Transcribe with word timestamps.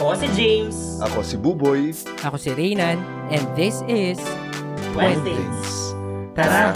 Ako 0.00 0.16
si 0.16 0.28
James. 0.32 0.96
Ako 1.04 1.20
si 1.20 1.36
Buboy. 1.36 1.92
Ako 2.24 2.40
si 2.40 2.56
Reynan, 2.56 3.04
and 3.28 3.44
this 3.52 3.84
is 3.84 4.16
Things. 4.96 5.92
Tara! 6.32 6.72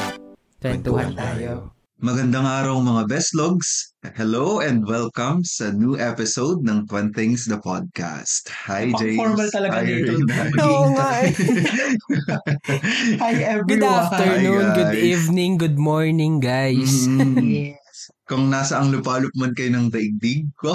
Twentuhan 0.60 1.16
tayo. 1.16 1.72
Magandang 2.04 2.44
araw 2.44 2.84
mga 2.84 3.08
best 3.08 3.32
logs. 3.32 3.96
Hello 4.12 4.60
and 4.60 4.84
welcome 4.84 5.40
sa 5.40 5.72
new 5.72 5.96
episode 5.96 6.68
ng 6.68 6.84
Twin 6.84 7.16
Things 7.16 7.48
the 7.48 7.56
Podcast. 7.56 8.44
Hi 8.68 8.92
James. 8.92 9.16
formal 9.16 9.48
talaga 9.48 9.80
Hi, 9.80 9.88
dito. 9.88 10.20
Reyna. 10.20 10.36
Oo 10.68 10.84
nga 10.92 11.08
eh. 11.24 11.32
Hi 13.24 13.34
everyone. 13.40 13.72
Good 13.72 13.88
afternoon, 13.88 14.64
Hi, 14.68 14.76
good 14.76 14.94
evening, 15.00 15.56
good 15.56 15.80
morning 15.80 16.44
guys. 16.44 17.08
Mm, 17.08 17.40
Yes. 17.72 17.83
Kung 18.24 18.48
nasa 18.48 18.80
ang 18.80 18.88
lupalop 18.88 19.30
man 19.36 19.52
kayo 19.52 19.72
ng 19.72 19.88
daigdig 19.88 20.48
ko. 20.56 20.72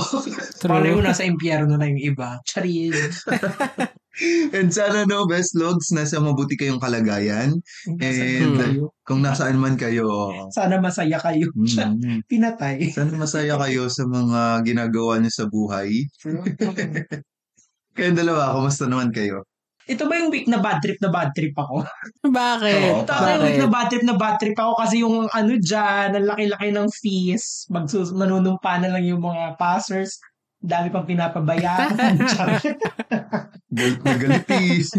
Malay 0.70 0.94
mo 0.94 1.02
nasa 1.02 1.26
impyerno 1.26 1.76
na 1.76 1.90
yung 1.90 2.02
iba. 2.14 2.38
Charin. 2.46 2.94
and 4.58 4.68
sana 4.70 5.08
no, 5.08 5.24
best 5.26 5.56
logs, 5.56 5.90
nasa 5.96 6.20
mabuti 6.20 6.60
kayong 6.60 6.82
kalagayan. 6.82 7.58
And 7.88 8.58
Hmm. 8.60 8.92
kung 9.08 9.24
nasaan 9.24 9.58
man 9.58 9.80
kayo, 9.80 10.06
Sana 10.52 10.78
masaya 10.78 11.18
kayo. 11.18 11.50
mm, 11.56 12.28
Pinatay. 12.28 12.92
sana 12.92 13.16
masaya 13.16 13.56
kayo 13.58 13.88
sa 13.88 14.04
mga 14.06 14.62
ginagawa 14.64 15.18
niyo 15.18 15.32
sa 15.34 15.46
buhay. 15.48 16.06
Kayong 17.98 18.16
dalawa, 18.16 18.56
kumusta 18.56 18.88
naman 18.88 19.12
kayo? 19.12 19.44
Ito 19.90 20.06
ba 20.06 20.22
yung 20.22 20.30
week 20.30 20.46
na 20.46 20.62
bad 20.62 20.78
trip 20.86 21.02
na 21.02 21.10
bad 21.10 21.34
trip 21.34 21.58
ako? 21.58 21.82
Bakit? 22.30 22.78
Oo, 22.94 23.02
Ito 23.02 23.14
ba 23.18 23.28
yung 23.34 23.44
week 23.50 23.58
na 23.58 23.70
bad 23.74 23.88
trip 23.90 24.06
na 24.06 24.16
bad 24.16 24.36
trip 24.38 24.54
ako 24.54 24.72
kasi 24.78 24.96
yung 25.02 25.26
ano 25.26 25.54
dyan, 25.58 26.14
ang 26.14 26.28
laki-laki 26.30 26.70
ng 26.70 26.88
fees. 26.94 27.66
Magsus 27.74 28.14
manunumpa 28.14 28.78
na 28.78 28.94
lang 28.94 29.02
yung 29.02 29.26
mga 29.26 29.58
passers. 29.58 30.22
Dami 30.62 30.94
pang 30.94 31.10
pinapabayaran. 31.10 32.22
Charin. 32.38 32.78
Galit 33.78 34.02
na 34.02 34.14
galitis. 34.14 34.94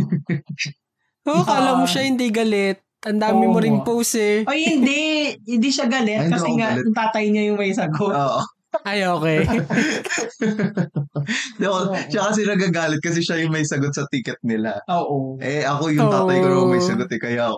Oo, 1.27 1.43
kala 1.47 1.79
mo 1.79 1.87
siya 1.87 2.07
hindi 2.07 2.31
galit. 2.35 2.83
Ang 3.01 3.19
dami 3.19 3.49
mo 3.49 3.57
Oo. 3.57 3.65
ring 3.65 3.81
post 3.81 4.19
eh. 4.19 4.45
Ay, 4.45 4.77
hindi. 4.77 5.33
Hindi 5.41 5.69
siya 5.73 5.89
galit 5.89 6.27
Ay, 6.27 6.31
kasi 6.31 6.53
nga 6.59 6.75
galit. 6.75 6.85
yung 6.85 6.97
tatay 6.97 7.25
niya 7.31 7.43
yung 7.49 7.59
may 7.59 7.73
sagot. 7.73 8.13
Oo. 8.13 8.41
Ay, 8.81 9.03
okay. 9.03 9.43
Di 11.59 11.65
ako, 11.67 11.79
siya 12.07 12.21
kasi 12.31 12.41
nagagalit 12.47 13.01
kasi 13.03 13.19
siya 13.21 13.43
yung 13.43 13.51
may 13.51 13.63
sagot 13.63 13.91
sa 13.91 14.07
ticket 14.07 14.39
nila. 14.43 14.79
Oo. 14.87 15.35
Eh, 15.39 15.63
ako 15.63 15.91
yung 15.91 16.07
tatay 16.07 16.37
ko 16.39 16.47
naman 16.47 16.67
may 16.71 16.81
sagot 16.81 17.07
eh, 17.07 17.19
kaya 17.19 17.51
ako. 17.51 17.57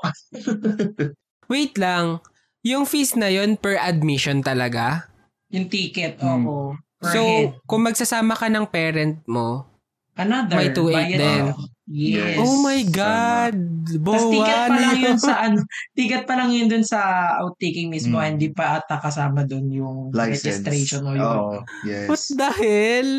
Wait 1.52 1.76
lang. 1.76 2.18
Yung 2.62 2.86
fees 2.86 3.12
na 3.12 3.26
yon 3.26 3.54
per 3.54 3.76
admission 3.76 4.40
talaga? 4.40 5.04
Yung 5.50 5.68
ticket, 5.68 6.16
Hmm. 6.16 6.48
oo. 6.48 6.72
Per 6.96 7.10
So, 7.10 7.20
head. 7.20 7.58
kung 7.66 7.82
magsasama 7.82 8.32
ka 8.32 8.46
ng 8.48 8.64
parent 8.64 9.18
mo, 9.26 9.66
Another. 10.14 10.56
may 10.56 10.70
2.8 10.70 10.92
bayad 10.92 11.18
din. 11.18 11.44
ka. 11.50 11.52
Yes. 11.82 12.38
oh 12.38 12.62
my 12.62 12.78
God! 12.86 13.58
Tapos 13.90 14.22
ticket 14.30 14.60
pa 14.62 14.76
lang 14.78 14.94
Bowan! 14.94 15.02
yun 15.02 15.18
sa 15.18 15.34
ano, 15.42 15.58
ticket 15.92 16.22
pa 16.24 16.34
lang 16.38 16.50
yun 16.54 16.70
dun 16.70 16.86
sa 16.86 17.00
outtaking 17.42 17.90
mismo, 17.90 18.22
Mm. 18.22 18.26
hindi 18.32 18.48
pa 18.50 18.78
ata 18.78 19.02
kasama 19.02 19.42
dun 19.42 19.66
yung 19.66 20.14
License. 20.14 20.62
registration 20.62 21.02
o 21.04 21.12
yun. 21.12 21.26
Oo, 21.26 21.58
yes. 21.82 22.06
What 22.06 22.22
the 22.32 22.50
hell? 22.54 23.10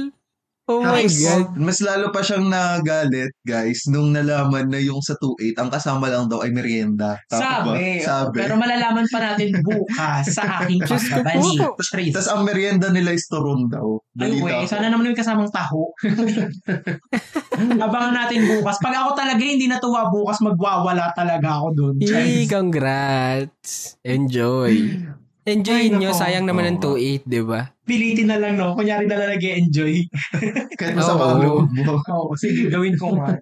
Oh 0.73 0.81
my 0.81 1.05
Tapos, 1.05 1.21
God. 1.21 1.47
mas 1.61 1.77
lalo 1.85 2.09
pa 2.09 2.25
siyang 2.25 2.49
nagalit, 2.49 3.33
guys, 3.45 3.85
nung 3.85 4.09
nalaman 4.09 4.71
na 4.73 4.81
yung 4.81 5.03
sa 5.05 5.13
2.8, 5.21 5.61
ang 5.61 5.69
kasama 5.69 6.09
lang 6.09 6.25
daw 6.25 6.41
ay 6.41 6.49
merienda. 6.49 7.19
Tama 7.29 7.41
ba? 7.41 7.73
Sabi, 7.77 8.01
Sabi. 8.01 8.37
Pero 8.41 8.53
malalaman 8.57 9.05
pa 9.05 9.19
natin 9.21 9.53
bukas 9.61 10.25
sa 10.33 10.65
aking. 10.65 10.81
Charis. 10.89 12.13
Tapos 12.15 12.29
ang 12.31 12.41
merienda 12.47 12.89
nila 12.89 13.13
is 13.13 13.29
turon 13.29 13.69
daw. 13.69 14.01
Ay, 14.17 14.39
ko. 14.41 14.65
sana 14.65 14.89
naman 14.89 15.13
may 15.13 15.17
kasamang 15.17 15.51
taho. 15.53 15.93
Abangan 17.85 18.13
natin 18.13 18.49
bukas. 18.49 18.81
Pag 18.81 18.95
ako 19.05 19.09
talaga 19.13 19.41
hindi 19.41 19.69
natuwa 19.69 20.09
bukas, 20.09 20.41
magwawala 20.41 21.13
talaga 21.13 21.61
ako 21.61 21.67
dun. 21.73 21.95
Yay, 22.01 22.49
congrats. 22.49 23.97
Enjoy. 24.01 24.73
Enjoy 25.43 25.75
Ay, 25.77 25.91
nyo. 25.91 26.11
nako. 26.11 26.19
Sayang 26.19 26.45
naman 26.47 26.63
ng 26.65 26.79
Oo. 26.79 26.95
2.8, 26.95 27.27
di 27.27 27.41
ba? 27.43 27.67
Pilitin 27.83 28.31
na 28.31 28.39
lang, 28.39 28.55
no? 28.55 28.73
Kunyari 28.73 29.05
na 29.05 29.19
lang 29.19 29.35
nag-enjoy. 29.35 30.07
Kahit 30.79 30.95
masama 30.95 31.35
ang 31.35 31.41
loob 31.43 31.67
mo. 31.69 31.99
Oo, 31.99 32.31
sige, 32.33 32.71
gawin 32.71 32.95
ko 32.95 33.11
nga. 33.13 33.35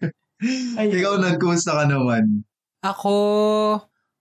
Ikaw, 0.76 1.22
nagkumusta 1.22 1.78
ka 1.78 1.86
naman? 1.86 2.42
Ako, 2.82 3.14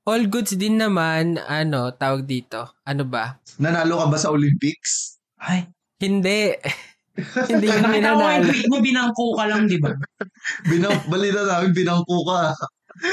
all 0.04 0.24
goods 0.28 0.52
din 0.54 0.76
naman. 0.76 1.40
Ano, 1.40 1.88
tawag 1.90 2.28
dito. 2.28 2.76
Ano 2.84 3.08
ba? 3.08 3.40
Nanalo 3.56 3.96
ka 3.96 4.06
ba 4.12 4.18
sa 4.20 4.28
Olympics? 4.28 5.16
Ay, 5.40 5.64
Hindi. 5.96 6.52
Hindi 7.50 7.66
kami 7.68 8.00
nakita 8.00 8.12
ko 8.12 8.20
yung 8.20 8.20
nanalo. 8.28 8.48
tweet 8.48 8.68
mo, 8.68 8.76
binangko 8.80 9.24
ka 9.36 9.44
lang, 9.48 9.62
di 9.64 9.76
ba? 9.76 9.92
Binang, 10.64 11.00
balita 11.08 11.40
namin, 11.42 11.72
binangko 11.72 12.16
ka. 12.24 12.40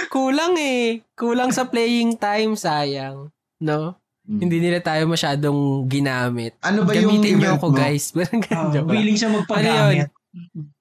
Kulang 0.07 0.55
eh. 0.55 1.03
Kulang 1.11 1.51
sa 1.51 1.67
playing 1.67 2.15
time, 2.15 2.55
sayang. 2.55 3.31
No? 3.59 3.95
Hmm. 4.27 4.43
Hindi 4.43 4.59
nila 4.59 4.83
tayo 4.83 5.07
masyadong 5.07 5.59
ginamit. 5.87 6.59
Ano 6.59 6.83
ba 6.83 6.91
yung 6.91 7.15
Gamitin 7.15 7.39
event 7.39 7.55
ako, 7.57 7.67
mo? 7.71 7.77
guys. 7.79 8.11
Parang 8.13 8.27
Oh, 8.35 8.43
ganun. 8.43 8.67
Joke 8.69 8.83
lang. 8.83 8.91
willing 8.91 9.15
siya 9.15 9.29
magpagamit. 9.31 10.09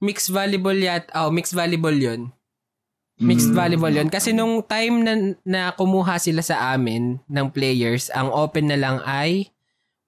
Mixed 0.01 0.29
volleyball 0.29 0.75
yat. 0.77 1.05
Oh, 1.15 1.31
mixed 1.31 1.55
volleyball 1.55 1.95
yun. 1.95 2.35
Mixed 3.17 3.49
Mm. 3.49 3.56
volleyball 3.56 3.95
yun. 3.95 4.11
Kasi 4.11 4.35
nung 4.35 4.61
time 4.61 4.97
na, 5.01 5.12
na 5.41 5.61
kumuha 5.71 6.19
sila 6.19 6.43
sa 6.43 6.75
amin 6.75 7.23
ng 7.25 7.47
players, 7.49 8.11
ang 8.11 8.29
open 8.29 8.67
na 8.67 8.77
lang 8.77 8.99
ay 9.01 9.55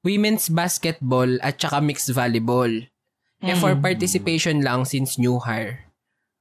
women's 0.02 0.50
basketball 0.50 1.30
at 1.38 1.56
saka 1.56 1.78
mixed 1.78 2.10
volleyball. 2.10 2.68
Eh 3.38 3.54
for 3.54 3.72
Mm. 3.72 3.80
participation 3.80 4.60
lang 4.60 4.82
since 4.82 5.14
new 5.14 5.38
hire. 5.38 5.86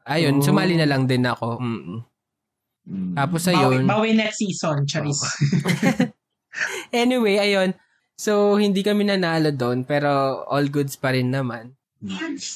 Ayun, 0.03 0.41
Oh. 0.41 0.43
sumali 0.43 0.73
na 0.73 0.89
lang 0.89 1.05
din 1.05 1.23
ako. 1.23 1.61
Mm. 1.61 2.01
Mm. 2.83 3.13
Tapos 3.13 3.45
Bawi, 3.45 3.53
ayun. 3.53 3.85
bawi 3.85 4.09
next 4.11 4.41
season, 4.41 4.81
Charis. 4.83 5.21
Anyway, 6.93 7.37
ayun. 7.37 7.73
So, 8.17 8.57
hindi 8.57 8.81
kami 8.81 9.05
nanalo 9.05 9.53
doon, 9.53 9.85
pero 9.85 10.41
all 10.49 10.67
goods 10.67 10.97
pa 10.97 11.13
rin 11.13 11.29
naman. 11.29 11.77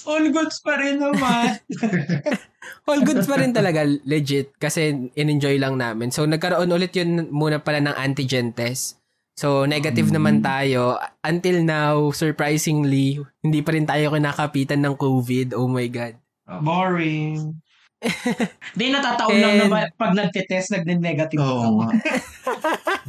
All 0.05 0.29
goods 0.29 0.61
pa 0.61 0.77
rin 0.77 1.01
naman. 1.01 1.57
All 2.85 3.01
goods 3.01 3.25
pa 3.25 3.41
rin 3.41 3.53
talaga, 3.53 3.81
legit. 4.05 4.53
Kasi 4.57 5.09
in-enjoy 5.13 5.57
lang 5.57 5.81
namin. 5.81 6.13
So, 6.13 6.29
nagkaroon 6.29 6.69
ulit 6.69 6.93
yun 6.93 7.29
muna 7.29 7.57
pala 7.57 7.81
ng 7.81 7.97
antigen 7.97 8.53
test. 8.53 9.01
So, 9.33 9.65
negative 9.65 10.13
Mm. 10.13 10.15
naman 10.17 10.35
tayo. 10.45 11.01
Until 11.25 11.65
now, 11.65 12.13
surprisingly, 12.13 13.17
hindi 13.41 13.59
pa 13.65 13.73
rin 13.73 13.89
tayo 13.89 14.13
kinakapitan 14.13 14.81
ng 14.81 14.93
COVID. 14.93 15.57
Oh 15.57 15.65
my 15.65 15.89
God. 15.89 16.21
Boring. 16.61 17.57
Di 18.77 18.89
natataon 18.89 19.37
lang 19.37 19.55
naman 19.57 19.89
pag 19.93 20.13
nagte-test, 20.13 20.73
nag-negative. 20.73 21.37
Oo 21.37 21.81
nga. 21.81 21.89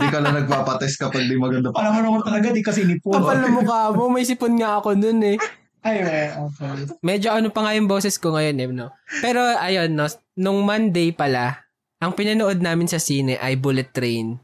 Di 0.03 0.11
ka 0.11 0.19
lang 0.19 0.35
nagpapatest 0.43 0.99
kapag 0.99 1.31
di 1.31 1.39
maganda 1.39 1.71
pa. 1.71 1.87
Alam 1.87 1.93
mo 1.95 2.01
naman 2.03 2.23
talaga, 2.27 2.51
di 2.51 2.63
kasi 2.63 2.83
nipon. 2.83 3.15
Kapal 3.15 3.39
na 3.39 3.49
mukha 3.49 3.95
mo. 3.95 4.11
May 4.11 4.27
sipon 4.27 4.59
nga 4.59 4.83
ako 4.83 4.99
nun 4.99 5.23
eh. 5.23 5.39
Ay, 5.83 5.99
okay. 6.39 6.87
Medyo 7.03 7.35
ano 7.35 7.51
pa 7.51 7.67
nga 7.67 7.75
yung 7.75 7.91
boses 7.91 8.15
ko 8.15 8.39
ngayon 8.39 8.55
eh, 8.59 8.67
no? 8.71 8.95
Pero 9.19 9.43
ayun, 9.43 9.91
no? 9.91 10.07
Nung 10.39 10.63
Monday 10.63 11.11
pala, 11.11 11.59
ang 11.99 12.15
pinanood 12.15 12.63
namin 12.63 12.87
sa 12.87 13.03
sine 13.03 13.35
ay 13.39 13.59
Bullet 13.59 13.91
Train. 13.91 14.39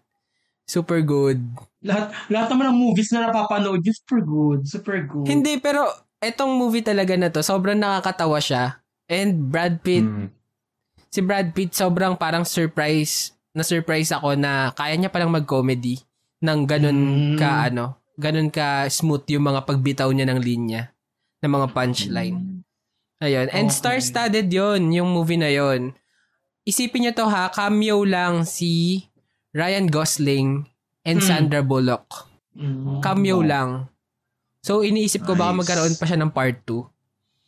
Super 0.66 0.98
good. 1.00 1.38
Lahat, 1.80 2.10
lahat 2.26 2.50
naman 2.50 2.74
ng 2.74 2.78
movies 2.82 3.14
na 3.14 3.30
napapanood, 3.30 3.80
yun, 3.80 3.94
super 3.94 4.20
good, 4.20 4.60
super 4.66 4.98
good. 5.06 5.30
Hindi, 5.30 5.62
pero 5.62 5.86
etong 6.18 6.58
movie 6.58 6.82
talaga 6.82 7.14
na 7.14 7.30
to, 7.30 7.38
sobrang 7.38 7.78
nakakatawa 7.78 8.42
siya. 8.42 8.82
And 9.06 9.48
Brad 9.48 9.78
Pitt, 9.80 10.04
Mm. 10.04 10.28
si 11.08 11.22
Brad 11.22 11.54
Pitt 11.54 11.72
sobrang 11.72 12.18
parang 12.18 12.42
surprise, 12.42 13.30
na 13.52 13.62
surprise 13.62 14.10
ako 14.10 14.34
na 14.34 14.70
kaya 14.72 14.94
niya 14.94 15.08
palang 15.08 15.32
mag-comedy 15.32 15.98
ng 16.38 16.58
ganun 16.64 16.98
Mm. 16.98 17.36
ka 17.36 17.66
ano, 17.66 17.84
ganun 18.14 18.48
ka 18.48 18.86
smooth 18.86 19.24
yung 19.28 19.46
mga 19.46 19.64
pagbitaw 19.64 20.08
niya 20.10 20.26
ng 20.26 20.40
linya 20.40 20.90
ng 21.38 21.50
mga 21.50 21.66
punchline. 21.70 22.62
Ayun. 23.18 23.46
And 23.50 23.66
Okay. 23.66 23.78
star-studded 23.78 24.46
yon 24.46 24.90
yung 24.90 25.10
movie 25.10 25.38
na 25.38 25.50
yon. 25.50 25.90
Isipin 26.62 27.02
niyo 27.04 27.12
to 27.14 27.26
ha, 27.26 27.48
cameo 27.48 28.02
lang 28.02 28.42
si 28.42 29.02
Ryan 29.50 29.86
Gosling 29.86 30.66
and 31.02 31.18
Hmm. 31.18 31.26
Sandra 31.26 31.62
Bullock. 31.62 32.30
Mm. 32.54 33.00
Cameo 33.00 33.40
lang. 33.40 33.90
So, 34.60 34.82
iniisip 34.82 35.22
ko 35.22 35.32
baka 35.32 35.50
Nice. 35.50 35.58
magkaroon 35.58 35.94
pa 35.96 36.04
siya 36.04 36.18
ng 36.18 36.30
part 36.30 36.58
2. 36.62 36.86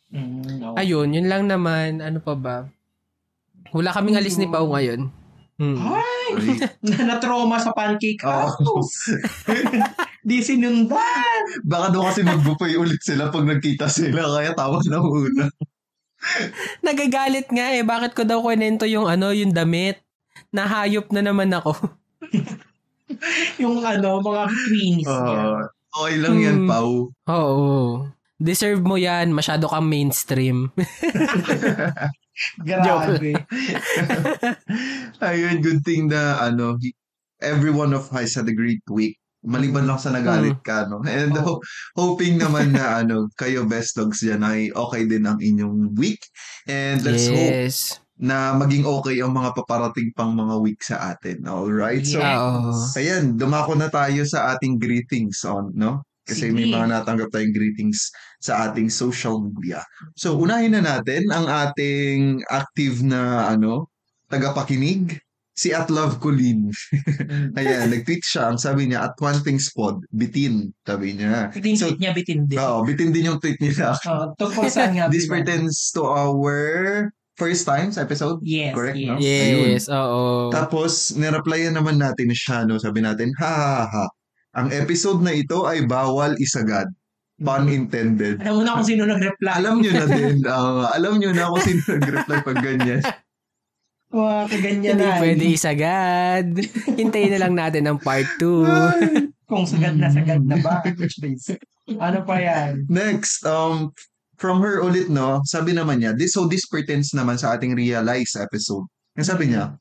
Mm, 0.09 0.43
no. 0.57 0.67
Ayun, 0.75 1.07
yun 1.07 1.27
lang 1.27 1.45
naman. 1.45 1.99
Ano 1.99 2.19
pa 2.19 2.33
ba? 2.33 2.57
Wala 3.71 3.91
kaming 3.91 4.17
alis 4.17 4.35
ni 4.35 4.47
Pau 4.47 4.67
ngayon. 4.67 5.07
Hmm. 5.61 5.77
Ay, 5.77 6.57
na 6.89 7.13
na-trauma 7.13 7.61
sa 7.61 7.69
pancake 7.69 8.25
house. 8.25 9.13
Di 10.27 10.41
sinundan. 10.41 11.61
Baka 11.61 11.93
daw 11.93 12.09
kasi 12.09 12.25
mag-buffet 12.25 12.81
ulit 12.81 12.97
sila 13.05 13.29
pag 13.29 13.45
nagkita 13.45 13.85
sila, 13.85 14.25
kaya 14.25 14.57
tawa 14.57 14.81
na 14.89 14.97
muna. 14.97 15.45
Nagagalit 16.85 17.45
nga 17.53 17.77
eh. 17.77 17.85
Bakit 17.85 18.17
ko 18.17 18.25
daw 18.25 18.41
kunento 18.41 18.89
yung 18.89 19.05
ano, 19.05 19.29
yung 19.29 19.53
damit? 19.53 20.01
Nahayop 20.49 21.13
na 21.13 21.21
naman 21.21 21.53
ako. 21.53 21.77
Yung 23.61 23.85
ano, 23.85 24.21
mga 24.25 24.43
queens. 24.49 25.05
Ah, 25.05 25.61
okay 25.93 26.15
lang 26.17 26.35
yan, 26.41 26.57
Hmm. 26.65 26.69
Pau. 26.69 26.93
Oo. 27.29 27.69
Deserve 28.41 28.81
mo 28.81 28.97
yan. 28.97 29.29
Masyado 29.29 29.69
kang 29.69 29.85
mainstream. 29.85 30.73
Grabe. 32.61 33.33
Ayun, 35.21 35.61
good 35.61 35.81
thing 35.85 36.09
na, 36.09 36.41
ano, 36.41 36.77
he- 36.81 36.95
every 37.41 37.71
one 37.71 37.93
of 37.93 38.09
us 38.13 38.35
had 38.37 38.47
a 38.49 38.55
great 38.55 38.83
week. 38.89 39.17
Maliban 39.41 39.89
lang 39.89 39.97
sa 39.97 40.13
nagalit 40.13 40.61
ka, 40.61 40.85
no? 40.85 41.01
And 41.01 41.33
Oo. 41.33 41.57
ho- 41.57 41.61
hoping 41.97 42.37
naman 42.37 42.77
na, 42.77 42.85
ano, 43.01 43.25
kayo 43.33 43.65
best 43.65 43.97
dogs 43.97 44.21
dyan 44.21 44.45
ay 44.45 44.69
okay 44.69 45.09
din 45.09 45.25
ang 45.25 45.41
inyong 45.41 45.97
week. 45.97 46.21
And 46.69 47.01
let's 47.01 47.25
hope 47.25 47.49
yes. 47.65 47.97
na 48.21 48.53
maging 48.53 48.85
okay 48.85 49.17
ang 49.17 49.33
mga 49.33 49.57
paparating 49.57 50.13
pang 50.13 50.37
mga 50.37 50.61
week 50.61 50.85
sa 50.85 51.17
atin. 51.17 51.41
Alright? 51.49 52.05
So, 52.05 52.21
Yes. 52.21 52.37
Oo. 52.37 52.69
ayan, 53.01 53.33
dumako 53.33 53.73
na 53.73 53.89
tayo 53.89 54.21
sa 54.29 54.53
ating 54.53 54.77
greetings 54.77 55.41
on, 55.41 55.73
no? 55.73 56.05
Kasi 56.21 56.53
may 56.53 56.69
Sige. 56.69 56.73
mga 56.77 56.87
natanggap 56.91 57.29
tayong 57.33 57.55
greetings 57.55 58.13
sa 58.37 58.69
ating 58.69 58.93
social 58.93 59.41
media. 59.41 59.81
So, 60.13 60.37
unahin 60.37 60.77
na 60.77 60.81
natin 60.85 61.25
ang 61.33 61.49
ating 61.49 62.45
active 62.49 63.01
na, 63.01 63.49
ano, 63.49 63.89
tagapakinig, 64.29 65.17
si 65.51 65.75
At 65.75 65.89
Love 65.91 66.17
Colleen. 66.21 66.69
Mm. 67.31 67.55
Ayan, 67.55 67.87
nag-tweet 67.91 68.23
siya. 68.27 68.51
Ang 68.51 68.59
sabi 68.59 68.91
niya, 68.91 69.07
at 69.07 69.15
one 69.21 69.39
things 69.45 69.71
pod, 69.71 70.03
bitin, 70.11 70.75
sabi 70.83 71.15
niya. 71.15 71.47
Bitin 71.55 71.75
So, 71.79 71.91
niya, 71.95 72.11
bitin 72.11 72.43
din. 72.43 72.59
Oo, 72.59 72.83
bitin 72.83 73.11
din 73.15 73.27
yung 73.31 73.39
tweet 73.39 73.55
niya. 73.61 73.95
Oh, 74.07 74.35
tungkol 74.35 74.67
saan 74.67 74.95
nga? 74.97 75.07
This 75.13 75.31
pertains 75.31 75.91
to 75.95 76.03
our 76.07 76.51
first 77.39 77.63
times 77.63 77.95
episode. 77.95 78.43
Yes, 78.43 78.75
Correct, 78.75 78.99
yes. 78.99 79.07
no? 79.07 79.15
Yes, 79.17 79.83
oo. 79.87 80.23
Tapos, 80.51 81.15
nireplyan 81.15 81.75
naman 81.75 81.97
natin 82.03 82.29
siya, 82.35 82.67
no? 82.67 82.75
Sabi 82.77 82.99
natin, 82.99 83.31
ha 83.39 83.51
ha 83.51 83.81
ha. 83.87 84.05
Ang 84.51 84.67
episode 84.75 85.23
na 85.23 85.31
ito 85.31 85.63
ay 85.63 85.87
bawal 85.87 86.35
isagad. 86.35 86.91
Pun 87.41 87.65
intended. 87.71 88.37
Alam 88.43 88.53
mo 88.53 88.61
na 88.61 88.77
kung 88.77 88.85
sino 88.85 89.03
nag-reply. 89.07 89.51
Alam 89.57 89.75
nyo 89.81 89.91
na 89.95 90.05
din. 90.05 90.35
ah, 90.45 90.91
alam 90.93 91.13
nyo 91.17 91.31
na 91.33 91.49
kung 91.49 91.63
sino 91.63 91.81
nag-reply 91.87 92.37
pag 92.45 92.59
ganyan. 92.61 93.01
Wow, 94.11 94.43
kaganyan 94.45 94.99
Hindi 94.99 95.07
na. 95.07 95.17
pwede 95.23 95.43
isagad. 95.47 96.45
Hintayin 96.99 97.31
na 97.31 97.39
lang 97.47 97.53
natin 97.55 97.87
ang 97.87 97.97
part 97.97 98.27
2. 98.37 99.31
Kung 99.51 99.63
sagad 99.63 99.95
na 99.99 100.11
sagad 100.11 100.43
na 100.43 100.59
ba? 100.59 100.79
Ano 101.99 102.19
pa 102.23 102.35
yan? 102.39 102.87
Next, 102.87 103.43
um, 103.43 103.91
from 104.35 104.59
her 104.63 104.79
ulit, 104.79 105.07
no? 105.07 105.39
Sabi 105.43 105.71
naman 105.71 105.99
niya, 105.99 106.11
this, 106.15 106.35
so 106.35 106.47
this 106.47 106.67
pertains 106.67 107.11
naman 107.11 107.35
sa 107.35 107.55
ating 107.55 107.71
realize 107.75 108.35
episode. 108.35 108.83
Ang 109.15 109.27
sabi 109.27 109.51
niya, 109.51 109.75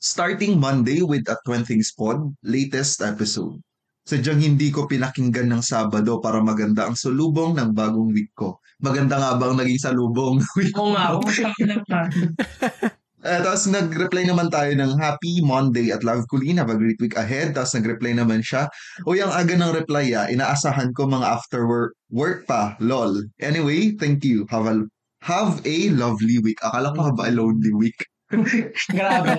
starting 0.00 0.56
Monday 0.56 1.04
with 1.04 1.28
a 1.28 1.36
Things 1.62 1.92
Pod, 1.92 2.32
latest 2.42 3.04
episode. 3.04 3.60
Sadyang 4.08 4.40
hindi 4.40 4.72
ko 4.72 4.88
pinakinggan 4.88 5.52
ng 5.52 5.62
Sabado 5.62 6.18
para 6.24 6.40
maganda 6.40 6.88
ang 6.88 6.96
salubong 6.96 7.60
ng 7.60 7.76
bagong 7.76 8.10
week 8.10 8.32
ko. 8.32 8.56
Maganda 8.80 9.20
nga 9.20 9.36
ba 9.36 9.52
ang 9.52 9.60
naging 9.60 9.76
salubong 9.76 10.40
ng 10.40 10.52
week 10.56 10.74
Oo 10.74 10.96
nga, 10.96 11.20
na 11.68 11.78
ka. 11.84 12.00
Eh, 13.20 13.36
tapos 13.44 13.68
nag-reply 13.68 14.24
naman 14.24 14.48
tayo 14.48 14.72
ng 14.72 14.96
Happy 14.96 15.44
Monday 15.44 15.92
at 15.92 16.00
Love 16.00 16.24
Colleen. 16.32 16.56
Have 16.56 16.72
a 16.72 16.80
great 16.80 16.96
week 17.04 17.20
ahead. 17.20 17.52
Tapos 17.52 17.76
nag-reply 17.76 18.16
naman 18.16 18.40
siya. 18.40 18.64
O 19.04 19.12
yung 19.12 19.28
aga 19.28 19.60
ng 19.60 19.76
reply 19.76 20.16
ah, 20.16 20.24
inaasahan 20.32 20.96
ko 20.96 21.04
mga 21.04 21.28
after 21.28 21.68
work, 21.68 21.92
work 22.08 22.48
pa. 22.48 22.80
Lol. 22.80 23.28
Anyway, 23.44 23.92
thank 24.00 24.24
you. 24.24 24.48
Have 24.48 24.64
a, 24.64 24.88
have 25.20 25.60
a 25.68 25.92
lovely 25.92 26.40
week. 26.40 26.56
Akala 26.64 26.96
ko 26.96 27.12
have 27.12 27.20
a 27.20 27.28
lonely 27.28 27.76
week. 27.76 28.08
Grabe. 28.96 29.30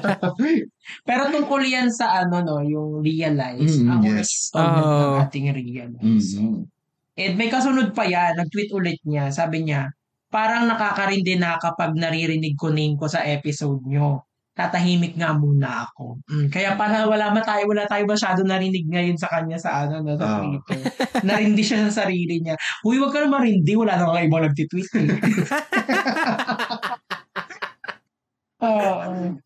Pero 1.02 1.22
tungkol 1.30 1.62
yan 1.64 1.88
sa 1.88 2.22
ano, 2.22 2.44
no, 2.44 2.60
yung 2.60 3.00
realize. 3.00 3.80
Mm, 3.80 3.88
ang 3.88 4.02
yes. 4.04 4.18
installment 4.52 4.84
ng 4.84 5.12
Oh. 5.16 5.22
ating 5.24 5.48
realize. 5.52 6.30
Mhm. 6.36 6.68
And 7.14 7.34
may 7.36 7.48
kasunod 7.48 7.92
pa 7.92 8.04
yan, 8.04 8.36
nag-tweet 8.36 8.72
ulit 8.72 9.00
niya, 9.04 9.32
sabi 9.32 9.64
niya, 9.64 9.92
parang 10.28 10.64
nakakarindi 10.66 11.36
na 11.36 11.56
kapag 11.56 11.92
naririnig 11.92 12.56
ko 12.56 12.72
name 12.72 12.96
ko 12.96 13.08
sa 13.08 13.24
episode 13.24 13.84
nyo. 13.84 14.24
Tatahimik 14.52 15.16
nga 15.16 15.32
muna 15.32 15.88
ako. 15.88 16.20
Mm, 16.28 16.52
kaya 16.52 16.76
para 16.76 17.08
wala 17.08 17.32
ma 17.32 17.40
tayo, 17.40 17.72
wala 17.72 17.88
tayo 17.88 18.04
masyado 18.04 18.44
narinig 18.44 18.84
ngayon 18.84 19.16
sa 19.16 19.32
kanya 19.32 19.56
sa 19.56 19.88
ano, 19.88 20.04
no, 20.04 20.12
sa 20.20 20.28
Ah. 20.28 20.44
Twitter. 20.44 20.80
Narindi 21.24 21.64
siya 21.64 21.88
sa 21.88 22.04
sarili 22.04 22.44
niya. 22.44 22.60
Uy, 22.84 23.00
wag 23.00 23.16
ka 23.16 23.24
na 23.24 23.32
marindi, 23.32 23.72
wala 23.80 23.96
na 23.96 24.12
nga 24.12 24.20
ibang 24.20 24.44
nagtitweet. 24.44 24.92
Eh. 25.00 25.08
Oo. 28.62 28.94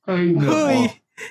Ay, 0.06 0.26
Hoy! 0.36 0.80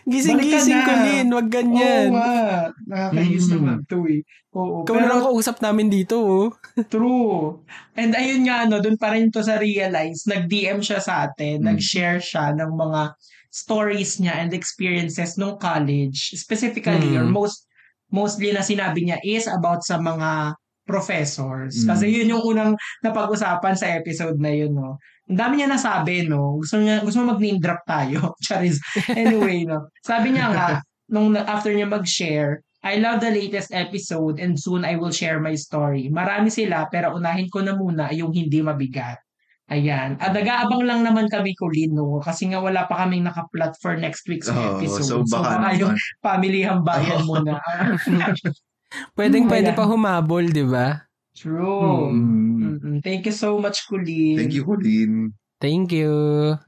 Gising-gising 0.09 0.81
ko 0.81 0.93
din. 1.05 1.27
Wag 1.29 1.45
Oo 1.45 1.53
ganyan. 1.53 2.09
nga. 2.17 2.73
Nakakainis 2.89 3.47
Mm. 3.47 3.53
naman 3.53 3.79
to 3.85 3.99
eh. 4.09 4.25
Oo. 4.57 4.81
Ikaw 4.89 4.97
na 4.97 5.09
lang 5.13 5.21
kausap 5.21 5.61
namin 5.61 5.93
dito, 5.93 6.17
oh. 6.17 6.49
True. 6.89 7.61
And 7.93 8.17
ayun 8.17 8.49
nga, 8.49 8.65
no, 8.65 8.81
dun 8.81 8.97
pa 8.97 9.13
rin 9.13 9.29
to 9.29 9.45
sa 9.45 9.61
realize, 9.61 10.25
nag-DM 10.25 10.81
siya 10.81 11.05
sa 11.05 11.29
atin, 11.29 11.61
Mm. 11.61 11.77
nag-share 11.77 12.17
siya 12.17 12.57
ng 12.57 12.73
mga 12.73 13.13
stories 13.53 14.19
niya 14.19 14.41
and 14.41 14.57
experiences 14.57 15.37
nung 15.37 15.61
college. 15.61 16.33
Specifically, 16.33 17.13
Mm. 17.13 17.21
or 17.21 17.27
most, 17.29 17.69
mostly 18.09 18.57
na 18.57 18.65
sinabi 18.65 19.05
niya 19.05 19.21
is 19.21 19.45
about 19.45 19.85
sa 19.85 20.01
mga 20.01 20.57
professors. 20.85 21.83
Mm. 21.83 21.87
Kasi 21.89 22.05
yun 22.13 22.33
yung 22.37 22.45
unang 22.45 22.73
napag-usapan 23.01 23.75
sa 23.75 23.91
episode 23.97 24.37
na 24.39 24.53
yun, 24.53 24.77
no. 24.77 25.01
Ang 25.27 25.39
dami 25.41 25.61
niya 25.61 25.69
nasabi, 25.73 26.29
no. 26.29 26.61
Gusto 26.61 26.79
niya, 26.81 27.01
gusto 27.01 27.25
mo 27.25 27.35
mag-name 27.35 27.59
drop 27.59 27.81
tayo. 27.89 28.33
Charis. 28.45 28.79
Anyway, 29.11 29.65
no. 29.65 29.89
Sabi 30.05 30.37
niya 30.37 30.53
nga, 30.53 30.69
nung 31.09 31.33
after 31.35 31.73
niya 31.73 31.89
mag-share, 31.89 32.61
I 32.85 33.01
love 33.01 33.25
the 33.25 33.33
latest 33.33 33.73
episode 33.73 34.37
and 34.37 34.61
soon 34.61 34.85
I 34.85 35.01
will 35.01 35.13
share 35.13 35.41
my 35.41 35.57
story. 35.57 36.13
Marami 36.13 36.53
sila 36.53 36.85
pero 36.93 37.17
unahin 37.17 37.49
ko 37.49 37.65
na 37.65 37.73
muna 37.73 38.13
yung 38.13 38.29
hindi 38.37 38.61
mabigat. 38.61 39.25
Ayan. 39.73 40.21
At 40.21 40.37
nag-aabang 40.37 40.85
lang 40.85 41.01
naman 41.01 41.33
kami 41.33 41.57
Colleen, 41.57 41.97
no? 41.97 42.21
Kasi 42.21 42.53
nga 42.53 42.61
wala 42.61 42.85
pa 42.85 43.09
kaming 43.09 43.25
nakaplot 43.25 43.73
for 43.81 43.97
next 43.97 44.29
week's 44.29 44.53
Oo, 44.53 44.77
episode. 44.77 45.09
so 45.09 45.25
baka 45.25 45.73
yung 45.81 45.97
naman. 45.97 46.21
family 46.21 46.61
hambayan 46.61 47.25
Oo. 47.25 47.41
muna. 47.41 47.57
Pwedeng 49.15 49.47
pwede 49.47 49.71
Ayan. 49.73 49.79
pa 49.79 49.85
humabol, 49.87 50.45
di 50.49 50.65
ba? 50.65 51.07
True. 51.35 52.15
Mm. 52.15 52.55
Mm-mm. 52.63 52.97
Thank 53.03 53.27
you 53.27 53.35
so 53.35 53.59
much, 53.59 53.85
Colleen. 53.91 54.39
Thank 54.39 54.55
you, 54.55 54.63
Colleen. 54.65 55.35
Thank 55.59 55.91
you. 55.93 56.15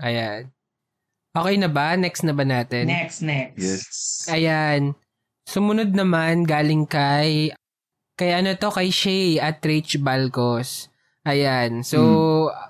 Ayan. 0.03 0.51
Okay 1.37 1.57
na 1.61 1.69
ba? 1.69 1.95
Next 1.95 2.25
na 2.25 2.33
ba 2.33 2.43
natin? 2.49 2.89
Next, 2.89 3.21
next. 3.21 3.61
Yes. 3.61 3.85
Ayan. 4.33 4.97
Sumunod 5.47 5.93
naman 5.95 6.43
galing 6.49 6.89
kay 6.89 7.55
kay 8.17 8.31
ano 8.33 8.57
to 8.57 8.73
kay 8.73 8.89
Shay 8.89 9.37
at 9.37 9.61
Rach 9.63 9.95
Balcos. 10.01 10.89
Ayan. 11.23 11.85
So 11.85 12.01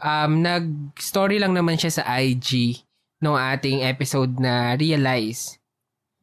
um 0.03 0.43
nag-story 0.43 1.39
lang 1.39 1.55
naman 1.55 1.79
siya 1.79 2.03
sa 2.03 2.05
IG 2.19 2.83
nung 3.23 3.39
ating 3.39 3.87
episode 3.87 4.37
na 4.43 4.75
Realize 4.77 5.57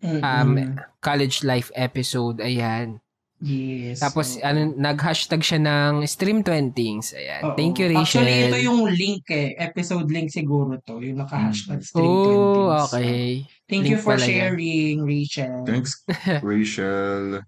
Mm-mm. 0.03 0.21
um 0.21 0.49
college 0.99 1.41
life 1.47 1.71
episode. 1.73 2.43
Ayan. 2.43 2.99
Yes. 3.43 4.00
Tapos 4.00 4.35
Oo. 4.35 4.41
ano 4.41 4.71
nag-hashtag 4.71 5.43
siya 5.43 5.59
ng 5.59 6.07
Stream 6.07 6.39
Twentings. 6.39 7.12
Ayan. 7.12 7.41
Oo. 7.45 7.55
Thank 7.55 7.77
you 7.77 7.91
Rachel. 7.91 8.23
Actually, 8.23 8.47
ito 8.47 8.59
yung 8.63 8.88
link 8.88 9.27
eh. 9.27 9.59
Episode 9.59 10.07
link 10.07 10.31
siguro 10.31 10.79
to. 10.79 10.97
Yung 10.97 11.19
naka-hashtag 11.19 11.83
stream 11.83 12.07
Oh, 12.07 12.71
20s. 12.71 12.83
okay. 12.89 13.25
Thank 13.63 13.85
you 13.85 14.00
Link 14.00 14.01
for 14.01 14.15
pala 14.15 14.23
yan. 14.23 14.31
sharing, 14.31 14.95
Rachel. 15.03 15.55
Thanks, 15.63 15.91
Rachel. 16.41 17.43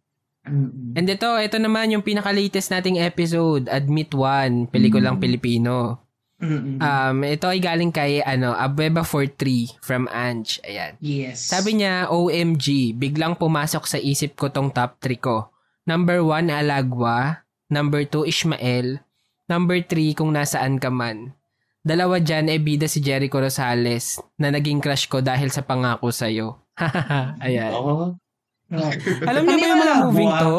And 0.45 1.07
ito, 1.07 1.25
ito 1.35 1.57
naman 1.57 1.89
yung 1.89 2.01
pinaka-latest 2.01 2.69
nating 2.69 2.99
episode, 2.99 3.65
Admit 3.65 4.13
One, 4.13 4.67
pelikulang 4.67 5.17
Mm. 5.17 5.23
Pilipino. 5.23 6.05
Mm-mm. 6.35 6.77
Um, 6.77 7.23
ito 7.23 7.47
ay 7.47 7.57
galing 7.57 7.89
kay 7.89 8.19
ano, 8.19 8.51
Abueva 8.51 9.01
43 9.01 9.79
from 9.79 10.05
Ange. 10.07 10.59
Ayan. 10.61 10.99
yes. 10.99 11.47
Sabi 11.47 11.79
niya, 11.79 12.11
OMG, 12.11 12.91
biglang 12.93 13.33
pumasok 13.33 13.87
sa 13.87 13.97
isip 13.97 14.35
ko 14.35 14.51
tong 14.51 14.69
top 14.69 14.99
3 14.99 15.15
ko. 15.17 15.49
Number 15.85 16.25
1, 16.25 16.49
Alagwa. 16.49 17.45
Number 17.69 18.01
2, 18.09 18.25
Ishmael. 18.25 19.05
Number 19.45 19.77
3, 19.85 20.17
kung 20.17 20.33
nasaan 20.33 20.81
ka 20.81 20.89
man. 20.89 21.37
Dalawa 21.85 22.17
dyan 22.17 22.49
ay 22.49 22.57
bida 22.57 22.89
si 22.89 22.97
Jericho 22.97 23.37
Rosales 23.37 24.17
na 24.41 24.49
naging 24.49 24.81
crush 24.81 25.05
ko 25.05 25.21
dahil 25.21 25.53
sa 25.53 25.61
pangako 25.61 26.09
sa'yo. 26.09 26.57
Ayan. 27.45 27.69
Oo. 27.77 27.85
Oh. 27.85 28.09
Alam 29.29 29.45
niyo 29.45 29.57
ba 29.61 29.67
yung 29.69 29.77
mga 29.77 29.93
Paniwala 29.93 30.05
moving 30.09 30.33
mo, 30.33 30.41
to? 30.41 30.57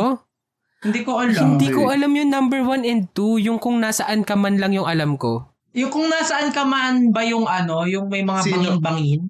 Hindi 0.86 1.00
ko 1.02 1.12
alam. 1.18 1.58
Hindi 1.58 1.68
ko 1.74 1.80
alam 1.90 2.12
yung 2.14 2.30
number 2.30 2.60
1 2.62 2.86
and 2.86 3.02
2, 3.10 3.42
yung 3.50 3.58
kung 3.58 3.82
nasaan 3.82 4.22
ka 4.22 4.38
man 4.38 4.62
lang 4.62 4.70
yung 4.78 4.86
alam 4.86 5.18
ko. 5.18 5.50
Yung 5.74 5.90
kung 5.90 6.06
nasaan 6.06 6.54
ka 6.54 6.62
man 6.62 7.10
ba 7.10 7.26
yung 7.26 7.50
ano, 7.50 7.82
yung 7.90 8.06
may 8.06 8.22
mga 8.22 8.46
Sino? 8.46 8.54
bangin-bangin? 8.62 9.26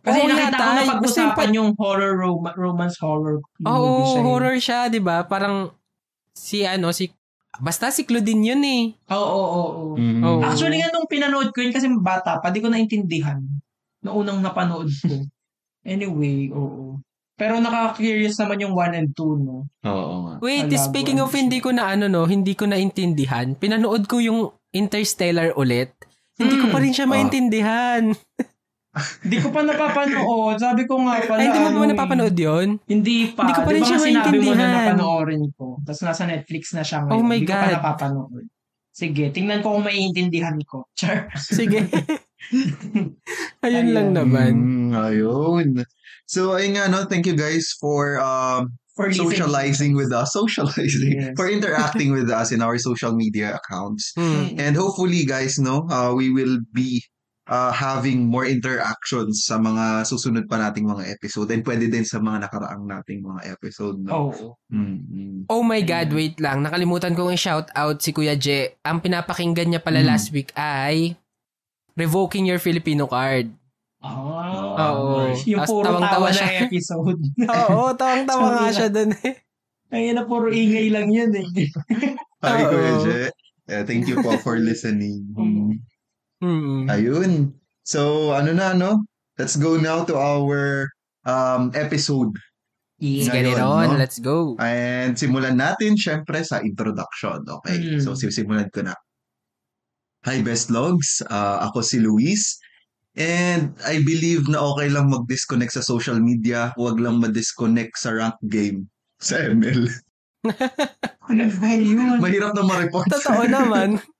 Kasi 0.00 0.18
Oo 0.18 0.26
nakita 0.26 0.56
ko 0.56 0.70
na 0.70 0.82
pag-usapan 0.88 1.36
pa- 1.46 1.52
yung 1.52 1.70
horror, 1.74 2.12
rom- 2.16 2.54
romance 2.54 2.96
horror 2.98 3.44
Oo, 3.60 3.76
movie 3.76 4.06
siya. 4.06 4.16
eh. 4.16 4.24
horror 4.24 4.56
siya, 4.58 4.80
'di 4.86 5.00
ba? 5.00 5.16
Parang 5.22 5.68
si 6.30 6.64
ano, 6.64 6.88
si 6.88 7.12
basta 7.56 7.88
si 7.88 8.02
Claudine 8.02 8.42
yun 8.46 8.62
eh. 8.62 8.82
Oo, 9.08 9.20
oo, 9.20 9.50
oo. 9.52 9.86
Mm. 9.94 10.22
Oo. 10.22 10.40
Actually 10.40 10.80
nga 10.80 10.88
nung 10.88 11.04
pinanood 11.04 11.50
ko 11.50 11.60
yun 11.60 11.70
kasi 11.70 11.84
bata 11.92 12.38
pa, 12.38 12.48
di 12.48 12.58
ko 12.58 12.66
naintindihan. 12.66 13.44
Noong 14.00 14.16
unang 14.18 14.40
napanood 14.40 14.88
ko. 14.88 15.14
anyway, 15.84 16.48
oo. 16.50 16.96
Pero 17.34 17.56
nakaka-curious 17.56 18.36
naman 18.38 18.60
yung 18.60 18.72
1 18.72 18.92
and 18.94 19.10
2, 19.10 19.36
no? 19.38 19.64
Oo 19.82 20.14
nga. 20.22 20.34
Wait, 20.38 20.68
Alabo, 20.70 20.80
speaking 20.82 21.16
ano 21.16 21.24
of 21.24 21.32
hindi 21.34 21.56
ko 21.58 21.70
na 21.70 21.88
ano 21.90 22.04
no, 22.04 22.24
hindi 22.24 22.52
ko 22.52 22.64
naintindihan. 22.64 23.52
Pinanood 23.54 24.04
ko 24.06 24.16
yung 24.16 24.48
Interstellar 24.70 25.52
ulit. 25.54 25.92
Hindi 26.36 26.56
ko 26.56 26.64
Hmm. 26.64 26.72
pa 26.72 26.78
rin 26.78 26.92
siya 26.94 27.04
Ah. 27.04 27.10
maintindihan. 27.10 28.02
Hindi 29.22 29.38
ko 29.38 29.48
pa 29.54 29.62
napapanood. 29.62 30.58
Sabi 30.58 30.82
ko 30.82 30.98
nga 31.06 31.22
pala. 31.22 31.38
Ay, 31.38 31.46
hindi 31.46 31.60
mo 31.62 31.68
ano 31.70 31.78
ba 31.78 31.86
eh. 31.86 31.90
napapanood 31.94 32.34
yun? 32.34 32.68
Hindi 32.90 33.30
pa. 33.30 33.46
Hindi 33.46 33.54
ko 33.54 33.62
pa 33.62 33.70
rin 33.70 33.78
Di 33.78 33.82
ba 33.82 33.88
siya 33.88 33.98
sinabi 34.02 34.36
mo 34.36 34.50
na 34.50 34.58
maintindihan. 34.58 34.74
napanoorin 34.74 35.44
ko. 35.54 35.66
Tapos 35.86 36.00
nasa 36.02 36.22
Netflix 36.26 36.62
na 36.74 36.82
siya 36.82 36.98
ngayon. 37.06 37.14
Oh 37.14 37.22
my 37.22 37.38
Hindi 37.38 37.46
ko 37.46 37.54
God. 37.54 37.62
pa 37.62 37.68
napapanood. 37.78 38.44
Sige, 38.90 39.24
tingnan 39.30 39.62
ko 39.62 39.78
kung 39.78 39.86
maiintindihan 39.86 40.58
ko. 40.66 40.90
Char. 40.98 41.30
Sige. 41.38 41.86
Ayun 41.86 43.14
Ayun. 43.62 43.86
lang 43.94 44.08
naman. 44.12 44.52
Mm, 44.58 44.90
ayun. 44.98 45.66
So, 46.26 46.58
ayun 46.58 46.74
nga, 46.74 46.90
no? 46.90 47.06
Thank 47.06 47.26
you 47.30 47.38
guys 47.38 47.70
for 47.78 48.18
um, 48.18 48.74
For 48.98 49.08
socializing 49.14 49.94
with 49.94 50.10
us. 50.12 50.34
Socializing. 50.34 51.14
Yes. 51.16 51.32
For 51.38 51.46
interacting 51.48 52.10
with 52.12 52.28
us 52.28 52.50
in 52.50 52.60
our 52.60 52.76
social 52.76 53.14
media 53.14 53.56
accounts. 53.56 54.12
Hmm. 54.18 54.58
And 54.58 54.74
hopefully, 54.76 55.24
guys, 55.24 55.56
no, 55.62 55.86
uh, 55.88 56.12
we 56.12 56.28
will 56.28 56.58
be 56.74 57.00
uh, 57.50 57.74
having 57.74 58.24
more 58.24 58.46
interactions 58.46 59.42
sa 59.42 59.58
mga 59.58 60.06
susunod 60.06 60.46
pa 60.46 60.56
nating 60.56 60.86
mga 60.86 61.10
episode 61.10 61.50
and 61.50 61.66
pwede 61.66 61.90
din 61.90 62.06
sa 62.06 62.16
mga 62.16 62.46
nakaraang 62.46 62.86
nating 62.86 63.20
mga 63.20 63.50
episode. 63.50 63.98
No? 63.98 64.30
Oo. 64.30 64.54
Mm, 64.70 64.98
mm. 65.02 65.38
Oh 65.50 65.60
my 65.60 65.82
God, 65.82 66.14
wait 66.14 66.38
lang. 66.38 66.62
Nakalimutan 66.62 67.12
kong 67.12 67.34
i-shout 67.34 67.68
out 67.74 67.98
si 67.98 68.14
Kuya 68.14 68.38
J. 68.38 68.78
Ang 68.82 69.02
pinapakinggan 69.02 69.66
niya 69.68 69.82
pala 69.82 69.98
Hmm. 70.00 70.08
last 70.08 70.30
week 70.30 70.54
ay 70.54 71.18
Revoking 71.98 72.46
Your 72.46 72.62
Filipino 72.62 73.04
Card. 73.04 73.50
Ah. 74.00 74.94
Oo. 74.96 75.28
Yung 75.44 75.60
Tapos 75.60 75.68
puro 75.68 75.84
tawang-tawa 75.84 76.08
tawa 76.08 76.28
na 76.30 76.38
siya. 76.38 76.48
episode. 76.64 77.20
Oo, 77.68 77.92
tawang-tawa 77.92 78.46
nga 78.48 78.64
na. 78.64 78.72
siya 78.72 78.88
dun 78.88 79.10
eh. 79.20 79.34
Ayun 79.90 80.14
na, 80.14 80.24
puro 80.24 80.48
ingay 80.48 80.86
lang 80.88 81.10
yun 81.10 81.34
eh. 81.34 81.44
Hi. 82.40 82.62
Kuya 82.64 82.92
Je. 83.02 83.16
Yeah, 83.66 83.82
thank 83.84 84.06
you 84.06 84.22
po 84.22 84.38
for 84.38 84.56
listening. 84.56 85.28
Mm. 86.40 86.60
Hmm. 86.60 86.82
Ayun. 86.88 87.32
So, 87.84 88.32
ano 88.32 88.52
na, 88.52 88.72
no? 88.72 89.04
Let's 89.36 89.56
go 89.56 89.76
now 89.76 90.04
to 90.04 90.16
our 90.16 90.88
um, 91.24 91.72
episode. 91.72 92.32
Let's 93.00 93.28
Yeah. 93.28 93.32
get 93.32 93.46
it 93.56 93.60
on. 93.60 93.96
no? 93.96 93.96
Let's 93.96 94.20
go. 94.20 94.56
And 94.60 95.16
simulan 95.16 95.56
natin, 95.56 95.96
syempre, 95.96 96.44
sa 96.44 96.60
introduction. 96.60 97.40
Okay? 97.48 97.76
Mm. 97.80 98.00
So, 98.04 98.12
sisimulan 98.12 98.68
ko 98.72 98.84
na. 98.84 98.92
Hi, 100.28 100.44
Best 100.44 100.68
Logs. 100.68 101.24
Uh, 101.24 101.64
ako 101.64 101.80
si 101.80 101.96
Luis. 101.96 102.60
And 103.16 103.72
I 103.88 104.04
believe 104.04 104.46
na 104.52 104.60
okay 104.60 104.92
lang 104.92 105.08
mag-disconnect 105.08 105.72
sa 105.72 105.82
social 105.82 106.20
media. 106.20 106.76
Huwag 106.76 107.00
lang 107.00 107.24
ma-disconnect 107.24 107.96
sa 107.96 108.12
rank 108.14 108.36
game 108.52 108.86
sa 109.18 109.40
ML. 109.40 109.88
Ano 111.28 111.44
ba 111.60 111.70
yun? 111.76 112.20
Mahirap 112.20 112.52
na 112.56 112.64
ma-report. 112.64 113.08
Totoo 113.12 113.44
naman. 113.48 113.96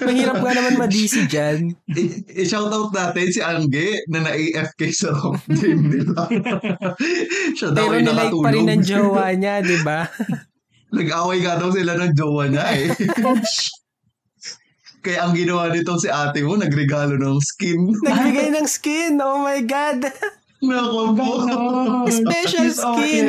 Mahirap 0.00 0.40
nga 0.40 0.52
naman 0.52 0.74
ma-DC 0.76 1.14
dyan. 1.32 1.68
I- 1.90 2.24
I-shoutout 2.42 2.90
natin 2.90 3.28
si 3.28 3.40
Angge 3.40 4.00
na 4.08 4.24
na-AFK 4.24 4.80
sa 4.88 5.12
rank 5.12 5.44
game 5.52 5.84
nila. 5.92 6.24
Siya 7.56 7.68
daw 7.70 7.84
Pero 7.86 7.94
ay 7.94 8.02
nilike 8.02 8.34
pa 8.34 8.50
rin 8.50 8.64
nakatulog. 8.64 8.68
ng 8.70 8.82
jowa 8.82 9.26
niya, 9.36 9.54
di 9.60 9.78
ba? 9.80 10.00
Nag-away 10.96 11.38
nga 11.40 11.54
daw 11.58 11.68
sila 11.68 11.92
ng 11.94 12.12
jowa 12.14 12.44
niya 12.48 12.64
eh. 12.72 12.88
Kaya 15.00 15.18
ang 15.20 15.36
ginawa 15.36 15.68
nito 15.68 15.92
si 15.98 16.08
ate 16.08 16.40
mo, 16.40 16.56
nagregalo 16.56 17.20
ng 17.20 17.36
skin. 17.36 17.92
Nagbigay 18.00 18.48
ng 18.50 18.64
skin. 18.64 19.20
Oh 19.20 19.44
my 19.44 19.60
God. 19.60 20.08
Nako 20.64 21.00
po. 21.12 21.28
Ganon. 21.44 22.08
Special 22.08 22.68
skin. 22.72 23.26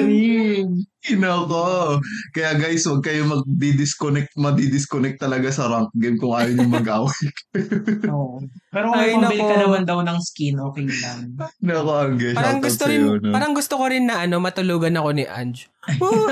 Nako. 1.05 2.01
Kaya 2.33 2.57
guys, 2.57 2.89
huwag 2.89 3.05
kayo 3.05 3.29
mag-disconnect, 3.29 4.33
madi-disconnect 4.33 5.21
talaga 5.21 5.53
sa 5.53 5.69
rank 5.69 5.93
game 5.93 6.17
kung 6.17 6.33
ayaw 6.33 6.57
nyo 6.57 6.67
mag-away. 6.71 7.25
Oo. 8.13 8.41
Pero 8.73 8.85
kung 8.89 9.21
pambili 9.21 9.43
ka 9.45 9.55
naman 9.61 9.83
daw 9.85 10.01
ng 10.01 10.17
skin, 10.17 10.57
okay 10.57 10.89
lang. 10.89 11.37
Nako, 11.61 11.91
Angge. 11.93 12.33
Parang 12.33 12.57
gusto 12.57 12.83
sa'yo, 12.89 13.21
rin, 13.21 13.21
no? 13.21 13.33
parang 13.35 13.53
gusto 13.53 13.73
ko 13.77 13.85
rin 13.85 14.03
na 14.09 14.25
ano, 14.25 14.41
matulugan 14.41 14.97
ako 14.97 15.09
ni 15.13 15.25
Ange. 15.29 15.69
Oh, 16.01 16.25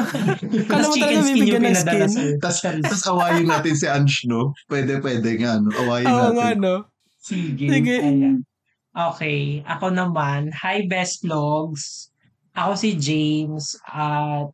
kala 0.65 0.89
mo 0.89 0.97
talaga 0.97 1.21
bibigyan 1.29 1.61
yung 1.61 1.69
ng 1.69 1.77
pinadala 1.77 2.05
skin. 2.09 2.41
Tapos, 2.41 2.57
tapos 2.65 3.03
awayin 3.05 3.45
natin 3.45 3.75
si 3.77 3.85
Ange, 3.85 4.25
no? 4.25 4.57
Pwede, 4.65 4.97
pwede 4.97 5.29
nga, 5.37 5.61
no? 5.61 5.69
Awayin 5.69 6.09
Oo 6.09 6.17
natin. 6.17 6.33
nga, 6.33 6.49
no? 6.57 6.75
Sige. 7.21 7.65
Sige. 7.69 7.95
Ayan. 8.01 8.41
Okay. 8.93 9.65
Ako 9.65 9.89
naman, 9.89 10.53
hi 10.53 10.85
best 10.85 11.25
vlogs. 11.25 12.13
Ako 12.53 12.77
si 12.77 12.93
James 13.01 13.73
at 13.89 14.53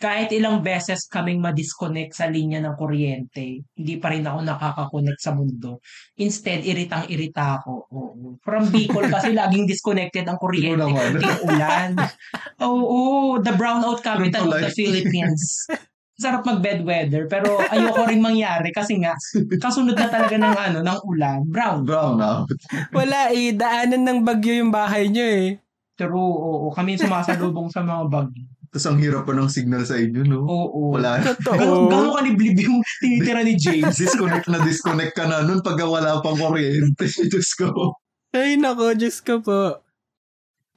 kahit 0.00 0.32
ilang 0.32 0.64
beses 0.64 1.04
kaming 1.08 1.44
madisconnect 1.44 2.16
sa 2.16 2.24
linya 2.24 2.56
ng 2.64 2.72
kuryente, 2.72 3.60
hindi 3.76 3.94
pa 4.00 4.08
rin 4.08 4.24
ako 4.24 4.38
nakakakonect 4.48 5.20
sa 5.20 5.36
mundo. 5.36 5.84
Instead, 6.16 6.64
iritang-irita 6.64 7.60
ako. 7.60 7.72
Oo. 7.92 8.26
From 8.40 8.72
Bicol 8.72 9.08
kasi 9.14 9.36
laging 9.36 9.68
disconnected 9.68 10.24
ang 10.24 10.40
kuryente. 10.40 10.88
Kunting 10.88 11.40
ulan. 11.44 11.90
Oo, 12.64 13.40
the 13.44 13.52
brownout 13.52 14.00
capital 14.00 14.48
of 14.48 14.64
the. 14.64 14.72
Philippines. 14.72 15.68
Sarap 16.20 16.44
mag-bed 16.44 16.84
weather, 16.84 17.24
pero 17.24 17.56
ayoko 17.72 18.04
rin 18.04 18.20
mangyari 18.20 18.68
kasi 18.76 19.00
nga, 19.00 19.16
kasunod 19.56 19.96
na 19.96 20.12
talaga 20.12 20.36
ng 20.36 20.52
ano, 20.52 20.78
ng 20.84 20.98
ulan. 21.08 21.40
Brown. 21.48 21.88
Brown 21.88 22.20
out. 22.20 22.52
Wala 22.92 23.32
eh, 23.32 23.56
daanan 23.56 24.04
ng 24.04 24.18
bagyo 24.20 24.60
yung 24.60 24.68
bahay 24.68 25.08
niyo 25.08 25.24
eh. 25.24 25.48
True, 25.96 26.16
oo. 26.36 26.68
Kami 26.72 27.00
sumasalubong 27.00 27.72
sa 27.72 27.80
mga 27.80 28.04
bag. 28.12 28.28
Tapos 28.70 28.86
ang 28.86 29.02
hirap 29.02 29.26
pa 29.26 29.34
ng 29.34 29.50
signal 29.50 29.82
sa 29.82 29.98
inyo, 29.98 30.22
no? 30.22 30.46
Oo. 30.46 30.94
Wala. 30.94 31.18
Totoo. 31.18 31.90
Gano'n 31.90 32.14
kaniblib 32.22 32.56
yung 32.62 32.78
tinitira 33.02 33.42
ni 33.42 33.58
James. 33.58 33.98
disconnect 33.98 34.46
na 34.46 34.62
disconnect 34.62 35.18
ka 35.18 35.26
na 35.26 35.42
nun 35.42 35.58
pagka 35.58 35.90
wala 35.90 36.22
pang 36.22 36.38
kuryente. 36.38 37.04
Diyos 37.34 37.50
ko. 37.58 37.98
Ay, 38.30 38.54
nako, 38.54 38.94
Diyos 38.94 39.18
ko 39.26 39.42
po. 39.42 39.82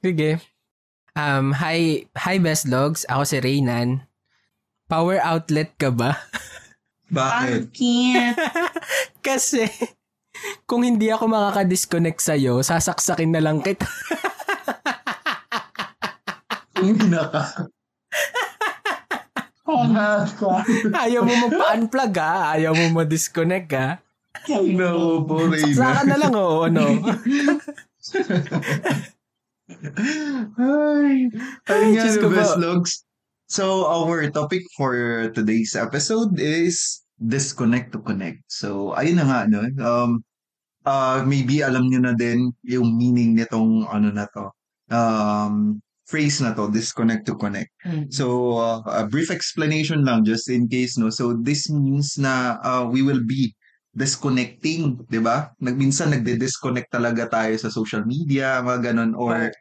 Sige. 0.02 0.42
Um, 1.14 1.54
hi, 1.54 2.10
hi 2.18 2.36
best 2.42 2.66
logs. 2.66 3.06
Ako 3.06 3.22
si 3.22 3.38
Reynan. 3.38 4.02
Power 4.94 5.18
outlet 5.26 5.74
ka 5.74 5.90
ba? 5.90 6.14
Bakit? 7.10 7.74
Bakit? 7.74 8.34
Kasi, 9.26 9.66
kung 10.70 10.86
hindi 10.86 11.10
ako 11.10 11.26
makaka-disconnect 11.26 12.22
sa'yo, 12.22 12.62
sasaksakin 12.62 13.34
na 13.34 13.42
lang 13.42 13.58
kita. 13.58 13.90
Hindi 16.84 17.10
na 17.10 17.26
ka. 17.26 17.42
Ayaw 20.94 21.26
mo 21.26 21.34
magpa-unplug 21.48 22.14
ha? 22.20 22.54
Ayaw 22.54 22.76
mo 22.76 23.00
ma-disconnect 23.00 23.74
ha? 23.74 23.98
No, 24.46 25.24
po, 25.24 25.48
Reyna. 25.48 25.74
Saksakan 25.74 26.06
na 26.06 26.18
lang 26.20 26.34
o 26.36 26.68
ano? 26.68 26.84
Ay, 31.66 31.88
nga, 31.96 32.04
Diyos 32.04 32.20
ko 32.20 32.28
po. 32.28 32.36
best 32.36 32.60
logs. 32.60 33.03
So, 33.46 33.84
our 33.84 34.24
topic 34.32 34.64
for 34.76 35.28
today's 35.36 35.76
episode 35.76 36.40
is 36.40 37.04
disconnect 37.20 37.92
to 37.92 38.00
connect. 38.00 38.40
So, 38.48 38.96
ayun 38.96 39.20
na 39.20 39.26
nga, 39.28 39.40
no? 39.44 39.62
Um, 39.84 40.10
uh, 40.88 41.20
maybe 41.28 41.60
alam 41.60 41.92
nyo 41.92 42.00
na 42.00 42.16
din 42.16 42.52
yung 42.64 42.96
meaning 42.96 43.36
nitong 43.36 43.84
ano 43.92 44.08
na 44.12 44.24
to. 44.32 44.44
Um, 44.88 45.84
phrase 46.08 46.40
na 46.40 46.56
to, 46.56 46.72
disconnect 46.72 47.28
to 47.28 47.36
connect. 47.36 47.68
Mm. 47.84 48.08
So, 48.08 48.56
uh, 48.56 48.80
a 48.88 49.04
brief 49.04 49.28
explanation 49.28 50.04
lang 50.04 50.24
just 50.24 50.48
in 50.48 50.68
case, 50.68 50.96
no? 50.96 51.12
So, 51.12 51.36
this 51.36 51.68
means 51.68 52.16
na 52.16 52.60
uh, 52.64 52.84
we 52.88 53.04
will 53.04 53.24
be 53.24 53.52
disconnecting, 53.94 55.04
di 55.06 55.20
ba? 55.22 55.52
Nagminsan 55.62 56.16
nagde-disconnect 56.16 56.90
talaga 56.90 57.30
tayo 57.30 57.54
sa 57.60 57.70
social 57.70 58.02
media, 58.08 58.58
mga 58.64 58.90
ganon, 58.90 59.14
or 59.14 59.52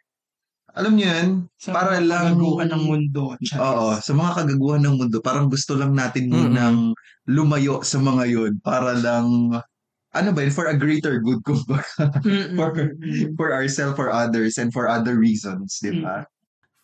alam 0.74 0.94
niyo 0.98 1.08
yun, 1.10 1.30
Sa 1.62 1.70
para 1.70 2.02
mga 2.02 2.06
lang 2.10 2.26
kagaguhan 2.34 2.70
ng 2.74 2.84
mundo. 2.84 3.24
Charis. 3.46 3.62
Oo, 3.62 3.88
sa 4.02 4.12
mga 4.18 4.32
kagaguhan 4.42 4.82
ng 4.84 4.96
mundo, 4.98 5.18
parang 5.22 5.48
gusto 5.48 5.78
lang 5.78 5.94
natin 5.94 6.34
munang 6.34 6.98
lumayo 7.30 7.86
sa 7.86 8.02
mga 8.02 8.24
yun 8.26 8.52
para 8.60 8.98
lang 8.98 9.54
ano 10.14 10.30
ba 10.30 10.46
yun, 10.46 10.54
for 10.54 10.70
a 10.70 10.78
greater 10.78 11.18
good 11.22 11.42
kumbaga, 11.48 12.22
Mm, 12.22 12.54
mm, 12.54 12.58
for, 12.58 12.70
mm, 12.74 12.94
mm. 13.02 13.30
for 13.34 13.50
ourselves, 13.50 13.98
for 13.98 14.14
others, 14.14 14.62
and 14.62 14.70
for 14.70 14.86
other 14.86 15.18
reasons, 15.18 15.82
di 15.82 16.06
ba? 16.06 16.26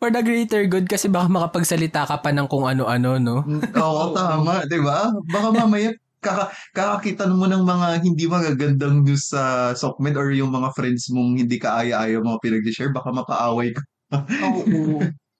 For 0.02 0.10
the 0.10 0.24
greater 0.24 0.64
good 0.66 0.88
kasi 0.88 1.12
baka 1.12 1.28
makapagsalita 1.30 2.08
ka 2.08 2.24
pa 2.24 2.32
ng 2.34 2.48
kung 2.50 2.66
ano-ano, 2.66 3.20
no? 3.22 3.44
Oo, 3.86 4.16
tama, 4.16 4.64
'di 4.66 4.80
ba? 4.82 5.12
Baka 5.28 5.48
mamaya 5.54 5.92
kaka 6.20 6.52
kakakita 6.76 7.28
mo 7.32 7.48
ng 7.48 7.64
mga 7.64 7.88
hindi 8.04 8.26
magagandang 8.28 9.08
news 9.08 9.32
sa 9.32 9.72
Sokmed 9.74 10.20
or 10.20 10.32
yung 10.36 10.52
mga 10.52 10.76
friends 10.76 11.08
mong 11.10 11.40
hindi 11.40 11.58
ka 11.58 11.80
aya-aya 11.84 12.20
mga 12.20 12.40
pinag-share, 12.44 12.92
baka 12.92 13.10
mapaaway 13.12 13.72
ka. 13.72 13.82
Oo. 14.46 15.00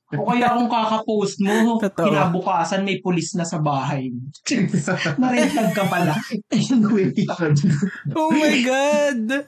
O 0.10 0.26
kaya 0.26 0.58
kung 0.58 0.66
kaka-post 0.66 1.38
mo, 1.46 1.78
Totoo. 1.78 2.10
kinabukasan 2.10 2.82
may 2.82 2.98
pulis 2.98 3.38
na 3.38 3.46
sa 3.46 3.62
bahay. 3.62 4.10
Narentag 5.22 5.70
ka 5.78 5.86
pala. 5.86 6.18
Anyway. 6.50 7.14
Oh 8.18 8.34
my 8.34 8.58
God! 8.66 9.46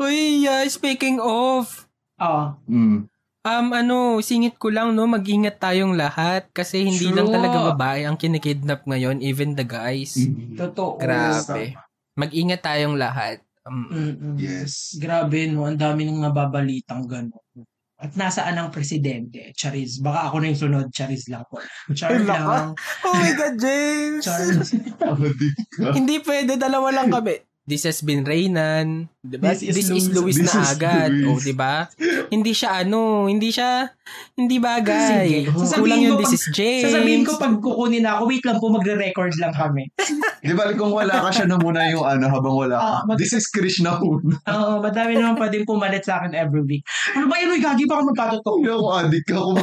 Uy, 0.00 0.42
yeah, 0.42 0.66
speaking 0.66 1.20
of, 1.22 1.86
Ah, 2.18 2.56
Mm. 2.68 3.06
Um, 3.44 3.66
ano, 3.72 4.20
singit 4.20 4.56
ko 4.60 4.68
lang, 4.68 4.92
no, 4.92 5.08
mag-ingat 5.08 5.60
tayong 5.60 5.96
lahat 5.96 6.48
kasi 6.52 6.84
hindi 6.84 7.08
lang 7.12 7.28
True. 7.28 7.36
talaga 7.40 7.58
babae 7.74 8.04
ang 8.04 8.16
kinikidnap 8.20 8.84
ngayon, 8.84 9.24
even 9.24 9.56
the 9.56 9.64
guys. 9.64 10.16
totoo. 10.56 11.00
Grabe. 11.00 11.76
Mag-ingat 12.16 12.60
tayong 12.60 12.96
lahat. 13.00 13.40
Um, 13.64 13.88
Mm-mm. 13.92 14.34
Yes. 14.40 14.96
Grabe, 14.96 15.48
no? 15.48 15.68
Ang 15.68 15.76
dami 15.80 16.08
nang 16.08 16.20
nababalitang 16.20 17.04
gano'n. 17.04 17.64
At 18.00 18.16
nasaan 18.16 18.56
ang 18.56 18.72
presidente? 18.72 19.52
Charis. 19.52 20.00
Baka 20.00 20.32
ako 20.32 20.40
na 20.40 20.46
yung 20.48 20.60
sunod. 20.60 20.86
Charis 20.88 21.28
lang 21.28 21.44
po. 21.44 21.60
Char 21.92 22.16
lang. 22.24 22.72
oh 23.04 23.12
my 23.12 23.32
God, 23.36 23.60
James! 23.60 24.24
Ka. 24.24 25.12
Hindi 26.00 26.24
pwede, 26.24 26.56
dalawa 26.56 26.88
lang 26.96 27.12
kami. 27.12 27.49
This 27.70 27.86
has 27.86 28.02
been 28.02 28.26
Reynan. 28.26 29.06
Diba? 29.22 29.54
This 29.54 29.62
This 29.62 29.86
is 29.86 30.10
is, 30.10 30.10
Luis 30.10 30.34
This 30.34 30.50
na 30.50 30.58
is 30.58 30.74
agad. 30.74 31.14
Luis. 31.14 31.30
O, 31.30 31.38
diba? 31.38 31.86
Hindi 32.26 32.50
siya 32.50 32.82
ano, 32.82 33.30
hindi 33.30 33.54
siya, 33.54 33.86
hindi 34.34 34.58
bagay. 34.58 35.46
Sige. 35.46 35.54
Kulang 35.78 36.02
yung 36.02 36.18
this 36.18 36.34
pag- 36.34 36.38
is 36.40 36.44
James. 36.50 36.90
Sasabihin 36.90 37.22
ko 37.22 37.38
pag 37.38 37.54
kukunin 37.62 38.02
na 38.02 38.18
ako, 38.18 38.26
wait 38.26 38.42
lang 38.42 38.58
po, 38.58 38.74
magre-record 38.74 39.30
lang 39.38 39.54
kami. 39.54 39.86
Di 40.42 40.50
ba 40.50 40.66
kung 40.74 40.90
wala 40.90 41.14
ka 41.22 41.30
siya 41.30 41.46
na 41.46 41.62
muna 41.62 41.86
yung 41.86 42.02
ano 42.02 42.26
habang 42.26 42.58
wala 42.58 42.74
ka. 42.74 42.82
Ah, 42.82 43.00
mag- 43.06 43.22
This 43.22 43.38
is 43.38 43.46
Krishna 43.46 43.94
Hun. 43.94 44.34
Oo, 44.34 44.72
madami 44.82 45.14
naman 45.14 45.38
pwedeng 45.38 45.62
pumalit 45.62 46.02
sa 46.02 46.18
akin 46.18 46.34
every 46.34 46.66
week. 46.66 46.82
Ano 47.14 47.30
ba 47.30 47.38
yun, 47.38 47.54
Uy, 47.54 47.62
Gagi? 47.62 47.86
Baka 47.86 48.02
magkatotoo. 48.02 48.58
Hindi 48.58 48.74
ako 48.74 48.86
adik 48.98 49.24
ka. 49.30 49.38
Kung 49.38 49.58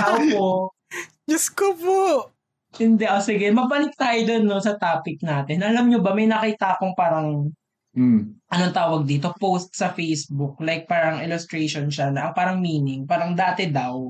Tao 0.00 0.16
po. 0.32 0.48
Diyos 1.28 1.52
ko 1.52 1.76
po. 1.76 2.31
Hindi, 2.80 3.04
oh, 3.04 3.20
sige. 3.20 3.52
Mabalik 3.52 3.92
tayo 3.98 4.16
dun 4.24 4.48
no, 4.48 4.62
sa 4.62 4.80
topic 4.80 5.20
natin. 5.20 5.60
Alam 5.60 5.92
nyo 5.92 6.00
ba, 6.00 6.16
may 6.16 6.24
nakita 6.24 6.76
akong 6.76 6.96
parang 6.96 7.52
mm. 7.92 8.48
anong 8.48 8.74
tawag 8.76 9.02
dito, 9.04 9.28
post 9.36 9.76
sa 9.76 9.92
Facebook, 9.92 10.56
like 10.64 10.88
parang 10.88 11.20
illustration 11.20 11.92
siya 11.92 12.08
na 12.08 12.30
ang 12.30 12.34
parang 12.36 12.64
meaning, 12.64 13.04
parang 13.04 13.36
dati 13.36 13.68
daw, 13.68 14.08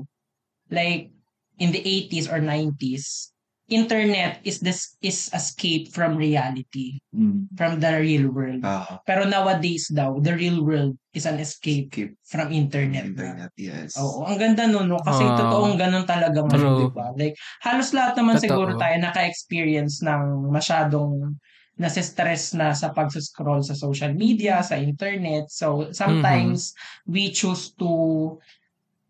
like 0.71 1.11
in 1.59 1.75
the 1.75 1.83
80s 1.83 2.31
or 2.31 2.39
90s, 2.39 3.32
internet 3.71 4.43
is 4.43 4.59
this 4.59 4.99
is 4.99 5.31
escape 5.31 5.87
from 5.95 6.19
reality, 6.19 6.99
Mm. 7.15 7.47
from 7.55 7.79
the 7.79 7.95
real 8.03 8.27
world. 8.29 8.59
Ah, 8.61 8.99
Pero 9.07 9.23
nowadays 9.23 9.87
daw, 9.87 10.19
the 10.19 10.35
real 10.35 10.59
world 10.67 10.99
is 11.15 11.23
an 11.23 11.39
escape 11.39 11.87
Escape. 11.93 12.13
from 12.27 12.51
internet. 12.51 13.07
na. 13.07 13.11
internet, 13.15 13.51
yes. 13.55 13.95
Oo, 13.95 14.27
ang 14.27 14.35
ganda 14.35 14.67
nun, 14.67 14.91
no? 14.91 14.99
Kasi 14.99 15.23
Ah. 15.23 15.37
totoong 15.39 15.79
ganun 15.79 16.03
talaga 16.03 16.43
True. 16.51 16.77
di 16.83 16.87
ba? 16.91 17.07
Like, 17.15 17.39
halos 17.63 17.95
lahat 17.95 18.19
naman 18.19 18.35
Totoo. 18.37 18.43
siguro 18.51 18.71
tayo 18.75 18.95
naka-experience 18.99 20.03
ng 20.03 20.51
masyadong 20.51 21.39
nasa-stress 21.73 22.53
na 22.53 22.69
sa 22.77 22.93
pag-scroll 22.93 23.65
sa 23.65 23.73
social 23.73 24.13
media, 24.13 24.61
sa 24.61 24.77
internet. 24.77 25.49
So, 25.49 25.89
sometimes 25.89 26.75
we 27.09 27.33
choose 27.33 27.73
to 27.81 27.89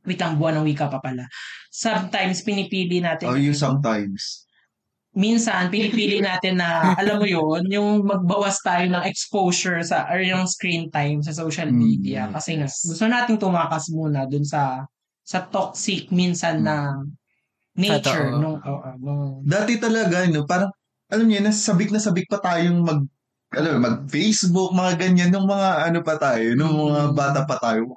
wait 0.07 0.19
lang, 0.21 0.35
buwan 0.39 0.59
ng 0.61 0.67
wika 0.69 0.87
pa 0.91 0.99
pala. 1.03 1.25
Sometimes 1.71 2.43
pinipili 2.45 2.99
natin 3.03 3.29
Oh, 3.29 3.35
you 3.35 3.53
sometimes. 3.53 4.45
minsan 5.13 5.69
pinipili 5.69 6.17
natin 6.25 6.57
na 6.57 6.89
alam 6.97 7.21
mo 7.21 7.27
yon 7.29 7.69
yung 7.69 8.01
magbawas 8.01 8.57
tayo 8.65 8.89
ng 8.89 9.05
exposure 9.05 9.77
sa 9.85 10.09
or 10.09 10.17
yung 10.25 10.49
screen 10.49 10.89
time 10.89 11.21
sa 11.21 11.29
social 11.37 11.69
Mm, 11.69 11.77
media 11.77 12.33
kasi 12.33 12.57
nga 12.57 12.65
yes. 12.65 12.81
gusto 12.81 13.05
nating 13.05 13.37
tumakas 13.37 13.93
muna 13.93 14.25
dun 14.25 14.41
sa 14.41 14.89
sa 15.21 15.45
toxic 15.53 16.09
minsan 16.09 16.65
na 16.65 16.97
nature 17.77 18.33
Totoo. 18.33 18.41
nung 18.41 18.57
oo, 18.63 18.89
nung 19.01 19.23
Dati 19.45 19.75
talaga, 19.81 20.23
no, 20.31 20.47
parang, 20.47 20.71
alam 21.11 21.27
niyo, 21.27 21.43
nasabik 21.43 21.91
na 21.91 21.99
sabik 21.99 22.25
pa 22.31 22.39
tayong 22.39 22.79
mag, 22.81 23.03
alam 23.53 23.77
mo, 23.77 23.79
mag-Facebook, 23.91 24.71
mga 24.71 24.93
ganyan, 24.97 25.29
nung 25.35 25.45
mga 25.49 25.91
ano 25.91 25.99
pa 26.01 26.15
tayo, 26.17 26.55
nung 26.55 26.73
mga 26.79 27.11
Mm. 27.11 27.15
bata 27.17 27.41
pa 27.45 27.57
tayo. 27.59 27.91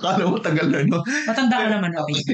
Kala 0.00 0.24
mo 0.26 0.40
tagal 0.40 0.66
na, 0.72 0.80
no? 0.88 1.04
matanda 1.28 1.56
ka 1.60 1.68
naman 1.68 1.92
okay. 2.00 2.24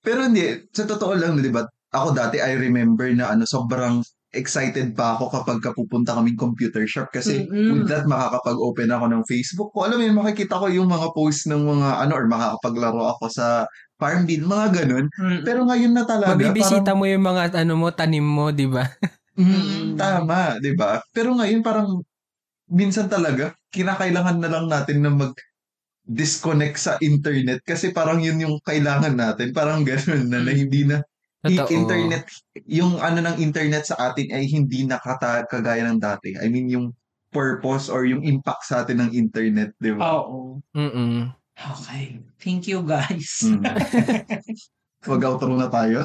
Pero 0.00 0.26
hindi, 0.26 0.64
sa 0.72 0.88
totoo 0.88 1.14
lang, 1.14 1.38
di 1.38 1.52
ba? 1.52 1.64
Ako 1.92 2.16
dati, 2.16 2.40
I 2.40 2.56
remember 2.56 3.06
na 3.12 3.34
ano, 3.34 3.44
sobrang 3.44 4.00
excited 4.30 4.94
pa 4.94 5.18
ako 5.18 5.42
kapag 5.42 5.58
kapupunta 5.58 6.14
kaming 6.14 6.38
computer 6.38 6.86
shop 6.86 7.10
kasi 7.10 7.50
Mm-mm. 7.50 7.82
with 7.82 7.90
that 7.90 8.06
makakapag-open 8.06 8.94
ako 8.94 9.04
ng 9.10 9.22
Facebook 9.26 9.70
ko. 9.74 9.90
Alam 9.90 9.98
mo 9.98 10.04
yun, 10.06 10.16
makikita 10.22 10.54
ko 10.54 10.70
yung 10.70 10.86
mga 10.86 11.10
post 11.10 11.50
ng 11.50 11.58
mga 11.66 11.88
ano 12.06 12.12
or 12.14 12.26
makakapaglaro 12.30 13.02
ako 13.18 13.26
sa 13.26 13.66
Farmville, 13.98 14.46
mga 14.46 14.66
ganun. 14.80 15.06
Mm. 15.18 15.40
Pero 15.42 15.60
ngayon 15.66 15.92
na 15.92 16.04
talaga, 16.06 16.32
Mabibisita 16.38 16.94
mo 16.94 17.04
yung 17.10 17.26
mga 17.26 17.58
ano 17.58 17.74
mo, 17.74 17.90
tanim 17.90 18.24
mo, 18.24 18.54
di 18.54 18.70
ba? 18.70 18.86
Mm, 19.40 19.96
tama, 19.96 20.60
'di 20.60 20.72
ba? 20.76 21.00
Pero 21.10 21.32
ngayon 21.32 21.62
parang 21.64 22.04
minsan 22.70 23.10
talaga 23.10 23.56
kinakailangan 23.74 24.38
na 24.38 24.50
lang 24.50 24.66
natin 24.70 24.98
na 25.02 25.10
mag 25.10 25.32
disconnect 26.10 26.74
sa 26.74 26.98
internet 26.98 27.62
kasi 27.62 27.94
parang 27.94 28.18
yun 28.18 28.42
yung 28.42 28.56
kailangan 28.66 29.14
natin. 29.14 29.54
Parang 29.54 29.86
gano'n 29.86 30.26
na, 30.26 30.42
na 30.42 30.50
hindi 30.50 30.82
na 30.82 30.98
Totoo. 31.40 31.72
internet 31.72 32.28
yung 32.68 33.00
ano 33.00 33.24
ng 33.24 33.40
internet 33.40 33.88
sa 33.88 34.12
atin 34.12 34.28
ay 34.28 34.44
hindi 34.44 34.84
nakata 34.84 35.46
kagaya 35.48 35.88
ng 35.88 35.96
dati. 36.02 36.36
I 36.36 36.50
mean 36.52 36.68
yung 36.68 36.92
purpose 37.32 37.88
or 37.88 38.04
yung 38.04 38.20
impact 38.26 38.66
sa 38.68 38.82
atin 38.84 39.00
ng 39.06 39.10
internet, 39.16 39.72
'di 39.80 39.96
ba? 39.96 40.20
Oo. 40.20 40.60
Mm-mm. 40.76 41.32
Okay. 41.56 42.20
Thank 42.42 42.66
you 42.66 42.82
guys. 42.82 43.40
Mm. 45.00 45.16
Mag-outro 45.16 45.48
na 45.56 45.72
tayo. 45.72 46.04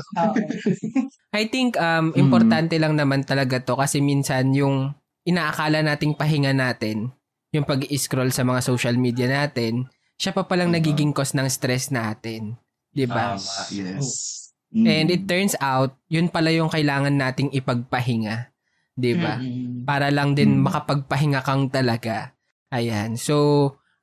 I 1.35 1.51
think 1.51 1.75
um 1.75 2.15
Mm. 2.15 2.23
importante 2.23 2.79
lang 2.79 2.95
naman 2.95 3.27
talaga 3.27 3.59
to 3.59 3.75
kasi 3.75 3.99
minsan 3.99 4.55
yung 4.55 4.95
inaakala 5.27 5.83
nating 5.83 6.15
pahinga 6.15 6.55
natin, 6.55 7.11
yung 7.51 7.67
pag-scroll 7.67 8.31
sa 8.31 8.47
mga 8.47 8.63
social 8.63 8.95
media 8.95 9.27
natin, 9.27 9.91
siya 10.15 10.31
pa 10.31 10.43
palang 10.43 10.71
Mhm. 10.71 10.77
nagiging 10.79 11.11
cause 11.11 11.35
ng 11.35 11.47
stress 11.47 11.89
natin. 11.89 12.55
'Di 12.91 13.05
ba? 13.05 13.35
Tama, 13.35 13.61
yes. 13.71 14.07
And 14.71 15.07
Mm. 15.07 15.15
it 15.15 15.23
turns 15.23 15.55
out, 15.59 15.95
yun 16.07 16.27
pala 16.27 16.51
yung 16.51 16.67
kailangan 16.67 17.15
nating 17.15 17.51
ipagpahinga. 17.51 18.51
'Di 18.95 19.13
ba? 19.15 19.39
Mm-mm. 19.39 19.83
Para 19.83 20.09
lang 20.09 20.33
din 20.33 20.59
Mm. 20.59 20.67
makapagpahinga 20.67 21.41
kang 21.41 21.67
talaga. 21.67 22.35
Ayan. 22.71 23.15
So, 23.15 23.35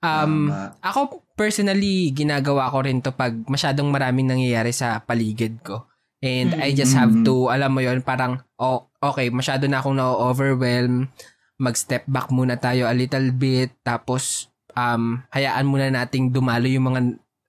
um, 0.01 0.49
Tama. 0.49 0.77
ako 0.81 1.01
personally, 1.35 2.13
ginagawa 2.13 2.69
ko 2.69 2.85
rin 2.85 3.01
to 3.01 3.11
pag 3.11 3.33
masyadong 3.49 3.89
maraming 3.89 4.29
nangyayari 4.29 4.71
sa 4.71 5.01
paligid 5.01 5.61
ko. 5.61 5.89
And 6.23 6.55
I 6.55 6.71
just 6.71 6.95
have 6.95 7.11
Mm. 7.11 7.27
to, 7.27 7.51
alam 7.51 7.75
mo 7.75 7.83
yon 7.83 7.99
parang, 7.99 8.39
oh, 8.55 8.87
okay, 9.03 9.27
masyado 9.29 9.67
na 9.67 9.83
akong 9.83 9.99
na-overwhelm. 9.99 11.11
Mag-step 11.59 12.07
back 12.07 12.31
muna 12.31 12.55
tayo 12.55 12.87
a 12.87 12.95
little 12.95 13.35
bit. 13.35 13.75
Tapos, 13.83 14.47
um, 14.73 15.21
hayaan 15.29 15.67
muna 15.67 15.89
nating 15.89 16.31
dumalo 16.31 16.67
yung 16.67 16.93
mga 16.93 17.01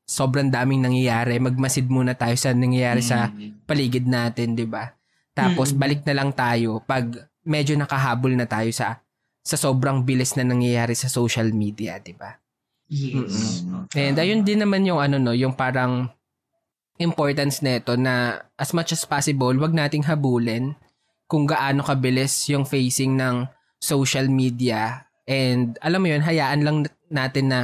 sobrang 0.03 0.51
daming 0.51 0.83
nangyayari. 0.83 1.39
Magmasid 1.39 1.87
muna 1.87 2.13
tayo 2.13 2.35
sa 2.35 2.51
nangyayari 2.51 2.99
sa 2.99 3.31
Mm. 3.31 3.63
paligid 3.63 4.05
natin, 4.05 4.53
'di 4.53 4.67
ba? 4.67 4.91
Tapos 5.33 5.71
Mm. 5.73 5.77
balik 5.79 6.01
na 6.03 6.13
lang 6.13 6.29
tayo 6.31 6.83
pag 6.83 7.07
medyo 7.43 7.73
nakahabol 7.75 8.35
na 8.35 8.45
tayo 8.45 8.69
sa 8.69 8.99
sa 9.43 9.59
sobrang 9.59 10.03
bilis 10.03 10.39
na 10.39 10.47
nangyayari 10.47 10.95
sa 10.95 11.07
social 11.07 11.51
media, 11.51 11.99
'di 11.99 12.13
ba? 12.15 12.39
Yes. 12.87 13.63
Mm. 13.63 13.87
And 13.95 14.15
ayun 14.19 14.41
din 14.43 14.59
naman 14.61 14.83
yung 14.83 14.99
ano 14.99 15.17
no, 15.17 15.31
yung 15.33 15.55
parang 15.55 16.11
importance 17.01 17.59
nito 17.59 17.97
na 17.97 18.37
as 18.55 18.71
much 18.71 18.93
as 18.93 19.03
possible, 19.03 19.51
wag 19.57 19.73
nating 19.73 20.05
habulin 20.05 20.77
kung 21.25 21.49
gaano 21.49 21.81
kabilis 21.81 22.45
yung 22.53 22.63
facing 22.63 23.17
ng 23.17 23.49
social 23.81 24.29
media 24.29 25.09
and 25.25 25.79
alam 25.81 26.03
mo 26.03 26.07
yun, 26.07 26.21
hayaan 26.21 26.61
lang 26.61 26.77
natin 27.13 27.53
na 27.53 27.61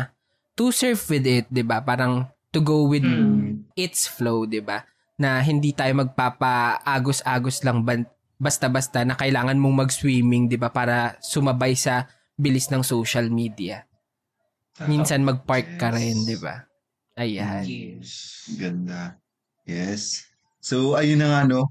to 0.53 0.69
surf 0.69 1.09
with 1.09 1.25
it, 1.25 1.49
'di 1.49 1.65
ba? 1.65 1.81
Parang 1.81 2.29
to 2.53 2.59
go 2.61 2.85
with 2.85 3.03
Mm. 3.03 3.65
its 3.73 4.05
flow, 4.05 4.45
'di 4.45 4.61
ba? 4.61 4.85
Na 5.19 5.41
hindi 5.41 5.75
tayo 5.75 5.91
magpapa-agos-agos 5.99 7.65
lang 7.65 7.83
ban- 7.83 8.07
basta-basta 8.39 9.03
na 9.03 9.19
kailangan 9.19 9.59
mong 9.59 9.87
mag-swimming, 9.87 10.47
'di 10.47 10.55
ba, 10.55 10.71
para 10.71 11.19
sumabay 11.19 11.75
sa 11.75 12.07
bilis 12.39 12.71
ng 12.71 12.85
social 12.85 13.27
media. 13.27 13.83
Minsan 14.87 15.27
mag-park 15.27 15.75
ka 15.75 15.91
Yes. 15.91 15.95
rin, 15.99 16.17
'di 16.23 16.37
ba? 16.39 16.55
Ayan. 17.19 17.63
Yes. 17.67 18.47
Ganda. 18.55 19.19
Yes. 19.67 20.23
So, 20.63 20.95
ayun 20.95 21.19
na 21.19 21.27
nga, 21.27 21.41
no? 21.43 21.67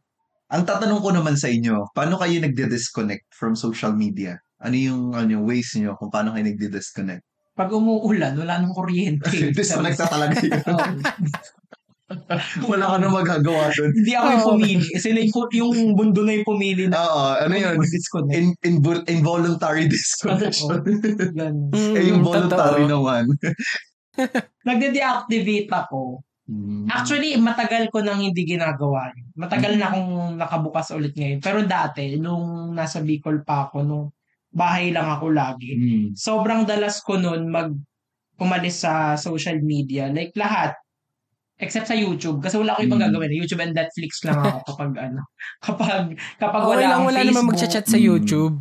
Ang 0.49 0.65
tatanong 0.65 1.01
ko 1.01 1.13
naman 1.13 1.37
sa 1.37 1.49
inyo, 1.49 1.89
paano 1.93 2.21
kayo 2.21 2.37
nagde-disconnect 2.41 3.33
from 3.33 3.57
social 3.57 3.93
media? 3.97 4.37
Ano 4.61 4.77
yung 4.77 5.03
ano, 5.13 5.45
ways 5.45 5.73
niyo 5.77 5.97
kung 5.97 6.09
paano 6.09 6.33
kayo 6.37 6.45
nagde-disconnect? 6.45 7.25
Pag 7.59 7.75
umuulan, 7.75 8.39
wala 8.39 8.63
nang 8.63 8.71
kuryente. 8.71 9.27
Disconnect 9.59 9.99
na 9.99 10.07
talaga 10.07 10.39
yun. 10.39 10.63
Wala 12.65 12.89
ka 12.89 12.97
na 12.97 13.13
magagawa 13.13 13.69
doon. 13.77 13.93
Hindi 13.93 14.17
ako 14.17 14.27
yung 14.33 14.47
pumili. 14.49 14.87
Sila 14.97 15.21
yung, 15.21 15.33
yung 15.53 15.73
mundo 15.93 16.25
na 16.25 16.41
yung 16.41 16.49
pumili 16.49 16.89
na 16.89 17.05
Oo, 17.05 17.37
ano 17.37 17.53
yun? 17.53 17.77
Disconnect. 17.85 18.33
In, 18.33 18.47
invol- 18.65 19.05
involuntary 19.05 19.85
disconnection. 19.93 20.81
Ganun. 21.37 21.69
eh, 21.77 22.09
yung 22.09 22.25
Mm, 22.25 22.29
voluntary 22.33 22.89
naman. 22.89 23.29
Nagde-deactivate 24.65 25.69
ako. 25.69 26.25
Mm. 26.49 26.89
Actually, 26.89 27.37
matagal 27.37 27.93
ko 27.93 28.01
nang 28.01 28.25
hindi 28.25 28.41
ginagawa 28.49 29.13
yun. 29.13 29.29
Matagal 29.37 29.77
na 29.77 29.93
akong 29.93 30.13
nakabukas 30.41 30.89
ulit 30.97 31.13
ngayon. 31.13 31.45
Pero 31.45 31.61
dati, 31.69 32.17
nung 32.17 32.73
nasa 32.73 33.05
Bicol 33.05 33.45
pa 33.45 33.69
ako, 33.69 33.85
nung 33.85 34.09
bahay 34.59 34.91
lang 34.91 35.07
ako 35.09 35.31
lagi, 35.31 35.79
Mm. 35.79 36.19
sobrang 36.19 36.67
dalas 36.67 36.99
ko 37.01 37.15
nun 37.15 37.47
mag 37.49 37.71
umalis 38.39 38.83
sa 38.83 39.15
social 39.15 39.59
media. 39.63 40.11
Like 40.11 40.35
lahat. 40.35 40.75
Except 41.59 41.91
sa 41.91 41.99
YouTube. 41.99 42.39
Kasi 42.39 42.55
wala 42.55 42.75
ko 42.75 42.87
ibang 42.87 43.03
Mm. 43.03 43.11
gagawin. 43.11 43.35
YouTube 43.35 43.59
and 43.59 43.75
Netflix 43.75 44.23
lang 44.23 44.39
ako 44.39 44.63
kapag 44.69 44.93
ano. 45.11 45.27
Kapag, 45.59 46.03
kapag 46.39 46.63
Okay 46.63 46.71
wala 46.71 46.83
lang, 46.83 46.93
ang 46.95 47.07
wala 47.07 47.19
Facebook. 47.19 47.31
naman 47.35 47.45
magchat-chat 47.51 47.87
sa 47.87 47.99
Mm. 47.99 48.05
YouTube. 48.07 48.55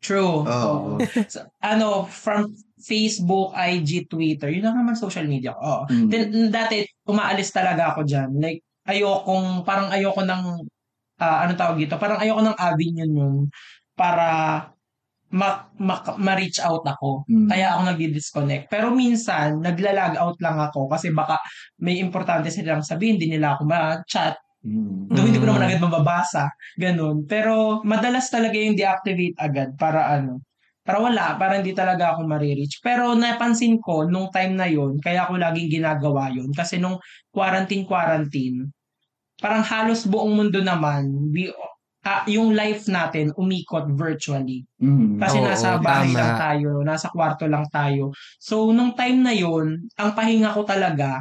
True. 0.00 0.42
Oo. 0.42 0.98
So, 1.28 1.46
ano, 1.62 2.08
from 2.08 2.50
Facebook, 2.80 3.52
IG, 3.54 4.08
Twitter, 4.08 4.50
yun 4.50 4.64
lang 4.64 4.82
naman 4.82 4.98
social 4.98 5.28
media 5.28 5.54
ko. 5.54 5.60
Oo. 5.60 5.82
Mm. 5.86 6.08
Then, 6.10 6.24
dati, 6.50 6.82
umaalis 7.06 7.54
talaga 7.54 7.94
ako 7.94 8.02
dyan. 8.02 8.34
Like, 8.42 8.66
ayokong, 8.82 9.62
parang 9.62 9.92
ayoko 9.94 10.24
ng, 10.26 10.42
ah, 11.20 11.38
ano 11.44 11.52
tawag 11.54 11.78
dito, 11.78 11.94
parang 12.02 12.18
ayoko 12.18 12.42
ng 12.42 12.56
avenue 12.58 13.06
yun 13.06 13.34
para 13.94 14.26
ma, 15.30 15.62
ma, 15.78 16.02
ma-reach 16.18 16.58
out 16.62 16.82
ako. 16.82 17.22
Mm. 17.30 17.48
Kaya 17.50 17.66
ako 17.78 17.80
nag-disconnect. 17.94 18.64
Pero 18.66 18.90
minsan, 18.90 19.62
nagla-log 19.62 20.14
out 20.18 20.38
lang 20.42 20.58
ako 20.58 20.90
kasi 20.90 21.14
baka 21.14 21.38
may 21.78 22.02
importante 22.02 22.50
silang 22.50 22.82
sabihin, 22.82 23.18
hindi 23.18 23.38
nila 23.38 23.54
ako 23.54 23.62
ma-chat. 23.66 24.34
Mm. 24.66 25.08
Though 25.08 25.24
hindi 25.24 25.38
ko 25.38 25.46
Mm. 25.46 25.50
naman 25.54 25.66
agad 25.70 25.80
mababasa. 25.80 26.44
Ganun. 26.76 27.24
Pero 27.30 27.80
madalas 27.86 28.28
talaga 28.28 28.58
yung 28.58 28.76
deactivate 28.76 29.38
agad 29.38 29.72
para 29.78 30.18
ano. 30.20 30.42
Para 30.82 30.98
wala, 30.98 31.36
para 31.38 31.60
hindi 31.60 31.70
talaga 31.76 32.16
ako 32.16 32.26
marireach. 32.26 32.82
Pero 32.82 33.14
napansin 33.14 33.78
ko, 33.78 34.08
nung 34.08 34.32
time 34.34 34.56
na 34.58 34.66
yon 34.66 34.98
kaya 34.98 35.28
ako 35.28 35.38
laging 35.38 35.70
ginagawa 35.70 36.32
yon 36.32 36.50
Kasi 36.50 36.80
nung 36.80 36.98
quarantine-quarantine, 37.30 38.66
parang 39.38 39.62
halos 39.62 40.08
buong 40.08 40.34
mundo 40.34 40.58
naman, 40.64 41.06
we, 41.30 41.48
ah, 42.00 42.24
yung 42.24 42.56
life 42.56 42.88
natin 42.88 43.28
umikot 43.36 43.92
virtually. 43.92 44.64
Mm. 44.80 45.20
Kasi 45.20 45.36
Oo, 45.36 45.44
nasa 45.44 45.76
bahay 45.76 46.08
tama. 46.08 46.18
lang 46.18 46.32
tayo, 46.36 46.70
nasa 46.80 47.06
kwarto 47.12 47.44
lang 47.44 47.68
tayo. 47.68 48.10
So, 48.40 48.72
nung 48.72 48.96
time 48.96 49.20
na 49.20 49.34
yon 49.36 49.84
ang 49.94 50.16
pahinga 50.16 50.52
ko 50.52 50.64
talaga, 50.64 51.20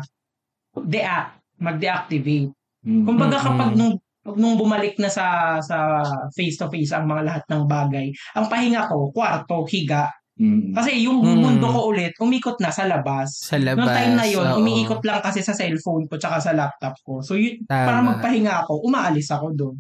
deact, 0.75 1.35
mag-deactivate. 1.59 2.51
Mm. 2.85 3.03
Kumbaga 3.03 3.37
Mm-mm. 3.37 3.47
kapag 3.47 3.71
nung 3.75 3.95
nung 4.29 4.55
bumalik 4.55 4.99
na 5.01 5.09
sa 5.09 5.57
sa 5.59 6.05
face 6.31 6.59
to 6.59 6.69
face 6.69 6.93
ang 6.93 7.09
mga 7.09 7.23
lahat 7.25 7.43
ng 7.49 7.63
bagay, 7.65 8.07
ang 8.37 8.45
pahinga 8.47 8.87
ko 8.87 9.09
kwarto, 9.11 9.65
higa. 9.65 10.07
Mm. 10.39 10.71
Kasi 10.71 11.03
yung 11.03 11.19
Mm. 11.19 11.39
mundo 11.43 11.67
ko 11.67 11.91
ulit 11.91 12.15
umikot 12.15 12.55
na 12.63 12.71
sa 12.71 12.87
labas. 12.87 13.27
Sa 13.43 13.59
labas. 13.59 13.83
Noong 13.83 13.91
time 13.91 14.13
na 14.15 14.23
yon, 14.23 14.47
oo. 14.47 14.63
umiikot 14.63 15.03
lang 15.03 15.19
kasi 15.19 15.43
sa 15.43 15.51
cellphone 15.51 16.07
ko 16.07 16.15
tsaka 16.15 16.39
sa 16.39 16.55
laptop 16.55 16.95
ko. 17.03 17.19
So 17.19 17.35
yun, 17.35 17.59
Tama. 17.67 17.83
para 17.83 17.99
magpahinga 17.99 18.63
ako, 18.63 18.87
umaalis 18.87 19.27
ako 19.27 19.51
doon. 19.51 19.75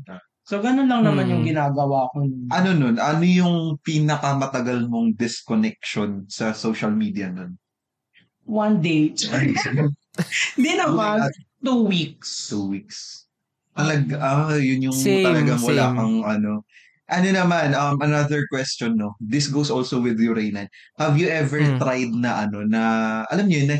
So 0.49 0.57
ganun 0.57 0.89
lang 0.89 1.05
naman 1.05 1.29
Mm. 1.29 1.31
yung 1.37 1.43
ginagawa 1.45 2.09
ko. 2.09 2.25
nun. 2.25 2.49
Ano 2.49 2.73
nun? 2.73 2.95
Ano 2.97 3.21
yung 3.21 3.77
pinakamatagal 3.85 4.89
mong 4.89 5.13
disconnection 5.13 6.25
sa 6.25 6.57
social 6.57 6.89
media 6.89 7.29
nun? 7.29 7.53
One 8.49 8.81
day. 8.81 9.13
Hindi 10.57 10.71
naman. 10.73 11.29
Two 11.61 11.85
weeks. 11.85 12.49
two 12.49 12.65
weeks. 12.65 13.29
Talag, 13.77 14.09
ah, 14.17 14.57
yun 14.57 14.89
yung 14.89 14.97
Same, 14.97 15.21
talagang 15.21 15.61
wala 15.61 15.85
same. 15.85 15.97
kang 16.01 16.17
ano. 16.25 16.51
Ano 17.09 17.27
naman, 17.29 17.73
um, 17.73 17.97
another 18.01 18.41
question, 18.49 18.97
no? 18.97 19.13
This 19.21 19.49
goes 19.49 19.69
also 19.69 20.01
with 20.01 20.17
you, 20.17 20.33
Reynan. 20.33 20.65
Have 20.97 21.17
you 21.17 21.29
ever 21.29 21.61
Mm. 21.61 21.77
tried 21.77 22.09
na 22.13 22.49
ano, 22.49 22.65
na, 22.65 22.81
alam 23.29 23.45
niyo, 23.45 23.65
yun, 23.65 23.69
na 23.69 23.77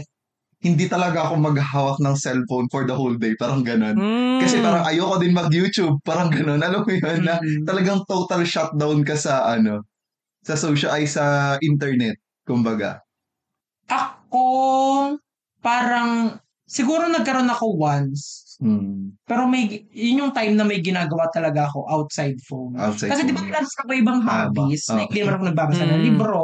hindi 0.59 0.91
talaga 0.91 1.23
ako 1.27 1.39
maghahawak 1.39 1.97
ng 2.03 2.15
cellphone 2.19 2.67
for 2.67 2.83
the 2.83 2.91
whole 2.95 3.15
day. 3.15 3.31
Parang 3.39 3.63
ganun. 3.63 3.95
Mm. 3.95 4.39
Kasi 4.43 4.59
parang 4.59 4.83
ayoko 4.83 5.15
din 5.23 5.31
mag-YouTube. 5.31 5.99
Parang 6.03 6.27
ganun. 6.31 6.59
Alam 6.59 6.83
mo 6.83 6.91
yun, 6.91 7.23
na 7.23 7.39
Mm. 7.39 7.63
talagang 7.63 8.03
total 8.07 8.43
shutdown 8.43 9.01
ka 9.07 9.15
sa 9.15 9.47
ano, 9.55 9.87
sa 10.43 10.55
social, 10.59 10.91
ay 10.95 11.05
sa 11.07 11.55
internet, 11.61 12.17
kumbaga. 12.47 13.01
Ako, 13.89 14.45
parang, 15.63 16.39
siguro 16.67 17.07
nagkaroon 17.09 17.49
ako 17.51 17.65
once. 17.79 18.45
Hmm. 18.59 19.15
Pero 19.23 19.47
may, 19.47 19.87
yun 19.95 20.27
yung 20.27 20.33
time 20.35 20.53
na 20.53 20.67
may 20.67 20.83
ginagawa 20.83 21.31
talaga 21.31 21.67
ako 21.71 21.87
outside 21.87 22.35
phone. 22.43 22.75
Outside 22.75 23.09
Kasi 23.15 23.23
di 23.23 23.33
ba 23.33 23.41
meron 23.41 23.65
ako 23.65 23.91
ibang 23.95 24.19
hobbies. 24.21 24.83
Oo. 24.91 24.99
Like, 24.99 25.11
di 25.15 25.23
naman 25.23 25.39
ako 25.39 25.45
nagbabasa 25.55 25.83
ng 25.87 26.01
Mm. 26.03 26.07
libro. 26.11 26.43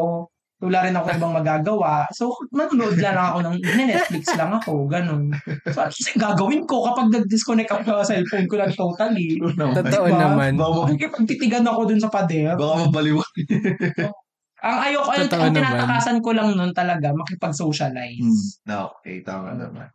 Wala 0.64 0.88
rin 0.88 0.96
ako 0.96 1.08
ibang 1.20 1.36
magagawa. 1.36 2.08
So, 2.16 2.32
manonood 2.56 2.96
lang 2.96 3.20
ako 3.20 3.44
ng 3.44 3.56
Netflix 3.60 4.24
lang 4.40 4.56
ako. 4.56 4.88
Ganun. 4.88 5.36
So, 5.68 5.84
kasi 5.84 6.16
gagawin 6.16 6.64
ko 6.64 6.88
kapag 6.88 7.12
nag-disconnect 7.12 7.76
ako 7.76 8.02
sa 8.02 8.08
cellphone 8.08 8.48
ko 8.48 8.56
lang 8.64 8.72
totally. 8.72 9.36
Totoo 9.36 10.06
Diba? 10.08 10.16
naman. 10.16 10.56
Makikipagtitigan 10.56 11.68
ako 11.68 11.92
dun 11.92 12.00
sa 12.00 12.08
pader. 12.08 12.56
baka 12.56 12.88
mabaliwan. 12.88 13.32
Ang 14.66 14.78
ayoko, 14.82 15.14
ang, 15.14 15.30
ang 15.30 15.54
tinatakasan 15.54 16.20
ko 16.26 16.34
lang 16.34 16.58
nun 16.58 16.74
talaga, 16.74 17.14
makipag-socialize. 17.14 18.18
Hmm. 18.18 18.50
No, 18.66 18.98
okay, 18.98 19.22
tama 19.22 19.54
naman. 19.54 19.94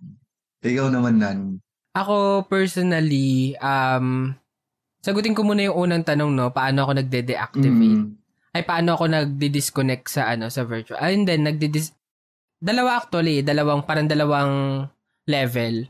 Ikaw 0.63 0.87
naman, 0.95 1.19
Nan. 1.19 1.39
Ako 1.91 2.47
personally, 2.47 3.59
um, 3.59 4.31
sagutin 5.03 5.35
ko 5.35 5.43
muna 5.43 5.67
yung 5.67 5.75
unang 5.75 6.07
tanong, 6.07 6.31
no? 6.31 6.55
Paano 6.55 6.87
ako 6.87 7.03
nagde-deactivate? 7.03 7.99
Mm. 7.99 8.20
Ay, 8.51 8.67
paano 8.67 8.99
ako 8.99 9.07
nagdi-disconnect 9.07 10.11
sa, 10.11 10.35
ano, 10.35 10.51
sa 10.51 10.67
virtual? 10.67 10.99
Ay, 10.99 11.15
and 11.15 11.27
then, 11.27 11.47
nagdi-dis... 11.47 11.95
Dalawa 12.61 13.01
actually, 13.01 13.41
dalawang, 13.41 13.87
parang 13.87 14.11
dalawang 14.11 14.85
level. 15.25 15.87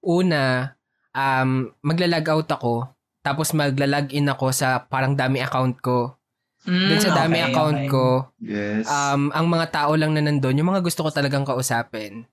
Una, 0.00 0.72
um, 1.12 1.68
magla-log 1.82 2.26
out 2.30 2.48
ako, 2.54 2.74
tapos 3.20 3.52
magla-log 3.52 4.08
in 4.14 4.30
ako 4.30 4.54
sa 4.54 4.86
parang 4.86 5.18
dami 5.18 5.42
account 5.42 5.76
ko. 5.82 6.16
Mm, 6.64 6.88
Dun 6.88 7.00
sa 7.02 7.12
dami 7.12 7.44
okay, 7.44 7.48
account 7.52 7.76
okay. 7.82 7.90
ko, 7.92 8.06
Yes. 8.40 8.88
um, 8.88 9.28
ang 9.36 9.46
mga 9.52 9.66
tao 9.68 9.92
lang 10.00 10.16
na 10.16 10.24
nandun, 10.24 10.56
yung 10.56 10.72
mga 10.72 10.80
gusto 10.80 11.04
ko 11.04 11.12
talagang 11.12 11.44
kausapin. 11.44 12.24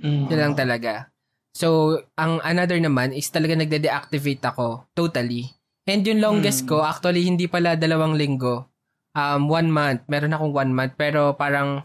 Mm. 0.00 0.32
Yun 0.32 0.40
lang 0.40 0.56
talaga. 0.56 1.12
So, 1.52 1.98
ang 2.14 2.40
another 2.40 2.78
naman 2.80 3.12
is 3.12 3.28
talaga 3.28 3.58
nagde-deactivate 3.58 4.40
ako 4.46 4.86
totally. 4.96 5.50
And 5.84 6.06
yung 6.06 6.22
longest 6.22 6.64
Mm. 6.64 6.68
ko, 6.72 6.86
actually, 6.86 7.26
hindi 7.26 7.50
pala 7.50 7.74
dalawang 7.76 8.16
linggo. 8.16 8.69
Um, 9.10 9.46
one 9.46 9.68
month. 9.68 10.06
Meron 10.06 10.32
akong 10.32 10.52
one 10.52 10.72
month. 10.72 10.94
Pero 10.94 11.34
parang 11.34 11.82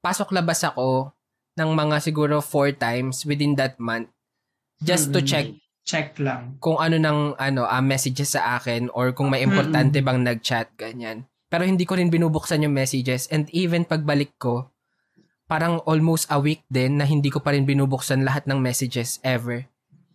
pasok-labas 0.00 0.62
ako 0.64 1.10
ng 1.54 1.70
mga 1.70 1.96
siguro 2.00 2.38
four 2.38 2.72
times 2.72 3.26
within 3.26 3.54
that 3.54 3.76
month. 3.76 4.08
Just 4.80 5.12
to 5.12 5.20
Mm. 5.20 5.26
check 5.26 5.46
Check 5.82 6.08
lang. 6.16 6.56
kung 6.56 6.78
ano 6.78 6.96
ng 6.96 7.36
ano, 7.36 7.62
ah, 7.64 7.82
messages 7.82 8.32
sa 8.32 8.56
akin 8.56 8.88
or 8.94 9.12
kung 9.12 9.28
may 9.28 9.42
importante 9.42 10.00
Mm. 10.00 10.06
bang 10.06 10.20
nag-chat, 10.22 10.68
ganyan. 10.74 11.26
Pero 11.50 11.66
hindi 11.66 11.82
ko 11.82 11.98
rin 11.98 12.08
binubuksan 12.08 12.62
yung 12.62 12.72
messages. 12.72 13.26
And 13.28 13.50
even 13.50 13.82
pagbalik 13.82 14.38
ko, 14.38 14.70
parang 15.44 15.82
almost 15.82 16.30
a 16.30 16.38
week 16.38 16.62
din 16.70 16.96
na 16.96 17.04
hindi 17.04 17.26
ko 17.26 17.42
pa 17.42 17.50
rin 17.50 17.66
binubuksan 17.66 18.22
lahat 18.22 18.46
ng 18.46 18.62
messages 18.62 19.18
ever 19.20 19.66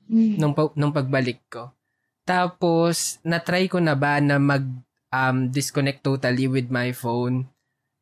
nung, 0.07 0.55
pa- 0.55 0.71
nung 0.73 0.95
pagbalik 0.95 1.43
ko. 1.51 1.75
Tapos, 2.23 3.19
na-try 3.21 3.67
ko 3.67 3.77
na 3.77 3.93
ba 3.93 4.17
na 4.17 4.39
mag 4.39 4.63
um, 5.15 5.47
disconnect 5.47 6.03
totally 6.03 6.51
with 6.51 6.67
my 6.67 6.91
phone? 6.91 7.47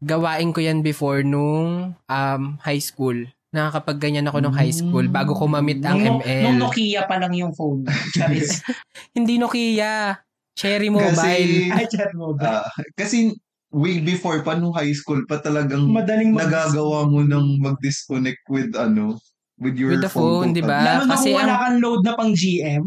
Gawain 0.01 0.49
ko 0.51 0.59
yan 0.59 0.81
before 0.81 1.21
nung 1.21 1.93
um, 1.95 2.41
high 2.59 2.81
school. 2.81 3.15
Nakakapag 3.53 4.01
ganyan 4.01 4.25
ako 4.25 4.41
nung 4.41 4.57
high 4.57 4.73
school 4.73 5.05
bago 5.07 5.37
ko 5.37 5.45
mamit 5.45 5.77
ang 5.85 6.01
nung, 6.01 6.19
ML. 6.25 6.41
Nung 6.41 6.57
Nokia 6.57 7.05
pa 7.05 7.21
lang 7.21 7.37
yung 7.37 7.53
phone. 7.53 7.85
Charis. 8.17 8.65
Hindi 9.15 9.37
Nokia. 9.37 10.17
Cherry 10.57 10.89
Mobile. 10.89 11.13
Kasi, 11.13 11.69
Ay, 11.77 11.85
chat 11.85 12.11
mo 12.17 12.33
ba? 12.33 12.65
ah, 12.65 12.67
kasi 12.97 13.29
way 13.73 14.01
before 14.01 14.41
pa 14.41 14.53
nung 14.53 14.73
high 14.73 14.93
school 14.93 15.21
pa 15.25 15.37
talagang 15.37 15.85
Madaling 15.89 16.33
mag- 16.33 16.45
nagagawa 16.45 17.09
mo 17.09 17.21
ng 17.25 17.61
mag-disconnect 17.61 18.41
with 18.49 18.73
ano, 18.73 19.17
with 19.57 19.77
your 19.77 19.97
With 19.97 20.05
the 20.05 20.13
phone, 20.13 20.53
di 20.53 20.61
ba? 20.61 20.81
Lalo 20.81 21.03
na 21.05 21.13
kasi 21.15 21.31
kung 21.31 21.41
wala 21.41 21.53
ang- 21.53 21.61
kang 21.61 21.77
load 21.79 22.01
na 22.05 22.13
pang 22.17 22.31
GM. 22.33 22.83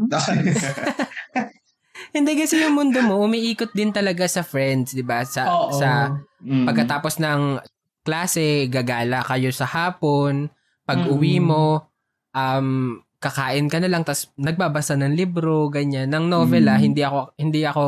Hindi 2.17 2.33
kasi 2.33 2.65
yung 2.65 2.73
mundo 2.73 3.05
mo, 3.05 3.21
umiikot 3.21 3.77
din 3.77 3.93
talaga 3.93 4.25
sa 4.25 4.41
friends, 4.41 4.97
di 4.97 5.05
ba? 5.05 5.21
Sa, 5.21 5.45
Oo. 5.45 5.77
sa 5.77 6.17
Mm. 6.41 6.65
pagkatapos 6.65 7.21
ng 7.21 7.61
klase, 8.01 8.73
gagala 8.73 9.21
kayo 9.21 9.53
sa 9.53 9.69
hapon. 9.69 10.49
Pag 10.83 11.05
Mm. 11.05 11.13
uwi 11.13 11.37
mo, 11.39 11.93
um, 12.33 12.97
kakain 13.19 13.69
ka 13.69 13.83
na 13.83 13.91
lang, 13.91 14.01
tapos 14.01 14.33
nagbabasa 14.37 14.97
ng 14.97 15.13
libro, 15.13 15.69
ganyan. 15.69 16.09
Ng 16.09 16.25
novela, 16.25 16.79
Mm. 16.79 16.83
hindi 16.83 17.03
ako 17.05 17.19
hindi 17.37 17.61
ako 17.63 17.83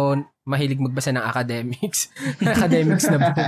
mahilig 0.45 0.81
magbasa 0.81 1.13
ng 1.13 1.25
academics. 1.25 2.09
academics 2.45 3.09
na 3.09 3.19
book. 3.21 3.41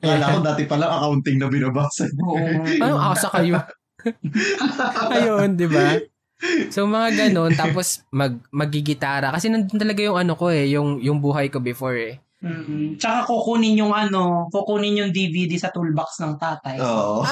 Kala 0.00 0.26
ko 0.34 0.38
dati 0.42 0.62
pala 0.64 0.84
accounting 0.90 1.38
na 1.38 1.48
binabasa. 1.48 2.04
Oo. 2.20 2.36
Ano, 2.82 2.94
asa 2.98 3.28
kayo? 3.30 3.56
Ayun, 5.14 5.54
di 5.54 5.68
ba? 5.68 5.96
So 6.70 6.86
mga 6.86 7.08
ganun, 7.28 7.50
tapos 7.52 8.06
mag 8.08 8.38
magigitara 8.48 9.34
kasi 9.34 9.50
nandun 9.50 9.74
talaga 9.74 10.00
yung 10.00 10.14
ano 10.16 10.38
ko 10.38 10.48
eh, 10.48 10.70
yung 10.70 10.98
yung 10.98 11.18
buhay 11.18 11.50
ko 11.50 11.58
before 11.58 11.98
eh. 11.98 12.22
Mm-mm. 12.38 12.94
Tsaka 12.94 13.26
kukunin 13.26 13.74
yung 13.74 13.90
ano, 13.90 14.46
kukunin 14.48 14.94
yung 14.96 15.10
DVD 15.10 15.50
sa 15.58 15.74
toolbox 15.74 16.22
ng 16.22 16.38
tatay. 16.38 16.78
Oo. 16.78 17.26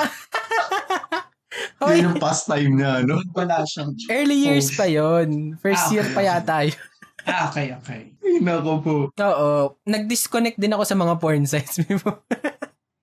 Hoy, 1.77 2.01
Yun 2.01 2.11
yung 2.11 2.19
pastime 2.19 2.73
niya, 2.73 3.05
no? 3.05 3.21
Wala 3.31 3.62
siyang... 3.62 3.92
early 4.09 4.42
years 4.42 4.73
Oh. 4.73 4.77
pa 4.77 4.87
yon. 4.88 5.55
First 5.61 5.87
Ah, 5.87 5.92
year 5.92 6.07
pa 6.11 6.21
yata 6.25 6.64
yun. 6.64 6.79
Ah, 7.23 7.51
okay, 7.51 7.75
okay. 7.75 8.01
Ay, 8.19 8.38
nako 8.40 8.73
po. 8.81 8.95
Oo. 9.12 9.51
Nag-disconnect 9.85 10.57
din 10.57 10.73
ako 10.73 10.83
sa 10.83 10.95
mga 10.95 11.14
porn 11.19 11.45
sites 11.45 11.79
before. 11.85 12.23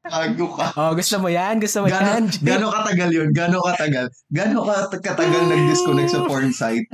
Tago 0.03 0.47
ka. 0.51 0.65
oh, 0.75 0.91
gusto 0.93 1.15
mo 1.17 1.27
yan? 1.27 1.57
Gusto 1.57 1.79
mo 1.79 1.87
yan? 1.87 2.27
Gano, 2.27 2.27
gano 2.49 2.65
katagal 2.69 3.09
yun? 3.09 3.29
Gano 3.31 3.57
katagal? 3.63 4.05
Gano 4.27 4.57
ka- 4.61 4.91
katagal 4.93 5.41
nag-disconnect 5.47 6.11
sa 6.11 6.23
porn 6.23 6.51
site? 6.51 6.87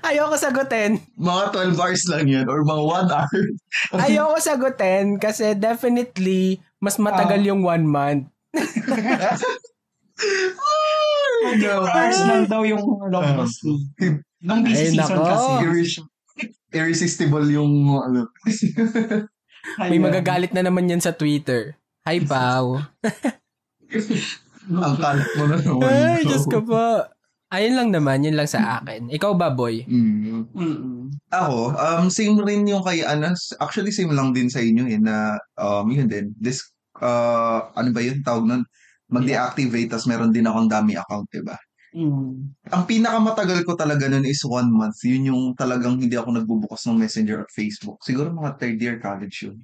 Ayoko 0.00 0.32
sagutin. 0.34 0.96
Mga 1.14 1.42
12 1.52 1.76
hours 1.76 2.02
lang 2.08 2.24
yan 2.24 2.46
or 2.46 2.62
mga 2.62 2.82
1 3.04 3.10
hour. 3.10 3.42
Ayoko 4.06 4.38
sagutin 4.38 5.18
kasi 5.18 5.52
definitely 5.52 6.56
mas 6.78 6.96
matagal 6.96 7.42
Ah. 7.42 7.46
yung 7.46 7.60
one 7.60 7.84
month. 7.84 8.24
Four 10.14 11.54
hours 11.84 12.20
lang 12.22 12.46
daw 12.46 12.62
yung 12.62 12.80
longest 13.04 13.60
uh, 13.66 14.14
Nung 14.40 14.60
busy 14.60 14.76
Ay, 14.78 14.92
season 14.92 15.16
nako. 15.16 15.24
kasi. 15.24 15.50
Irres- 15.64 16.04
irresistible 16.70 17.46
yung 17.48 17.72
ano. 17.90 18.28
May 19.80 19.96
magagalit 19.96 20.52
na 20.52 20.60
naman 20.62 20.86
yan 20.86 21.00
sa 21.00 21.12
Twitter. 21.12 21.76
Hi, 22.04 22.20
Pao. 22.20 22.76
Ang 24.68 24.96
kalat 25.00 25.30
mo 25.40 25.44
na 25.48 25.56
naman. 25.56 25.88
Ay, 25.88 26.20
Diyos 26.28 26.44
ko 26.44 26.60
po. 26.60 27.00
Ayun 27.48 27.80
lang 27.80 27.96
naman, 27.96 28.20
yun 28.20 28.36
lang 28.36 28.44
sa 28.44 28.76
akin. 28.76 29.08
Ikaw 29.08 29.32
ba, 29.32 29.48
boy? 29.48 29.88
Mm. 29.88 30.44
Mm-mm. 30.52 31.08
Ako, 31.32 31.72
um, 31.72 32.12
same 32.12 32.36
rin 32.44 32.68
yung 32.68 32.84
kay 32.84 33.00
Anas. 33.00 33.56
Actually, 33.56 33.88
same 33.88 34.12
lang 34.12 34.36
din 34.36 34.52
sa 34.52 34.60
inyo 34.60 34.84
eh, 34.84 35.00
na, 35.00 35.40
um, 35.56 35.88
yun 35.88 36.04
din. 36.04 36.36
This, 36.36 36.60
uh, 37.00 37.72
ano 37.72 37.88
ba 37.88 38.04
yun? 38.04 38.20
Tawag 38.20 38.52
nun? 38.52 38.68
Mag-deactivate, 39.08 39.88
tas 39.88 40.04
meron 40.04 40.28
din 40.28 40.44
akong 40.44 40.68
dami 40.68 41.00
account, 41.00 41.24
diba? 41.32 41.56
Mm. 41.96 42.52
Ang 42.68 42.84
pinakamatagal 42.84 43.64
ko 43.64 43.80
talaga 43.80 44.12
nun 44.12 44.28
is 44.28 44.44
one 44.44 44.68
month. 44.68 45.00
Yun 45.08 45.32
yung 45.32 45.42
talagang 45.56 45.96
hindi 45.96 46.20
ako 46.20 46.36
nagbubukas 46.36 46.84
ng 46.84 47.00
Messenger 47.00 47.48
at 47.48 47.50
Facebook. 47.54 48.04
Siguro 48.04 48.28
mga 48.28 48.60
third 48.60 48.76
year 48.76 49.00
college 49.00 49.48
yun. 49.48 49.56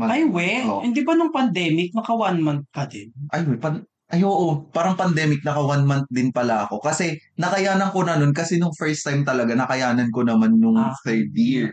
Month. 0.00 0.12
Ay, 0.16 0.22
we. 0.24 0.48
Oo. 0.64 0.80
Hindi 0.80 1.04
ba 1.04 1.12
nung 1.12 1.28
pandemic, 1.28 1.92
naka 1.92 2.16
one 2.16 2.40
month 2.40 2.64
ka 2.72 2.88
din? 2.88 3.12
Ay, 3.28 3.44
wait, 3.44 3.60
pan- 3.60 3.84
ay, 4.10 4.24
oo, 4.24 4.64
parang 4.72 4.96
pandemic, 4.96 5.44
naka 5.44 5.60
one 5.60 5.84
month 5.84 6.08
din 6.08 6.32
pala 6.32 6.64
ako. 6.64 6.80
Kasi, 6.80 7.20
nakayanan 7.36 7.92
ko 7.92 8.00
na 8.02 8.16
nun, 8.16 8.32
kasi 8.32 8.56
nung 8.56 8.72
first 8.74 9.04
time 9.04 9.22
talaga, 9.22 9.52
nakayanan 9.52 10.08
ko 10.08 10.24
naman 10.24 10.56
nung 10.56 10.80
Ah. 10.80 10.96
third 11.04 11.30
year. 11.36 11.70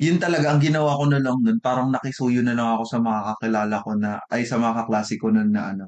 Yun 0.00 0.16
talaga, 0.16 0.50
ang 0.56 0.62
ginawa 0.64 0.96
ko 0.96 1.04
na 1.12 1.20
lang 1.20 1.36
nun, 1.44 1.60
parang 1.60 1.92
nakisuyo 1.92 2.40
na 2.40 2.56
lang 2.56 2.68
ako 2.78 2.84
sa 2.88 2.98
mga 3.04 3.20
kakilala 3.36 3.76
ko 3.84 3.90
na, 4.00 4.10
ay 4.32 4.42
sa 4.48 4.56
mga 4.56 4.74
kaklase 4.86 5.14
ko 5.20 5.28
nun 5.30 5.52
na 5.52 5.76
ano, 5.76 5.84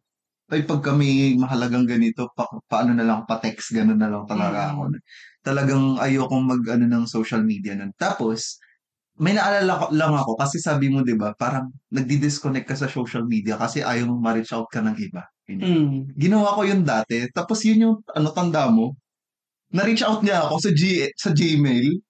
ay 0.52 0.62
pag 0.66 0.82
kami 0.84 1.38
mahalagang 1.40 1.86
ganito, 1.88 2.28
pa, 2.36 2.44
paano 2.68 2.92
na 2.94 3.06
lang, 3.06 3.22
pa-text, 3.24 3.72
gano'n 3.72 3.98
na 3.98 4.10
lang 4.12 4.26
talaga 4.28 4.68
Mm. 4.68 4.70
ako. 4.76 4.82
Talagang 5.46 5.84
ayokong 6.02 6.44
mag, 6.44 6.62
ano, 6.74 6.84
ng 6.90 7.04
social 7.08 7.42
media 7.46 7.74
nun. 7.78 7.94
Tapos, 7.96 8.58
may 9.18 9.34
naalala 9.34 9.72
ko, 9.76 9.84
lang 9.90 10.14
ako, 10.14 10.38
kasi 10.38 10.62
sabi 10.62 10.88
mo, 10.88 11.02
di 11.02 11.18
ba, 11.18 11.34
parang 11.34 11.72
nagdi-disconnect 11.90 12.70
ka 12.70 12.76
sa 12.78 12.88
social 12.88 13.26
media 13.26 13.58
kasi 13.58 13.82
ayaw 13.82 14.08
mong 14.08 14.22
ma-reach 14.22 14.54
out 14.54 14.70
ka 14.70 14.80
ng 14.80 14.96
iba. 14.96 15.26
Mm. 15.50 16.14
Ginawa 16.14 16.54
ko 16.54 16.62
yun 16.62 16.86
dati. 16.86 17.26
Tapos 17.34 17.60
yun 17.66 17.84
yung, 17.84 17.96
ano, 18.14 18.30
tanda 18.30 18.70
mo, 18.70 18.94
na-reach 19.74 20.06
out 20.06 20.22
niya 20.22 20.46
ako 20.46 20.54
sa, 20.62 20.70
G, 20.70 21.10
sa 21.18 21.30
Gmail, 21.34 22.00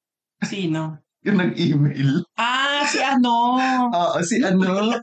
Sino? 0.45 0.97
yung 1.27 1.39
nag-email. 1.41 2.25
Ah, 2.41 2.85
si 2.89 3.01
ano? 3.01 3.61
Oo, 3.93 4.17
si 4.25 4.41
ano, 4.41 4.97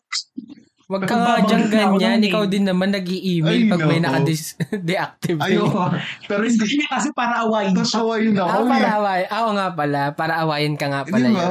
Wag 0.88 1.04
ka 1.04 1.20
nga 1.20 1.44
dyan 1.44 1.68
na 1.68 1.92
ganyan. 2.00 2.24
Ikaw 2.24 2.44
din 2.48 2.64
naman 2.64 2.96
nag-i-email 2.96 3.68
Ay, 3.68 3.68
pag 3.68 3.84
may 3.84 4.00
naka-deactivate. 4.00 5.44
ayoko. 5.44 5.84
Pero 6.32 6.48
hindi, 6.48 6.64
kasi 6.88 7.12
para 7.12 7.44
awayin 7.44 7.76
siya. 7.76 7.84
natawa 7.84 8.14
yun 8.24 8.40
ako. 8.40 8.48
Ah, 8.48 8.64
para 8.64 8.88
eh. 8.88 8.96
away. 8.96 9.22
Ah, 9.28 9.42
oo 9.44 9.52
nga 9.52 9.68
pala. 9.76 10.02
Para 10.16 10.34
awayin 10.48 10.80
ka 10.80 10.88
nga 10.88 11.04
Di 11.04 11.12
pala 11.12 11.28
ba? 11.36 11.48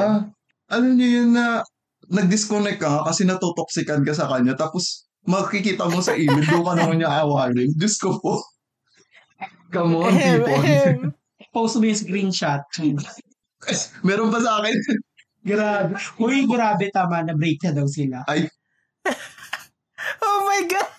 Alam 0.66 0.98
niyo 0.98 1.22
yun 1.22 1.31
na, 1.35 1.62
nag-disconnect 2.11 2.83
ka 2.83 3.07
kasi 3.07 3.22
natutoksikan 3.26 4.02
ka 4.02 4.14
sa 4.14 4.26
kanya. 4.31 4.59
Tapos, 4.59 5.07
makikita 5.26 5.87
mo 5.87 6.02
sa 6.02 6.14
email, 6.14 6.42
doon 6.42 6.66
ka 6.66 6.74
naman 6.74 7.02
niya 7.02 7.22
awarin. 7.22 7.70
Diyos 7.74 7.98
ko 7.98 8.18
po. 8.18 8.42
Come 9.74 9.98
on, 9.98 10.14
people. 10.14 10.62
Post 11.55 11.79
mo 11.79 11.87
yung 11.87 11.98
screenshot. 11.98 12.62
Meron 14.02 14.31
pa 14.31 14.38
sa 14.42 14.62
akin. 14.62 14.74
grabe. 15.46 15.94
Uy, 16.18 16.46
grabe 16.46 16.90
tama. 16.90 17.22
Na-break 17.22 17.62
na 17.64 17.72
daw 17.74 17.87
sila. 17.87 18.26
Oh 20.22 20.40
my 20.46 20.62
God! 20.66 20.90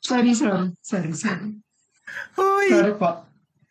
Sorry, 0.00 0.32
sorry. 0.32 0.72
Sorry, 0.80 1.12
sorry. 1.12 1.60
Uy! 2.40 2.66
Sorry 2.72 2.94
po. 2.96 3.27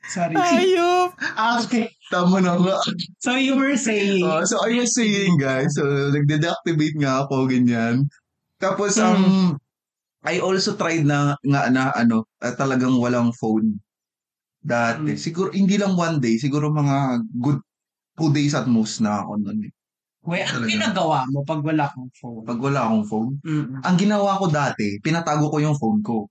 Sorry. 0.08 0.36
Ayop! 0.36 1.12
Ah, 1.36 1.60
okay. 1.60 1.92
Tama 2.08 2.40
na 2.40 2.56
nga. 2.56 2.80
So 3.20 3.36
you 3.36 3.60
were 3.60 3.76
saying, 3.76 4.24
Uh, 4.24 4.48
so, 4.48 4.56
I 4.64 4.80
was 4.80 4.96
saying, 4.96 5.36
guys, 5.36 5.76
so, 5.76 5.84
nag-deactivate 6.16 6.96
nga 7.04 7.28
ako, 7.28 7.52
ganyan. 7.52 8.08
Tapos, 8.58 8.96
um, 9.04 9.60
I 10.24 10.40
also 10.40 10.80
tried 10.80 11.04
na, 11.04 11.36
nga 11.44 11.68
na, 11.68 11.92
ano, 11.92 12.24
uh, 12.40 12.54
talagang 12.56 12.96
walang 12.98 13.36
phone. 13.36 13.84
Dati. 14.64 15.16
Mm. 15.16 15.20
Siguro, 15.20 15.52
hindi 15.52 15.76
lang 15.76 15.96
one 15.96 16.20
day, 16.24 16.40
siguro 16.40 16.72
mga 16.72 17.24
good 17.40 17.60
two 18.18 18.34
days 18.34 18.58
at 18.58 18.66
most 18.66 19.00
na 19.00 19.22
ako 19.22 19.38
nun. 19.38 19.62
eh. 19.62 19.72
we, 20.28 20.42
ano 20.44 20.66
ginagawa 20.68 21.24
mo 21.32 21.46
pag 21.48 21.62
wala 21.64 21.88
kang 21.88 22.10
phone? 22.18 22.44
Pag 22.44 22.60
wala 22.60 22.84
akong 22.90 23.06
phone. 23.08 23.32
Mm. 23.48 23.80
Ang 23.86 23.96
ginawa 23.96 24.36
ko 24.42 24.50
dati, 24.52 24.98
pinatago 25.00 25.48
ko 25.48 25.58
yung 25.62 25.78
phone 25.78 26.02
ko. 26.04 26.28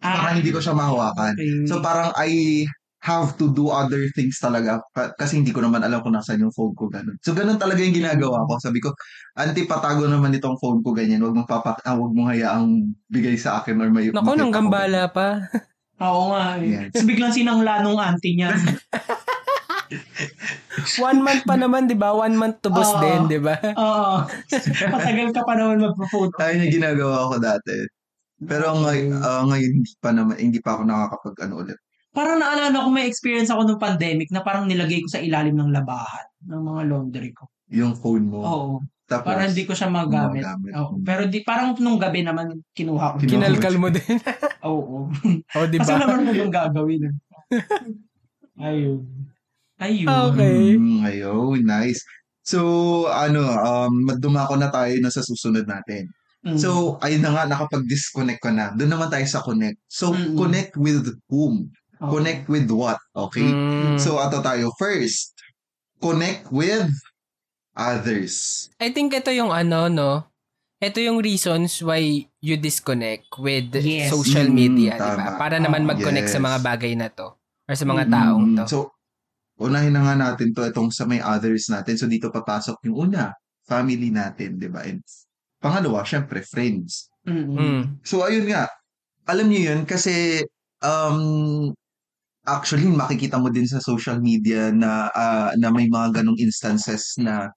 Para 0.00 0.32
hindi 0.32 0.48
ko 0.48 0.62
siya 0.62 0.72
mahawakan. 0.72 1.32
Ah, 1.32 1.36
okay. 1.36 1.68
So, 1.68 1.84
parang 1.84 2.14
I 2.16 2.64
have 3.00 3.32
to 3.40 3.48
do 3.56 3.72
other 3.72 4.04
things 4.12 4.36
talaga 4.36 4.84
ka- 4.92 5.16
kasi 5.16 5.40
hindi 5.40 5.56
ko 5.56 5.64
naman 5.64 5.80
alam 5.80 6.04
kung 6.04 6.12
nasaan 6.12 6.44
yung 6.44 6.52
phone 6.52 6.76
ko 6.76 6.92
ganun. 6.92 7.16
So 7.24 7.32
ganun 7.32 7.56
talaga 7.56 7.80
yung 7.80 7.96
ginagawa 7.96 8.44
ko. 8.44 8.60
Sabi 8.60 8.76
ko, 8.84 8.92
anti 9.40 9.64
patago 9.64 10.04
naman 10.04 10.36
itong 10.36 10.60
phone 10.60 10.84
ko 10.84 10.92
ganyan. 10.92 11.24
Wag 11.24 11.32
mong 11.32 11.48
papak 11.48 11.80
ah, 11.88 11.96
wag 11.96 12.12
mong 12.12 12.28
hayaang 12.36 12.92
bigay 13.08 13.40
sa 13.40 13.64
akin 13.64 13.80
or 13.80 13.88
may 13.88 14.12
Naku, 14.12 14.20
makita 14.20 14.36
nang 14.36 14.52
ko 14.52 14.56
gambala 14.60 15.02
pa. 15.08 15.28
Oo 16.04 16.32
nga. 16.32 16.60
Eh. 16.60 16.76
Yan. 16.76 16.88
Tapos 16.92 17.08
biglang 17.08 17.32
sinangla 17.32 17.80
nung 17.80 18.00
auntie 18.00 18.36
niya. 18.36 18.52
One 21.02 21.20
month 21.24 21.44
pa 21.44 21.58
naman, 21.58 21.90
di 21.90 21.98
ba? 21.98 22.14
One 22.14 22.36
month 22.38 22.62
to 22.62 22.70
boss 22.70 22.94
Oo. 22.94 23.02
din, 23.02 23.20
di 23.26 23.40
ba? 23.42 23.56
Oo. 23.74 24.24
Matagal 24.94 25.28
ka 25.34 25.42
pa 25.44 25.56
naman 25.56 25.82
magpo-photo. 25.82 26.36
Ayun 26.40 26.68
yung 26.68 26.74
ginagawa 26.80 27.28
ko 27.32 27.36
dati. 27.40 27.74
Pero 28.40 28.72
ngay, 28.80 29.12
ah, 29.20 29.44
ngayon 29.44 29.72
hindi 29.82 29.92
pa 30.00 30.10
naman 30.16 30.36
hindi 30.40 30.58
pa 30.64 30.78
ako 30.78 30.82
nakakapag 30.88 31.36
ano 31.44 31.54
ulit. 31.64 31.78
Parang 32.10 32.42
naalala 32.42 32.82
ko 32.82 32.88
may 32.90 33.06
experience 33.06 33.48
ako 33.48 33.62
nung 33.64 33.78
pandemic 33.78 34.28
na 34.34 34.42
parang 34.42 34.66
nilagay 34.66 34.98
ko 35.02 35.08
sa 35.08 35.22
ilalim 35.22 35.54
ng 35.54 35.70
labahan 35.70 36.26
ng 36.42 36.62
mga 36.62 36.82
laundry 36.90 37.30
ko. 37.30 37.46
Yung 37.70 37.94
phone 37.94 38.26
mo. 38.26 38.38
Oo. 38.42 38.72
Tapos 39.06 39.26
Para 39.26 39.46
hindi 39.46 39.66
ko 39.66 39.74
siya 39.74 39.90
magamit. 39.90 40.42
Magamit. 40.42 40.72
Oo. 40.74 40.94
Pero 41.02 41.22
di, 41.26 41.42
parang 41.42 41.74
nung 41.78 41.98
gabi 41.98 42.22
naman 42.22 42.62
kinuha 42.74 43.14
ko. 43.14 43.22
Kinalkal 43.22 43.74
mo 43.78 43.90
din. 43.90 44.18
Oo. 44.70 45.10
o, 45.58 45.66
di 45.66 45.78
Kasi 45.78 45.92
ba? 45.94 45.98
naman 46.02 46.26
mo 46.26 46.32
yung 46.34 46.50
gagawin. 46.50 47.02
eh. 47.06 47.14
Ayun. 48.70 49.02
Ayun. 49.80 50.06
Okay. 50.06 50.60
Mm, 50.76 51.00
ayun, 51.02 51.60
nice. 51.64 52.02
So, 52.44 52.60
ano, 53.08 53.40
um, 53.46 53.94
dumako 54.20 54.58
na 54.58 54.68
tayo 54.68 54.92
na 55.00 55.08
sa 55.08 55.24
susunod 55.24 55.64
natin. 55.64 56.10
Mm. 56.44 56.56
So, 56.60 57.00
ayun 57.00 57.24
na 57.24 57.32
nga, 57.32 57.44
nakapag-disconnect 57.48 58.40
ka 58.40 58.52
na. 58.52 58.72
Doon 58.76 58.92
naman 58.92 59.08
tayo 59.08 59.24
sa 59.24 59.40
connect. 59.40 59.80
So, 59.88 60.12
Mm. 60.12 60.36
connect 60.36 60.72
with 60.76 61.04
whom? 61.32 61.72
Connect 62.00 62.48
with 62.48 62.72
what? 62.72 62.96
Okay? 63.12 63.52
Mm. 63.52 64.00
So, 64.00 64.16
ato 64.16 64.40
tayo. 64.40 64.72
First, 64.80 65.36
connect 66.00 66.48
with 66.48 66.88
others. 67.76 68.66
I 68.80 68.88
think 68.90 69.12
ito 69.12 69.28
yung 69.30 69.52
ano, 69.52 69.92
no? 69.92 70.24
Ito 70.80 70.96
yung 70.96 71.20
reasons 71.20 71.84
why 71.84 72.24
you 72.40 72.56
disconnect 72.56 73.28
with 73.36 73.68
Yes. 73.76 74.08
social 74.08 74.48
Mm, 74.48 74.56
media, 74.56 74.92
di 74.96 75.12
tama. 75.12 75.36
ba? 75.36 75.36
Para 75.36 75.60
naman 75.60 75.84
mag-connect 75.84 76.32
sa 76.32 76.40
Yes. 76.40 76.46
mga 76.48 76.58
bagay 76.64 76.92
na 76.96 77.12
to. 77.12 77.36
Or 77.68 77.74
sa 77.76 77.84
mga 77.84 78.08
Mm, 78.08 78.12
taong 78.16 78.46
to. 78.56 78.64
So, 78.64 78.78
unahin 79.60 79.92
na 79.92 80.00
nga 80.08 80.14
natin 80.16 80.56
to 80.56 80.64
itong 80.64 80.88
sa 80.88 81.04
may 81.04 81.20
others 81.20 81.68
natin. 81.68 82.00
So, 82.00 82.08
dito 82.08 82.32
papasok 82.32 82.80
yung 82.88 83.12
una, 83.12 83.36
family 83.68 84.08
natin, 84.08 84.56
di 84.56 84.72
ba? 84.72 84.88
And 84.88 85.04
pangalawa, 85.60 86.00
syempre, 86.08 86.40
friends. 86.40 87.12
Mm-mm. 87.28 87.60
Mm. 87.60 87.82
So, 88.00 88.24
ayun 88.24 88.48
nga. 88.48 88.64
Alam 89.28 89.52
niyo 89.52 89.76
yun 89.76 89.84
kasi 89.84 90.40
um, 90.80 91.70
actually 92.56 92.86
makikita 92.90 93.38
mo 93.38 93.48
din 93.52 93.66
sa 93.66 93.78
social 93.78 94.18
media 94.18 94.74
na 94.74 95.06
ah, 95.14 95.50
na 95.54 95.70
may 95.70 95.86
mga 95.86 96.20
ganong 96.22 96.38
instances 96.40 97.14
na 97.20 97.50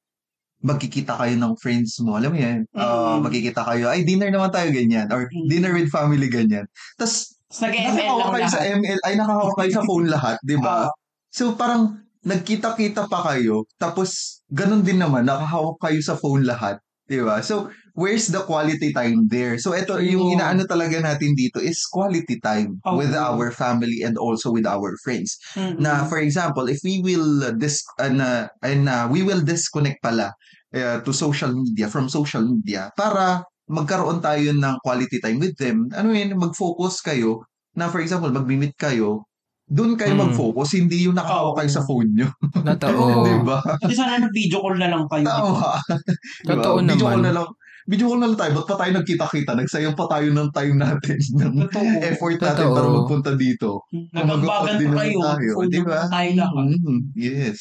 magkikita 0.63 1.19
kayo 1.19 1.35
ng 1.35 1.53
friends 1.59 1.99
mo. 1.99 2.15
Alam 2.15 2.31
mo 2.33 2.39
yan? 2.39 2.59
Ah, 2.71 3.19
Mm. 3.19 3.27
magkikita 3.27 3.61
kayo, 3.67 3.91
ay 3.91 4.07
dinner 4.07 4.31
naman 4.31 4.49
tayo 4.53 4.71
ganyan 4.71 5.11
or 5.11 5.27
Mm. 5.27 5.47
dinner 5.51 5.71
with 5.75 5.91
family 5.91 6.31
ganyan. 6.31 6.63
Tapos 6.95 7.35
nakakawak 7.59 8.31
kayo 8.39 8.47
sa 8.47 8.59
lahat. 8.63 8.75
ML, 8.79 8.99
ay 9.03 9.13
nakakawak 9.19 9.55
kayo 9.59 9.71
sa 9.75 9.83
phone 9.89 10.07
lahat, 10.07 10.35
di 10.41 10.57
ba? 10.57 10.87
Oo. 10.87 10.91
So 11.33 11.43
parang 11.59 11.99
nagkita-kita 12.23 13.11
pa 13.11 13.19
kayo, 13.33 13.67
tapos 13.75 14.39
ganun 14.47 14.79
din 14.87 14.95
naman, 15.03 15.27
nakahawak 15.27 15.75
kayo 15.83 15.99
sa 15.99 16.15
phone 16.15 16.47
lahat, 16.47 16.79
di 17.07 17.19
ba? 17.19 17.43
So, 17.43 17.69
where's 17.93 18.31
the 18.31 18.41
quality 18.47 18.95
time 18.95 19.27
there? 19.27 19.59
So, 19.59 19.75
ito, 19.75 19.99
yung 19.99 20.23
Oo. 20.23 20.33
inaano 20.33 20.63
talaga 20.65 20.97
natin 21.03 21.35
dito 21.35 21.59
is 21.59 21.83
quality 21.91 22.39
time 22.39 22.79
Oo. 22.87 22.97
with 22.97 23.11
our 23.13 23.51
family 23.51 24.01
and 24.01 24.15
also 24.15 24.49
with 24.49 24.65
our 24.65 24.95
friends. 25.03 25.35
Mm-mm. 25.53 25.83
Na, 25.83 26.07
for 26.07 26.19
example, 26.23 26.71
if 26.71 26.79
we 26.81 27.03
will 27.03 27.43
uh, 27.43 27.53
dis 27.53 27.83
uh, 27.99 28.11
na, 28.11 28.47
and 28.63 28.87
uh, 28.87 29.05
we 29.11 29.21
will 29.21 29.43
disconnect 29.43 29.99
pala 29.99 30.31
uh, 30.73 30.97
to 31.03 31.11
social 31.11 31.51
media, 31.51 31.91
from 31.91 32.07
social 32.07 32.43
media, 32.43 32.89
para 32.95 33.43
magkaroon 33.67 34.19
tayo 34.19 34.51
ng 34.51 34.75
quality 34.83 35.19
time 35.19 35.39
with 35.39 35.55
them. 35.59 35.87
Ano 35.95 36.11
yun, 36.11 36.35
mag-focus 36.35 37.03
kayo 37.03 37.43
na, 37.75 37.89
for 37.89 37.99
example, 37.99 38.29
mag-meet 38.29 38.75
kayo, 38.77 39.25
doon 39.73 39.97
kayo 39.97 40.13
Mm. 40.13 40.21
mag-focus, 40.23 40.77
hindi 40.77 40.97
yung 41.03 41.17
nakahawak 41.17 41.49
Oo. 41.49 41.57
kayo 41.57 41.69
sa 41.71 41.81
phone 41.81 42.13
nyo. 42.13 42.29
Totoo. 42.69 43.03
Di 43.25 43.33
ba? 43.41 43.57
Hindi 43.81 43.93
sana 43.93 44.21
nag-video 44.21 44.61
call 44.61 44.77
na 44.77 44.87
lang 44.87 45.03
kayo. 45.07 45.25
Tama. 45.25 45.69
Diba? 46.45 46.47
Totoo 46.47 46.75
Video 46.77 46.93
naman. 46.93 47.01
call 47.03 47.21
na 47.21 47.33
lang. 47.33 47.47
Video 47.83 48.05
call 48.07 48.19
na 48.19 48.27
lang 48.29 48.37
tayo. 48.37 48.51
Ba't 48.53 48.65
pa 48.65 48.75
tayo 48.77 48.91
nagkita-kita? 48.93 49.51
Nagsayang 49.55 49.97
pa 49.97 50.05
tayo 50.07 50.27
ng 50.29 50.49
time 50.51 50.75
natin, 50.77 51.17
ng 51.19 51.53
Totoo. 51.65 51.89
effort 52.05 52.37
natin 52.37 52.63
Totoo. 52.63 52.75
para 52.77 52.87
magpunta 52.87 53.31
dito. 53.33 53.69
Nagagbagan 54.13 54.75
din 54.77 54.89
pa 54.89 55.01
kayo. 55.01 55.17
tayo, 55.19 55.49
Phone 55.53 55.67
di 55.67 55.79
na 55.79 55.83
ba? 55.83 55.99
tayo 56.07 56.29
lahat. 56.37 56.65
Mhm. 56.69 56.97
Yes. 57.13 57.59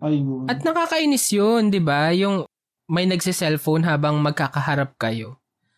Ayun. 0.00 0.48
At 0.48 0.58
nakakainis 0.60 1.26
yun, 1.30 1.68
di 1.68 1.78
ba? 1.78 2.08
Yung 2.10 2.48
may 2.88 3.04
nagsi-cellphone 3.04 3.84
habang 3.84 4.16
magkakaharap 4.18 4.96
kayo. 4.96 5.36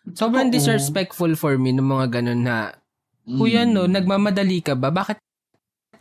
Sobrang 0.09 0.47
Totoo. 0.47 0.57
disrespectful 0.57 1.35
for 1.35 1.55
me 1.57 1.71
ng 1.71 1.85
mga 1.85 2.07
ganun 2.15 2.43
na, 2.43 2.73
Mm. 3.23 3.39
Kuya, 3.39 3.63
no, 3.63 3.87
nagmamadali 3.87 4.59
ka 4.61 4.75
ba? 4.75 4.91
Bakit 4.91 5.15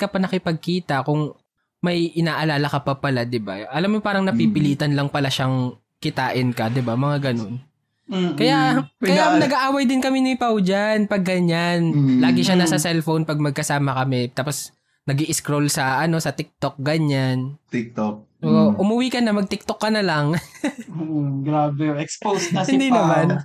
ka 0.01 0.09
pa 0.09 0.17
nakipagkita 0.17 1.05
kung 1.05 1.37
may 1.79 2.09
inaalala 2.11 2.65
ka 2.65 2.81
pa 2.81 2.93
pala, 2.95 3.21
di 3.23 3.37
ba? 3.37 3.69
Alam 3.69 3.97
mo, 3.97 3.97
parang 3.99 4.21
napipilitan 4.21 4.93
lang 4.93 5.09
pala 5.09 5.29
siyang 5.29 5.73
kitain 5.97 6.49
ka, 6.51 6.69
di 6.69 6.81
ba? 6.81 6.93
Mga 6.93 7.17
ganun. 7.23 7.61
Mm-mm. 8.05 8.35
Kaya, 8.35 8.83
kaya 8.97 9.39
nag-aaway 9.39 9.85
din 9.85 9.97
kami 9.97 10.19
ni 10.19 10.33
Pau 10.35 10.57
dyan 10.57 11.05
pag 11.05 11.21
ganyan. 11.21 11.89
Mm. 11.89 12.19
Lagi 12.19 12.43
siya 12.43 12.53
Mm. 12.53 12.61
nasa 12.61 12.75
cellphone 12.75 13.23
pag 13.23 13.39
magkasama 13.39 13.95
kami. 13.95 14.27
Tapos, 14.29 14.73
nag 15.01 15.17
scroll 15.31 15.71
sa 15.71 15.97
ano 15.97 16.19
sa 16.19 16.29
TikTok, 16.29 16.75
ganyan. 16.77 17.55
TikTok. 17.69 18.15
So, 18.37 18.45
Mm. 18.45 18.77
umuwi 18.77 19.07
ka 19.09 19.17
na, 19.17 19.31
mag-TikTok 19.31 19.79
ka 19.79 19.89
na 19.89 20.01
lang. 20.01 20.35
Mm, 20.91 21.41
grabe. 21.41 21.97
Exposed 21.97 22.51
na 22.51 22.61
si 22.61 22.75
Hindi 22.75 22.91
Pao. 22.91 22.99
naman. 22.99 23.41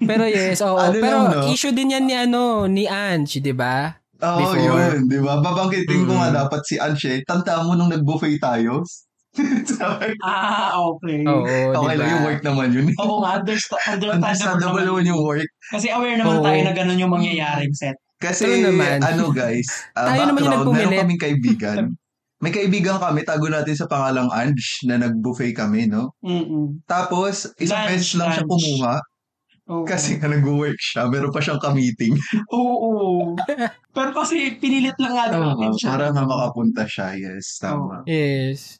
Pero 0.00 0.24
yes, 0.24 0.64
oo. 0.64 0.74
Ano 0.74 0.96
Pero 0.96 1.18
lang, 1.20 1.36
no? 1.36 1.46
issue 1.46 1.70
din 1.70 1.92
yan 1.92 2.08
ni 2.08 2.14
ano, 2.16 2.64
ni 2.64 2.88
Ange, 2.88 3.38
di 3.38 3.52
ba? 3.52 3.92
Oo, 4.22 4.38
Before. 4.38 4.58
yun. 4.60 4.96
Di 5.06 5.18
ba? 5.18 5.38
Babangkitin 5.38 6.06
ko 6.06 6.12
Mm. 6.14 6.18
nga 6.18 6.28
dapat 6.40 6.60
si 6.62 6.78
Anshe. 6.78 7.26
Tanda 7.26 7.60
mo 7.60 7.74
nung 7.74 7.90
nag-buffet 7.90 8.38
tayo? 8.38 8.86
Ah, 10.20 10.76
okay. 10.76 11.24
Oo, 11.24 11.72
okay 11.72 11.94
di 11.94 11.98
lang 11.98 12.04
ba? 12.04 12.12
yung 12.12 12.24
work 12.24 12.40
naman 12.42 12.68
yun. 12.70 12.86
Oo 13.00 13.24
nga, 13.24 13.40
understand, 13.40 13.80
understandable 13.96 14.20
Understandable 14.20 14.68
naman. 14.76 14.84
naman 14.86 15.04
yung 15.08 15.22
work. 15.24 15.48
Kasi 15.72 15.86
aware 15.88 16.16
naman 16.16 16.36
Oo. 16.38 16.44
tayo 16.44 16.60
na 16.60 16.72
ganun 16.72 17.00
yung 17.00 17.10
mangyayaring 17.10 17.72
set. 17.72 17.96
Kasi, 18.20 18.60
naman. 18.60 19.00
ano 19.08 19.32
guys, 19.32 19.66
uh, 19.96 20.06
Tayo 20.06 20.28
naman 20.28 20.40
yung 20.44 20.54
nagpumilit. 20.54 20.84
meron 20.86 21.00
kaming 21.02 21.22
kaibigan. 21.22 21.78
May 22.38 22.50
kaibigan 22.50 22.98
kami, 22.98 23.22
tago 23.22 23.46
natin 23.46 23.72
sa 23.72 23.86
pangalang 23.86 24.28
Ange, 24.28 24.82
na 24.84 24.98
nag-buffet 24.98 25.54
kami, 25.54 25.86
no? 25.86 26.12
Mm-mm. 26.20 26.82
Tapos, 26.84 27.48
isang 27.56 27.86
Lunch, 27.86 27.90
beses 27.94 28.12
lang 28.14 28.30
siya 28.30 28.42
lunch. 28.42 28.52
kumuha 28.52 28.94
Oo. 29.72 29.84
kasi 29.84 30.20
nga 30.20 30.28
nag-work 30.28 30.76
siya. 30.76 31.08
Meron 31.08 31.32
pa 31.32 31.40
siyang 31.40 31.56
ka-meeting. 31.58 32.12
Oo. 32.52 33.32
Pero 33.90 34.10
kasi 34.12 34.56
pinilit 34.56 35.00
lang 35.00 35.14
nga 35.14 35.26
natin 35.32 35.72
siya. 35.72 35.88
para 35.90 36.06
nga 36.10 36.22
makapunta 36.22 36.84
siya. 36.84 37.16
Yes, 37.16 37.56
tama. 37.56 38.04
Yes. 38.04 38.76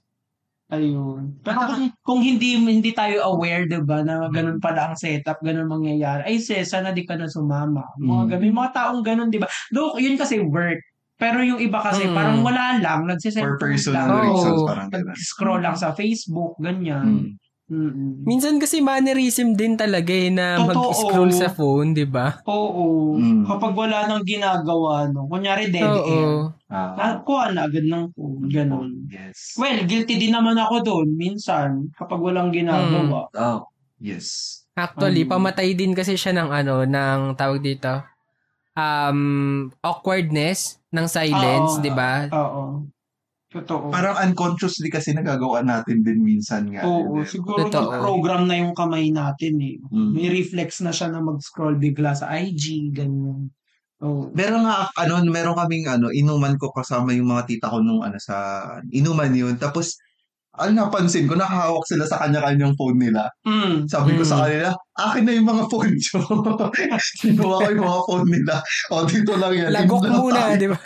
Ayun. 0.69 1.37
Pero 1.41 1.69
kung, 1.69 1.85
kung 2.01 2.21
hindi 2.21 2.57
hindi 2.57 2.93
tayo 2.93 3.21
aware, 3.29 3.69
'di 3.69 3.85
ba, 3.85 4.01
na 4.01 4.25
ganun 4.29 4.57
pala 4.57 4.89
ang 4.89 4.97
setup, 4.97 5.37
ganun 5.41 5.69
mangyayari. 5.69 6.25
Ay, 6.25 6.41
sis, 6.41 6.65
sana 6.65 6.97
di 6.97 7.05
ka 7.05 7.13
na 7.13 7.29
sumama. 7.29 7.85
Mga 7.97 8.23
Mm. 8.25 8.29
ganun, 8.33 8.57
mga 8.57 8.73
taong 8.73 9.03
ganun, 9.05 9.29
'di 9.29 9.37
ba? 9.37 9.49
Though 9.69 10.01
yun 10.01 10.17
kasi 10.17 10.41
work. 10.41 10.81
Pero 11.21 11.45
yung 11.45 11.61
iba 11.61 11.77
kasi 11.77 12.09
Mm. 12.09 12.17
parang 12.17 12.39
wala 12.41 12.81
lang, 12.81 13.05
For 13.05 13.11
nagsiselfone 13.15 13.61
personal 13.61 14.01
lang. 14.01 14.17
Oo. 14.17 14.25
reasons, 14.33 14.61
parang 14.65 14.89
gano'n. 14.89 15.13
Nag-scroll 15.13 15.61
lang 15.61 15.77
sa 15.77 15.93
Facebook, 15.93 16.57
ganyan. 16.57 17.05
Mm. 17.05 17.31
Mm-mm. 17.73 18.29
Minsan 18.29 18.61
kasi 18.61 18.85
mannerism 18.85 19.57
din 19.57 19.81
talaga 19.81 20.13
eh 20.13 20.29
na 20.29 20.61
Totoo. 20.61 20.93
mag-scroll 20.93 21.33
sa 21.33 21.49
phone, 21.49 21.97
di 21.97 22.05
ba? 22.05 22.45
Oo. 22.45 23.17
Mm. 23.17 23.49
Kapag 23.49 23.73
wala 23.73 24.05
nang 24.05 24.21
ginagawa, 24.23 25.09
no? 25.09 25.25
Kunyari 25.25 25.73
dead 25.73 25.81
air. 25.89 26.29
Oo. 26.29 26.53
Ah, 26.69 26.93
Ah, 27.01 27.15
kuha 27.25 27.49
na 27.49 27.65
agad 27.65 27.89
ng 27.89 28.13
phone. 28.13 28.45
Ganun. 28.53 29.09
yes. 29.09 29.57
Well, 29.57 29.81
guilty 29.89 30.21
din 30.21 30.37
naman 30.37 30.61
ako 30.61 30.85
doon 30.85 31.09
minsan 31.17 31.89
kapag 31.97 32.21
walang 32.21 32.53
ginagawa. 32.53 33.33
Oh, 33.33 33.73
yes. 33.97 34.61
Actually, 34.73 35.25
Um, 35.25 35.33
pamatay 35.33 35.73
din 35.73 35.97
kasi 35.97 36.17
siya 36.17 36.33
ng 36.33 36.49
ano, 36.49 36.85
ng 36.85 37.37
tawag 37.37 37.61
dito, 37.61 38.05
um, 38.73 39.21
awkwardness 39.81 40.81
ng 40.89 41.09
silence, 41.09 41.77
Oo. 41.77 41.85
di 41.85 41.93
ba? 41.93 42.29
Oo. 42.29 42.85
Totoo. 43.53 43.93
Parang 43.93 44.17
unconsciously 44.17 44.89
kasi 44.89 45.13
nagagawa 45.13 45.61
natin 45.61 46.01
din 46.01 46.25
minsan 46.25 46.73
nga. 46.73 46.89
Oo, 46.89 47.21
Then, 47.21 47.29
siguro 47.29 47.69
Totoo. 47.69 48.01
program 48.01 48.49
na 48.49 48.57
yung 48.57 48.73
kamay 48.73 49.13
natin 49.13 49.61
eh. 49.61 49.77
Mm. 49.93 50.11
May 50.17 50.33
reflex 50.33 50.81
na 50.81 50.89
siya 50.89 51.13
na 51.13 51.21
mag-scroll 51.21 51.77
bigla 51.77 52.17
sa 52.17 52.33
IG, 52.33 52.89
ganyan. 52.97 53.53
Oh. 54.03 54.33
Meron 54.33 54.65
nga, 54.65 54.89
ano, 54.99 55.21
meron 55.29 55.55
kaming, 55.55 55.87
ano, 55.87 56.09
inuman 56.11 56.57
ko 56.57 56.73
kasama 56.73 57.13
yung 57.13 57.29
mga 57.29 57.45
tita 57.47 57.69
ko 57.69 57.79
nung, 57.85 58.01
ano, 58.01 58.17
sa, 58.17 58.35
inuman 58.91 59.31
yun. 59.31 59.55
Tapos, 59.61 60.01
ano, 60.57 60.89
napansin 60.89 61.29
ko, 61.29 61.37
nakahawak 61.37 61.85
sila 61.87 62.09
sa 62.09 62.25
kanya-kanyang 62.25 62.73
phone 62.75 62.99
nila. 62.99 63.29
Mm. 63.45 63.85
Sabi 63.85 64.17
ko 64.17 64.25
Mm. 64.25 64.31
sa 64.33 64.39
kanila, 64.43 64.69
akin 64.97 65.23
na 65.29 65.33
yung 65.37 65.49
mga 65.49 65.65
phone 65.69 65.93
nyo. 65.93 66.19
Kinuha 67.21 67.57
ko 67.63 67.69
yung 67.69 67.85
mga 67.85 68.03
phone 68.09 68.29
nila. 68.33 68.55
O, 68.91 69.05
dito 69.05 69.33
lang 69.37 69.53
yan. 69.55 69.71
Lagok 69.71 70.05
muna, 70.09 70.57
di 70.57 70.69
ba? 70.73 70.81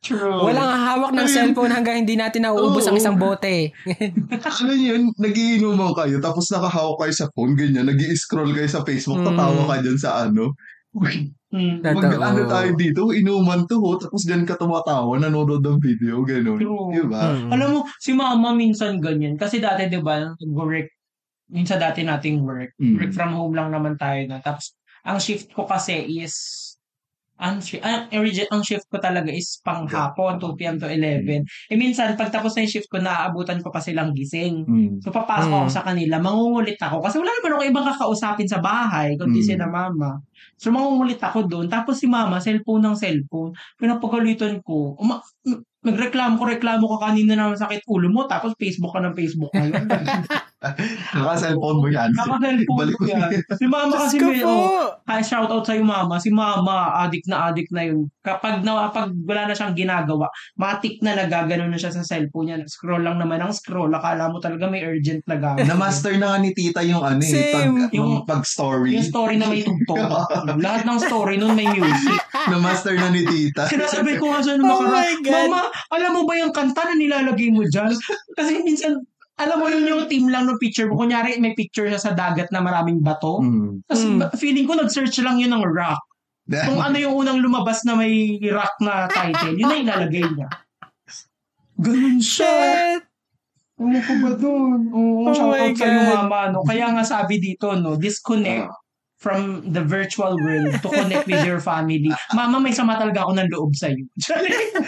True. 0.00 0.48
Walang 0.48 0.80
hawak 0.80 1.12
ng 1.12 1.28
Ayun. 1.28 1.34
cellphone 1.52 1.72
hanggang 1.76 2.00
hindi 2.00 2.16
natin 2.16 2.48
nauubos 2.48 2.88
ang 2.88 2.96
Oo. 2.96 3.00
isang 3.04 3.20
bote. 3.20 3.68
Ano 4.60 4.72
yun, 4.72 5.12
nagiinuman 5.20 5.92
kayo, 5.92 6.16
tapos 6.18 6.48
nakahawak 6.48 7.04
kayo 7.04 7.12
sa 7.12 7.28
phone, 7.36 7.52
ganyan, 7.52 7.84
nag 7.84 8.00
scroll 8.16 8.48
kayo 8.50 8.64
sa 8.64 8.80
Facebook, 8.80 9.20
Mm. 9.20 9.28
tatawa 9.28 9.62
ka 9.68 9.76
dyan 9.84 9.98
sa 10.00 10.24
ano. 10.24 10.56
Uy, 10.96 11.28
Mm. 11.52 11.82
Totoo. 11.82 12.00
mag, 12.00 12.14
ano 12.16 12.42
tayo 12.46 12.70
dito, 12.78 13.02
inuman 13.12 13.66
to, 13.66 13.76
ho, 13.76 13.98
tapos 13.98 14.22
dyan 14.24 14.46
ka 14.46 14.54
tumatawa, 14.54 15.18
nanonood 15.18 15.60
ng 15.60 15.78
video, 15.78 16.22
gano'n. 16.22 16.56
True. 16.56 16.94
Diba? 16.94 17.20
Hmm. 17.36 17.50
Alam 17.50 17.68
mo, 17.74 17.78
si 17.98 18.14
mama 18.14 18.54
minsan 18.54 19.02
ganyan. 19.02 19.34
Kasi 19.34 19.58
dati, 19.58 19.84
di 19.84 19.98
ba, 19.98 20.30
nag-work, 20.30 20.88
minsan 21.50 21.76
dati 21.76 22.06
nating 22.06 22.40
work, 22.40 22.72
Mm. 22.78 22.96
work 22.96 23.12
from 23.12 23.34
home 23.34 23.52
lang 23.52 23.68
naman 23.68 23.98
tayo 23.98 24.22
na. 24.30 24.38
Tapos, 24.38 24.72
ang 25.02 25.18
shift 25.18 25.50
ko 25.50 25.66
kasi 25.66 26.06
is, 26.16 26.69
ang, 27.40 27.56
shi- 27.64 27.80
ang, 27.80 28.12
ang 28.12 28.62
shift 28.62 28.84
ko 28.92 29.00
talaga 29.00 29.32
is 29.32 29.58
pang 29.64 29.88
hapon, 29.88 30.36
2 30.36 30.60
p.m. 30.60 30.76
to 30.76 30.84
11. 30.84 31.42
Eh 31.72 31.76
minsan, 31.80 32.12
pagtapos 32.14 32.52
na 32.52 32.68
yung 32.68 32.72
shift 32.76 32.88
ko, 32.92 33.00
naaabutan 33.00 33.64
ko 33.64 33.72
pa 33.72 33.80
silang 33.80 34.12
gising. 34.12 34.62
Mm. 34.68 35.00
So, 35.00 35.08
papasok 35.08 35.48
Mm. 35.48 35.58
ako 35.64 35.68
sa 35.72 35.82
kanila, 35.82 36.20
mangungulit 36.20 36.76
ako. 36.76 37.00
Kasi 37.00 37.16
wala 37.16 37.32
naman 37.32 37.52
ako 37.56 37.62
ibang 37.64 37.86
kakausapin 37.88 38.44
sa 38.44 38.60
bahay, 38.60 39.16
kundi 39.16 39.40
Mm. 39.40 39.48
sila 39.48 39.64
mama. 39.64 40.20
So, 40.60 40.68
mangungulit 40.68 41.16
ako 41.16 41.48
doon. 41.48 41.66
Tapos 41.72 41.96
si 41.96 42.04
mama, 42.04 42.36
cellphone 42.38 42.84
ng 42.84 42.96
cellphone. 42.96 43.56
Pinapagalitan 43.80 44.60
ko. 44.60 44.92
Uma- 45.00 45.24
nagreklamo 45.80 46.36
ko, 46.36 46.44
reklamo 46.44 46.84
ka 46.92 47.08
kanina 47.08 47.32
na 47.32 47.52
masakit 47.52 47.80
ulo 47.88 48.12
mo. 48.12 48.28
Tapos 48.28 48.52
Facebook 48.60 48.92
ka 48.92 49.00
ng 49.00 49.16
Facebook 49.16 49.52
ngayon. 49.56 49.88
Naka-cellphone 51.16 51.78
mo 51.80 51.88
yan. 51.88 52.12
Kaka-cellphone 52.12 52.78
Balik 52.84 52.96
ko 53.00 53.04
yan. 53.08 53.32
Si 53.56 53.64
mama 53.64 53.96
kasi 53.96 54.20
Diyos 54.20 54.28
ko 54.28 54.28
may, 54.28 54.44
po! 54.44 54.52
oh, 54.52 54.88
Hi, 55.08 55.24
shout 55.24 55.48
out 55.48 55.64
sa 55.64 55.72
mama. 55.80 56.20
Si 56.20 56.28
mama, 56.28 56.92
adik 57.00 57.24
na 57.24 57.48
adik 57.48 57.72
na 57.72 57.88
yun. 57.88 58.12
Kapag 58.20 58.60
na, 58.60 58.92
pag 58.92 59.08
wala 59.08 59.48
na 59.48 59.56
siyang 59.56 59.72
ginagawa, 59.72 60.28
matik 60.60 61.00
na 61.00 61.16
nagagano 61.16 61.64
na 61.64 61.80
siya 61.80 61.96
sa 61.96 62.04
cellphone 62.04 62.52
niya. 62.52 62.56
Scroll 62.68 63.00
lang 63.00 63.16
naman 63.16 63.40
ang 63.40 63.56
scroll. 63.56 63.88
Akala 63.88 64.28
mo 64.28 64.36
talaga 64.36 64.68
may 64.68 64.84
urgent 64.84 65.24
na 65.24 65.40
gamit. 65.40 65.64
Na-master 65.64 66.20
na 66.20 66.36
nga 66.36 66.38
ni 66.44 66.52
tita 66.52 66.84
yung 66.84 67.00
ano 67.00 67.24
eh, 67.24 67.56
pag, 67.56 67.72
yung 67.96 68.28
pag-story. 68.28 69.00
Yung 69.00 69.08
story 69.08 69.40
na 69.40 69.48
may 69.48 69.64
tugtog. 69.64 69.96
Lahat 70.64 70.84
ng 70.84 71.00
story 71.00 71.40
nun 71.40 71.56
may 71.56 71.72
music. 71.72 72.20
Na-master 72.52 73.00
na 73.00 73.08
ni 73.08 73.24
tita. 73.24 73.64
Sinasabi 73.64 74.20
ko 74.20 74.28
nga 74.28 74.44
siya 74.44 74.60
nung 74.60 74.68
Oh 74.70 74.84
God. 75.30 75.46
Mama, 75.46 75.60
alam 75.94 76.10
mo 76.18 76.22
ba 76.26 76.34
yung 76.36 76.50
kanta 76.50 76.82
na 76.84 76.94
nilalagay 76.98 77.54
mo 77.54 77.62
dyan? 77.64 77.94
Kasi 78.36 78.60
minsan, 78.66 78.98
alam 79.38 79.56
mo 79.56 79.70
yun 79.70 79.86
yung 79.86 80.04
team 80.10 80.28
lang 80.28 80.44
ng 80.44 80.58
picture 80.58 80.90
mo. 80.90 80.98
Kunyari, 80.98 81.38
may 81.38 81.54
picture 81.54 81.88
siya 81.88 82.02
sa 82.02 82.12
dagat 82.12 82.50
na 82.50 82.60
maraming 82.60 83.00
bato. 83.00 83.40
Mm. 83.40 83.86
Tapos 83.88 84.02
Mm. 84.04 84.20
feeling 84.36 84.66
ko 84.68 84.74
nag-search 84.76 85.16
lang 85.22 85.40
yun 85.40 85.54
ng 85.54 85.64
rock. 85.64 86.02
Kung 86.68 86.82
ano 86.82 86.98
yung 86.98 87.14
unang 87.14 87.38
lumabas 87.38 87.86
na 87.86 87.94
may 87.94 88.36
rock 88.50 88.74
na 88.82 89.06
title, 89.06 89.54
yun 89.54 89.70
na 89.70 89.78
ilalagay 89.78 90.26
niya. 90.26 90.50
Ganun 91.80 92.18
siya. 92.20 92.50
Shit! 92.50 93.02
Ano 93.80 93.96
ko 94.04 94.12
ba 94.20 94.30
doon? 94.36 94.80
Oo, 94.92 95.24
Oh 95.24 95.32
shout 95.32 95.56
my 95.56 95.72
out 95.72 95.76
sa'yo 95.78 96.00
mama. 96.04 96.52
No? 96.52 96.60
Kaya 96.68 96.92
nga 96.92 97.00
sabi 97.00 97.40
dito, 97.40 97.72
no, 97.72 97.96
disconnect 97.96 98.68
from 99.20 99.60
the 99.76 99.84
virtual 99.84 100.32
world 100.40 100.72
to 100.80 100.88
connect 100.88 101.28
with 101.28 101.44
your 101.44 101.60
family. 101.60 102.08
Mama, 102.32 102.56
may 102.56 102.72
sama 102.72 102.96
talaga 102.96 103.20
ako 103.28 103.32
ng 103.36 103.48
loob 103.52 103.70
sa'yo. 103.76 104.08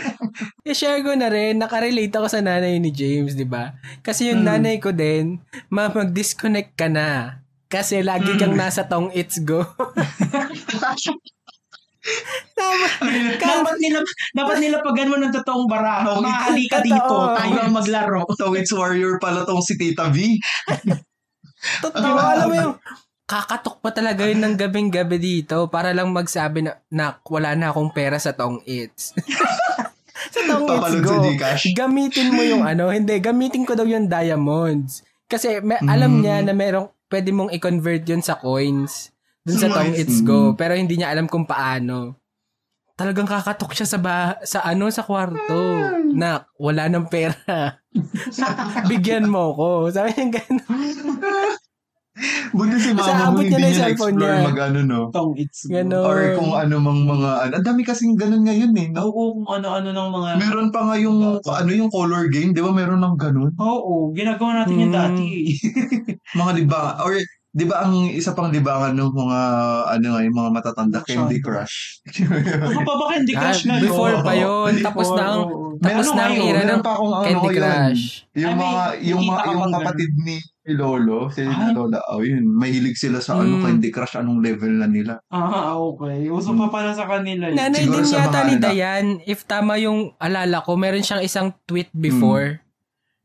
I-share 0.72 1.04
ko 1.04 1.12
na 1.12 1.28
rin, 1.28 1.60
nakarelate 1.60 2.16
ako 2.16 2.32
sa 2.32 2.40
nanay 2.40 2.80
ni 2.80 2.88
James, 2.88 3.36
di 3.36 3.44
ba? 3.44 3.76
Kasi 4.00 4.32
yung 4.32 4.40
Mm. 4.42 4.48
nanay 4.48 4.76
ko 4.80 4.88
din, 4.90 5.36
ma, 5.68 5.92
mag-disconnect 5.92 6.72
ka 6.80 6.88
na. 6.88 7.38
Kasi 7.68 8.00
lagi 8.00 8.32
kang 8.40 8.56
nasa 8.56 8.88
tong 8.88 9.12
it's 9.12 9.36
go. 9.44 9.64
Tama. 12.58 12.86
dapat 13.38 13.78
nila 13.78 14.02
dapat 14.34 14.56
nila 14.58 14.76
pag 14.82 14.98
mo 15.06 15.16
ng 15.22 15.32
totoong 15.32 15.70
bara. 15.70 16.02
No, 16.02 16.18
Mahali 16.18 16.66
ka 16.66 16.82
dito. 16.82 17.14
Tayo 17.30 17.62
ang 17.62 17.70
maglaro. 17.72 18.26
So, 18.34 18.52
it's 18.58 18.74
warrior 18.74 19.22
pala 19.22 19.46
tong 19.46 19.62
si 19.62 19.78
Tita 19.78 20.10
V. 20.10 20.34
Totoo, 21.78 22.18
alam 22.18 22.46
mo 22.50 22.54
yung 22.58 22.74
kakatok 23.32 23.80
pa 23.80 23.88
talaga 23.88 24.28
yun 24.28 24.44
ng 24.44 24.60
gabing-gabi 24.60 25.16
dito 25.16 25.64
para 25.72 25.96
lang 25.96 26.12
magsabi 26.12 26.68
na, 26.68 26.76
na 26.92 27.16
wala 27.24 27.56
na 27.56 27.72
akong 27.72 27.88
pera 27.88 28.20
sa 28.20 28.36
tong 28.36 28.60
it's. 28.68 29.16
sa 30.28 30.40
tong 30.44 30.68
it's 30.68 31.00
go. 31.00 31.24
Gamitin 31.72 32.28
mo 32.28 32.44
yung 32.44 32.68
ano, 32.68 32.92
hindi, 32.92 33.16
gamitin 33.16 33.64
ko 33.64 33.72
daw 33.72 33.88
yung 33.88 34.04
diamonds. 34.04 35.00
Kasi 35.24 35.64
may, 35.64 35.80
alam 35.80 36.12
Mm. 36.12 36.20
niya 36.20 36.36
na 36.44 36.52
merong, 36.52 36.92
pwede 37.08 37.32
mong 37.32 37.56
i-convert 37.56 38.04
yun 38.04 38.20
sa 38.20 38.36
coins 38.36 39.08
dun 39.42 39.56
sa 39.56 39.72
tong 39.72 39.96
it's 39.96 40.20
go. 40.20 40.52
Pero 40.52 40.76
hindi 40.76 41.00
niya 41.00 41.08
alam 41.08 41.24
kung 41.24 41.48
paano. 41.48 42.20
Talagang 42.92 43.24
kakatok 43.24 43.72
siya 43.72 43.88
sa 43.88 43.96
ba, 43.96 44.36
sa 44.44 44.60
ano 44.60 44.92
sa 44.92 45.00
kwarto 45.00 45.56
na 46.12 46.44
wala 46.60 46.92
ng 46.92 47.08
pera. 47.08 47.80
Bigyan 48.92 49.24
mo 49.24 49.56
ko. 49.56 49.88
Sabi 49.88 50.12
niya 50.12 50.36
gano'n. 50.36 51.61
Buti 52.52 52.76
si 52.76 52.92
mama 52.92 53.32
mo 53.32 53.40
hindi 53.40 53.48
niya 53.48 53.56
na 53.56 53.64
yung 53.64 53.72
niya 53.72 53.80
cellphone 53.88 54.12
explore 54.12 54.36
niya. 54.36 54.44
mag 54.44 54.58
ano, 54.60 54.78
no? 54.84 55.00
Tong 55.08 55.32
it's 55.34 55.64
go. 55.64 55.72
Ganon. 55.74 56.04
Or 56.04 56.18
kung 56.36 56.52
ano 56.52 56.74
mang 56.76 57.00
mga, 57.02 57.30
ano. 57.40 57.52
Ang 57.56 57.66
dami 57.66 57.80
kasing 57.82 58.14
ganun 58.14 58.44
ngayon 58.44 58.72
eh, 58.76 58.86
no? 58.92 59.08
Oo, 59.08 59.22
kung 59.40 59.48
ano-ano 59.50 59.88
ng 59.88 60.08
mga... 60.12 60.28
Meron 60.36 60.68
pa 60.68 60.80
nga 60.84 60.96
yung, 60.96 61.18
ano 61.40 61.70
yung 61.72 61.88
color 61.88 62.28
game, 62.28 62.52
di 62.52 62.60
ba? 62.60 62.68
Meron 62.68 63.00
ng 63.00 63.16
ganun. 63.16 63.52
Oo, 63.56 64.12
ginagawa 64.12 64.60
natin 64.60 64.76
yung 64.78 64.92
Hmm. 64.92 65.00
dati. 65.08 65.24
eh. 65.24 65.56
Mga 66.38 66.52
libang, 66.54 66.96
or 67.00 67.16
di 67.50 67.64
ba 67.64 67.84
ang 67.84 68.08
isa 68.08 68.32
pang 68.32 68.48
libangan 68.48 68.92
ng 68.92 69.12
mga, 69.12 69.38
ano 69.90 70.06
nga, 70.08 70.20
yung 70.22 70.32
mga 70.34 70.50
matatanda, 70.50 70.98
Masyado. 71.00 71.28
Candy 71.28 71.38
Crush. 71.38 71.76
Ano 72.22 72.80
pa 72.80 72.94
ba 72.94 73.04
Candy 73.10 73.32
Ah, 73.34 73.40
Crush 73.42 73.62
na 73.62 73.74
yun? 73.76 73.82
before 73.82 74.16
pa 74.20 74.32
yun. 74.32 74.72
Tapos 74.80 75.08
na 75.12 75.24
ang-. 75.30 75.48
Tapos 75.78 76.08
na 76.12 76.22
ang 76.22 76.34
era 76.34 76.60
Meron 76.60 76.68
ng 76.70 76.80
pa 76.80 76.92
akong 76.94 77.12
ano 77.12 77.24
Candy 77.26 77.44
yun. 77.46 77.56
Crush. 77.58 78.04
Yung 78.34 78.56
mga, 78.56 78.82
yung, 79.02 79.22
yung 79.22 79.58
bang 79.58 79.72
kapatid 79.74 80.10
ni 80.18 80.36
Lolo, 80.64 81.26
si 81.26 81.42
Ay. 81.42 81.74
Lola, 81.74 81.98
oh 82.06 82.22
yun, 82.22 82.46
mahilig 82.46 82.94
sila 82.94 83.18
sa 83.18 83.34
ano, 83.34 83.58
Mm. 83.58 83.62
Candy 83.64 83.90
Crush, 83.90 84.14
anong 84.14 84.38
level 84.38 84.70
na 84.72 84.86
nila. 84.86 85.18
Ah, 85.26 85.74
okay. 85.74 86.30
Uso 86.30 86.54
pa 86.54 86.70
pala 86.70 86.94
sa 86.94 87.02
kanila. 87.04 87.50
yun. 87.50 87.58
Nanay 87.58 87.82
Siguro 87.82 87.98
din 87.98 88.06
sa 88.06 88.16
yata 88.20 88.30
mga 88.32 88.38
ni 88.40 88.52
anak. 88.52 88.62
Dayan, 88.64 89.04
if 89.24 89.42
tama 89.42 89.74
yung 89.76 90.14
alala 90.16 90.62
ko, 90.62 90.74
meron 90.74 91.02
siyang 91.02 91.18
isang 91.20 91.50
tweet 91.64 91.90
before 91.90 92.62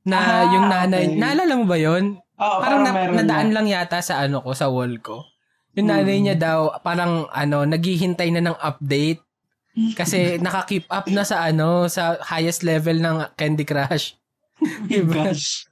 na 0.02 0.18
Ah, 0.18 0.44
yung 0.50 0.66
nanay, 0.66 1.04
okay. 1.06 1.16
naalala 1.16 1.54
mo 1.54 1.66
ba 1.66 1.78
yun? 1.78 2.18
Oo, 2.34 2.58
parang 2.58 2.82
na, 2.82 2.90
meron 2.92 3.16
nadaan 3.16 3.50
na. 3.50 3.56
lang 3.56 3.68
yata 3.68 4.02
sa 4.02 4.18
ano 4.20 4.42
ko, 4.42 4.52
sa 4.52 4.66
wall 4.68 4.98
ko. 4.98 5.22
Yung 5.74 5.86
Hmm. 5.86 5.94
nanay 5.94 6.18
niya 6.20 6.36
daw, 6.36 6.60
parang 6.82 7.30
ano, 7.30 7.62
naghihintay 7.64 8.32
na 8.32 8.42
ng 8.42 8.58
update 8.58 9.22
kasi 9.94 10.18
naka-keep 10.42 10.90
up 10.90 11.06
na 11.06 11.22
sa 11.22 11.46
ano, 11.46 11.86
sa 11.86 12.18
highest 12.20 12.66
level 12.66 12.98
ng 12.98 13.30
Candy 13.36 13.62
Crush. 13.62 14.18
Diba? 14.84 15.30
Gosh. 15.30 15.67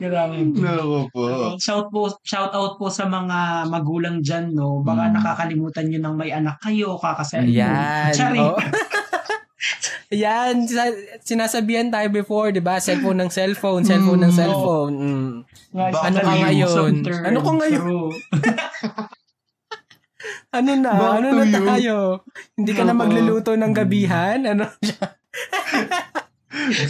Grabe. 0.00 0.40
Nako 0.48 1.12
po. 1.12 1.22
Shout 1.60 1.92
po, 1.92 2.08
shout 2.24 2.50
out 2.50 2.80
po 2.80 2.88
sa 2.88 3.04
mga 3.04 3.68
magulang 3.68 4.24
diyan 4.24 4.50
no. 4.50 4.80
Baka 4.80 5.06
Mm. 5.06 5.14
nakakalimutan 5.14 5.84
niyo 5.86 6.00
nang 6.00 6.16
may 6.16 6.32
anak 6.32 6.56
kayo, 6.58 6.96
kakasal. 6.96 7.44
Ayan. 7.44 8.08
Sorry. 8.10 8.40
oh. 8.40 8.56
Yan, 10.10 10.66
sina- 10.66 10.96
sinasabihan 11.22 11.86
tayo 11.86 12.08
before, 12.08 12.48
'di 12.48 12.58
ba? 12.58 12.80
Cellphone 12.80 13.20
ng 13.20 13.30
cellphone, 13.30 13.84
cellphone 13.84 14.24
ng 14.24 14.32
Mm. 14.32 14.38
cellphone. 14.40 14.94
Mm. 14.96 15.30
Ano 15.76 16.18
ka 16.18 16.32
ngayon? 16.34 16.92
Ano 17.22 17.38
ka 17.38 17.52
ngayon? 17.54 18.10
Ano 20.50 20.70
na? 20.74 20.90
Back 20.90 21.14
ano 21.14 21.28
na 21.30 21.44
you. 21.46 21.62
tayo? 21.62 21.96
Hindi 22.58 22.72
ka 22.74 22.82
na 22.82 22.90
magluluto 22.92 23.54
ng 23.54 23.70
gabihan? 23.70 24.42
Ano? 24.42 24.66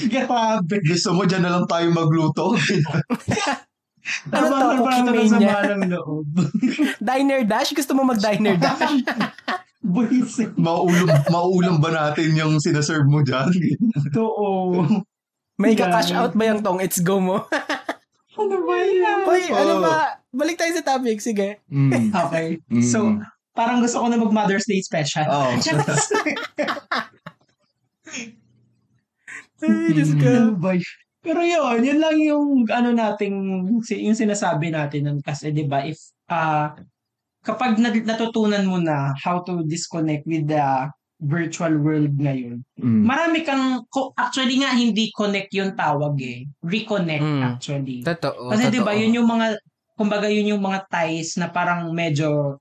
Grabe. 0.08 0.74
Gusto 0.82 1.14
mo, 1.14 1.22
dyan 1.24 1.42
na 1.44 1.52
lang 1.58 1.66
tayo 1.66 1.90
magluto. 1.90 2.54
Ano 4.32 4.48
to? 4.48 4.56
Tama 4.56 4.80
Cooking 4.80 5.04
na 5.06 5.12
mania? 5.12 5.60
sa 5.60 5.76
loob. 5.76 6.26
Diner 7.12 7.44
dash? 7.44 7.70
Gusto 7.76 7.92
mo 7.92 8.02
mag-diner 8.08 8.56
dash? 8.56 9.04
Buisit. 9.84 10.56
mauulam, 10.56 11.20
mauulam 11.28 11.76
ba 11.80 11.92
natin 11.92 12.32
yung 12.32 12.58
sinaserve 12.58 13.06
mo 13.06 13.20
dyan? 13.20 13.48
Totoo. 14.10 14.82
May 15.60 15.76
Yeah. 15.76 15.88
ka-cash 15.88 16.10
out 16.16 16.32
ba 16.32 16.48
yung 16.48 16.64
tong 16.64 16.80
it's 16.80 16.98
go 17.00 17.20
mo? 17.20 17.44
Ano 18.40 18.56
ba 18.64 18.74
yan? 18.80 19.20
Hoy, 19.28 19.42
ano 19.52 19.72
Oo. 19.78 19.84
ba? 19.84 20.16
Balik 20.32 20.56
tayo 20.56 20.72
sa 20.72 20.96
topic. 20.96 21.20
Sige. 21.20 21.60
Mm. 21.68 22.08
Okay. 22.10 22.56
Mm. 22.72 22.80
So, 22.80 23.20
parang 23.52 23.84
gusto 23.84 24.00
ko 24.00 24.08
na 24.08 24.16
mag 24.16 24.32
Mother's 24.32 24.64
Day 24.64 24.80
special. 24.80 25.28
Oh. 25.28 25.52
Ay, 29.62 29.92
Diyos 29.92 30.12
ko. 30.16 30.26
Ano? 30.26 30.80
Pero 31.20 31.40
yun, 31.44 31.84
yun 31.84 32.00
lang 32.00 32.16
yung 32.16 32.64
ano 32.72 32.96
nating 32.96 33.36
yung 33.84 34.16
sinasabi 34.16 34.72
natin 34.72 35.04
nun 35.04 35.20
kasi 35.20 35.52
'di 35.52 35.68
ba 35.68 35.84
if 35.84 36.00
ah 36.32 36.72
kapag 37.44 37.76
nat- 37.76 38.08
natutunan 38.08 38.64
mo 38.64 38.80
na 38.80 39.12
how 39.20 39.44
to 39.44 39.60
disconnect 39.68 40.24
with 40.24 40.48
the 40.48 40.88
virtual 41.20 41.76
world 41.76 42.16
ngayon. 42.16 42.64
Mm. 42.80 43.04
Marami 43.04 43.44
kang 43.44 43.84
ko- 43.92 44.16
actually 44.16 44.56
nga 44.64 44.72
hindi 44.72 45.12
connect 45.12 45.52
yung 45.52 45.76
tawag 45.76 46.16
eh. 46.24 46.48
Reconnect 46.64 47.20
Mm. 47.20 47.42
actually. 47.44 48.00
Totoo. 48.00 48.48
Kasi 48.48 48.72
'di 48.72 48.80
ba 48.80 48.96
yun 48.96 49.20
yung 49.20 49.28
mga 49.28 49.60
kumbaga 50.00 50.32
yun 50.32 50.56
yung 50.56 50.64
mga 50.64 50.88
ties 50.88 51.36
na 51.36 51.52
parang 51.52 51.92
medyo 51.92 52.56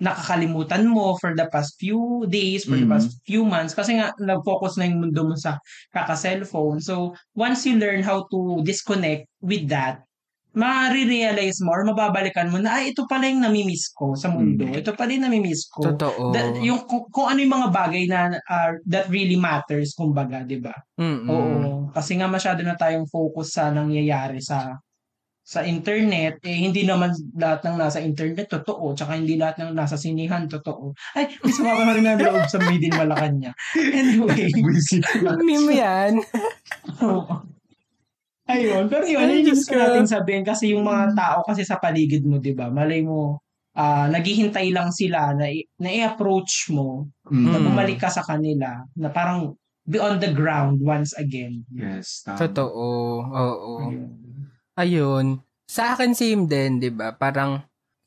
nakakalimutan 0.00 0.90
mo 0.90 1.14
for 1.22 1.34
the 1.38 1.46
past 1.54 1.78
few 1.78 2.26
days, 2.26 2.66
for 2.66 2.74
the 2.74 2.82
Mhm. 2.86 2.94
past 2.98 3.14
few 3.22 3.46
months 3.46 3.78
kasi 3.78 3.94
nga 3.94 4.10
nag-focus 4.18 4.74
na 4.76 4.90
yung 4.90 5.06
mundo 5.06 5.22
mo 5.22 5.34
sa 5.38 5.58
kaka-cellphone. 5.94 6.82
So, 6.82 7.14
once 7.32 7.62
you 7.62 7.78
learn 7.78 8.02
how 8.02 8.26
to 8.26 8.38
disconnect 8.66 9.30
with 9.38 9.70
that, 9.70 10.02
ma-realize 10.54 11.58
mo 11.66 11.74
or 11.74 11.82
mababalikan 11.82 12.46
mo 12.50 12.62
na, 12.62 12.78
ay, 12.78 12.94
ito 12.94 13.06
pala 13.10 13.26
yung 13.26 13.42
namimiss 13.42 13.90
ko 13.90 14.14
sa 14.14 14.30
mundo. 14.30 14.62
Mhm. 14.66 14.78
Ito 14.82 14.94
pala 14.94 15.10
yung 15.10 15.26
namimiss 15.26 15.66
ko. 15.66 15.82
Totoo. 15.94 16.30
That- 16.30 16.62
yung, 16.62 16.86
kung, 16.86 17.10
kung 17.10 17.26
ano 17.26 17.38
yung 17.42 17.54
mga 17.58 17.68
bagay 17.74 18.04
na 18.06 18.38
uh, 18.38 18.72
that 18.86 19.10
really 19.10 19.34
matters, 19.34 19.94
kumbaga, 19.98 20.46
di 20.46 20.62
ba? 20.62 20.74
Mm-mm. 20.94 21.26
Oo. 21.26 21.70
Kasi 21.90 22.14
nga 22.18 22.30
masyado 22.30 22.62
na 22.62 22.78
tayong 22.78 23.06
focus 23.10 23.58
sa 23.58 23.74
nangyayari 23.74 24.38
sa 24.38 24.78
sa 25.44 25.60
internet, 25.60 26.40
eh 26.40 26.56
hindi 26.56 26.88
naman 26.88 27.12
lahat 27.36 27.68
ng 27.68 27.76
nasa 27.76 28.00
internet 28.00 28.48
totoo, 28.48 28.96
tsaka 28.96 29.12
hindi 29.14 29.36
lahat 29.36 29.60
ng 29.60 29.76
nasa 29.76 30.00
sinihan 30.00 30.48
totoo. 30.48 30.96
Ay, 31.12 31.28
may 31.44 31.52
sumama 31.52 31.84
na 31.84 31.92
rin 31.92 32.08
ang 32.08 32.16
loob 32.16 32.48
sa 32.48 32.56
Made 32.58 32.80
in 32.80 32.96
Malacanang. 32.96 33.52
Anyway. 33.76 34.48
Meme 35.44 35.72
yan. 35.76 36.12
Oo. 37.04 37.44
Ayun, 38.44 38.88
pero 38.88 39.04
yun, 39.04 39.20
Ay, 39.20 39.40
yun 39.40 39.52
yung 39.52 39.56
gusto 39.56 39.72
ko. 39.72 39.80
natin 39.80 40.04
sabihin 40.08 40.44
kasi 40.44 40.72
yung 40.72 40.84
mga 40.84 41.12
tao 41.12 41.38
kasi 41.44 41.60
sa 41.64 41.76
paligid 41.76 42.24
mo, 42.24 42.40
di 42.40 42.52
ba? 42.52 42.72
Malay 42.72 43.04
mo, 43.04 43.40
ah 43.76 44.08
naghihintay 44.08 44.72
lang 44.72 44.92
sila 44.92 45.32
na, 45.36 45.48
na 45.76 45.88
i-approach 45.92 46.72
mo, 46.72 47.08
na 47.28 47.56
Mm. 47.60 47.64
bumalik 47.68 48.00
ka 48.00 48.08
sa 48.08 48.24
kanila, 48.24 48.80
na 48.96 49.08
parang 49.08 49.52
be 49.84 50.00
on 50.00 50.16
the 50.20 50.32
ground 50.32 50.80
once 50.80 51.12
again. 51.16 51.64
Yes, 51.68 52.24
tama. 52.24 52.40
Totoo. 52.40 52.84
Oo. 53.24 53.72
Ayun. 53.92 54.23
Ayun. 54.74 55.38
Sa 55.70 55.94
akin 55.94 56.12
same 56.12 56.44
din, 56.50 56.82
'di 56.82 56.90
ba? 56.90 57.14
Parang 57.14 57.62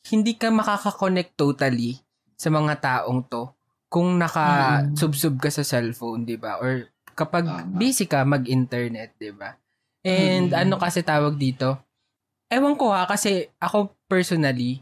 hindi 0.08 0.36
ka 0.36 0.52
makaka-connect 0.52 1.36
totally 1.36 2.00
sa 2.38 2.52
mga 2.52 2.80
taong 2.80 3.24
to 3.28 3.52
kung 3.88 4.20
naka-subsub 4.20 5.40
ka 5.40 5.48
sa 5.48 5.64
cellphone, 5.64 6.28
'di 6.28 6.38
ba? 6.38 6.60
Or 6.60 6.92
kapag 7.16 7.48
Tama. 7.48 7.72
busy 7.72 8.06
ka 8.06 8.28
mag-internet, 8.28 9.16
'di 9.16 9.32
ba? 9.34 9.56
And 10.04 10.52
Mm. 10.54 10.62
ano 10.68 10.76
kasi 10.78 11.02
tawag 11.04 11.36
dito? 11.36 11.80
Ewan 12.48 12.80
ko 12.80 12.96
ha 12.96 13.04
kasi 13.04 13.52
ako 13.60 13.92
personally 14.08 14.80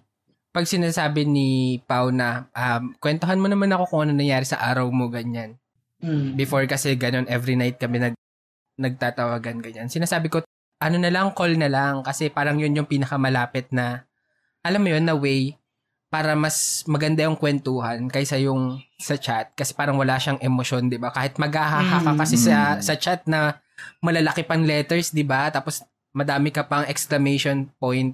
pag 0.53 0.69
sinasabi 0.69 1.25
ni 1.25 1.49
Pau 1.83 2.13
na 2.13 2.45
um, 2.53 2.93
kwentuhan 3.01 3.41
mo 3.41 3.49
naman 3.49 3.73
ako 3.73 3.83
kung 3.89 4.01
ano 4.07 4.13
nangyari 4.13 4.45
sa 4.45 4.61
araw 4.61 4.87
mo 4.93 5.09
ganyan. 5.09 5.57
Mm. 5.99 6.37
Before 6.37 6.63
kasi 6.69 6.93
ganun, 6.95 7.25
every 7.27 7.57
night 7.57 7.75
kami 7.75 7.99
nag, 7.99 8.15
nagtatawagan 8.79 9.59
ganyan. 9.59 9.89
Sinasabi 9.91 10.29
ko, 10.31 10.45
ano 10.85 11.01
na 11.01 11.09
lang, 11.09 11.33
call 11.33 11.57
na 11.57 11.65
lang. 11.65 12.05
Kasi 12.05 12.29
parang 12.29 12.61
yun 12.61 12.77
yung 12.77 12.85
pinakamalapit 12.85 13.73
na, 13.73 14.05
alam 14.61 14.85
mo 14.85 14.89
yun, 14.93 15.01
na 15.01 15.17
way 15.17 15.57
para 16.13 16.37
mas 16.37 16.85
maganda 16.85 17.25
yung 17.25 17.35
kwentuhan 17.35 18.05
kaysa 18.07 18.37
yung 18.37 18.77
sa 19.01 19.17
chat. 19.17 19.49
Kasi 19.57 19.73
parang 19.73 19.97
wala 19.97 20.21
siyang 20.21 20.37
emosyon, 20.39 20.87
di 20.87 21.01
ba? 21.01 21.09
Kahit 21.09 21.41
maghahaha 21.41 22.05
ka 22.05 22.11
Mm. 22.13 22.19
kasi 22.21 22.35
sa, 22.37 22.77
Mm. 22.77 22.81
sa 22.85 22.93
chat 22.95 23.25
na 23.25 23.57
malalaki 23.99 24.45
pang 24.45 24.61
letters, 24.61 25.09
di 25.09 25.25
ba? 25.25 25.49
Tapos 25.49 25.81
madami 26.13 26.53
ka 26.53 26.63
pang 26.63 26.85
exclamation 26.85 27.67
point. 27.75 28.13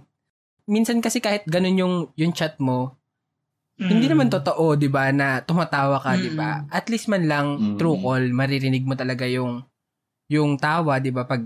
Minsan 0.65 1.03
kasi 1.03 1.19
kahit 1.19 1.43
ganun 1.45 1.77
yung, 1.77 1.95
yung 2.15 2.33
chat 2.33 2.55
mo, 2.57 2.95
hindi 3.77 4.05
Mm. 4.07 4.11
naman 4.13 4.29
totoo, 4.29 4.77
'di 4.77 4.89
ba, 4.89 5.09
na 5.09 5.41
tumatawa 5.41 5.97
ka, 5.97 6.13
'di 6.13 6.31
ba? 6.33 6.61
Mm. 6.61 6.69
At 6.69 6.85
least 6.85 7.09
man 7.09 7.25
lang 7.25 7.47
Mm. 7.57 7.77
true 7.81 7.97
call, 7.97 8.23
maririnig 8.29 8.85
mo 8.85 8.93
talaga 8.93 9.25
yung 9.25 9.65
yung 10.29 10.53
tawa, 10.55 11.01
'di 11.01 11.09
ba, 11.09 11.25
pag 11.25 11.41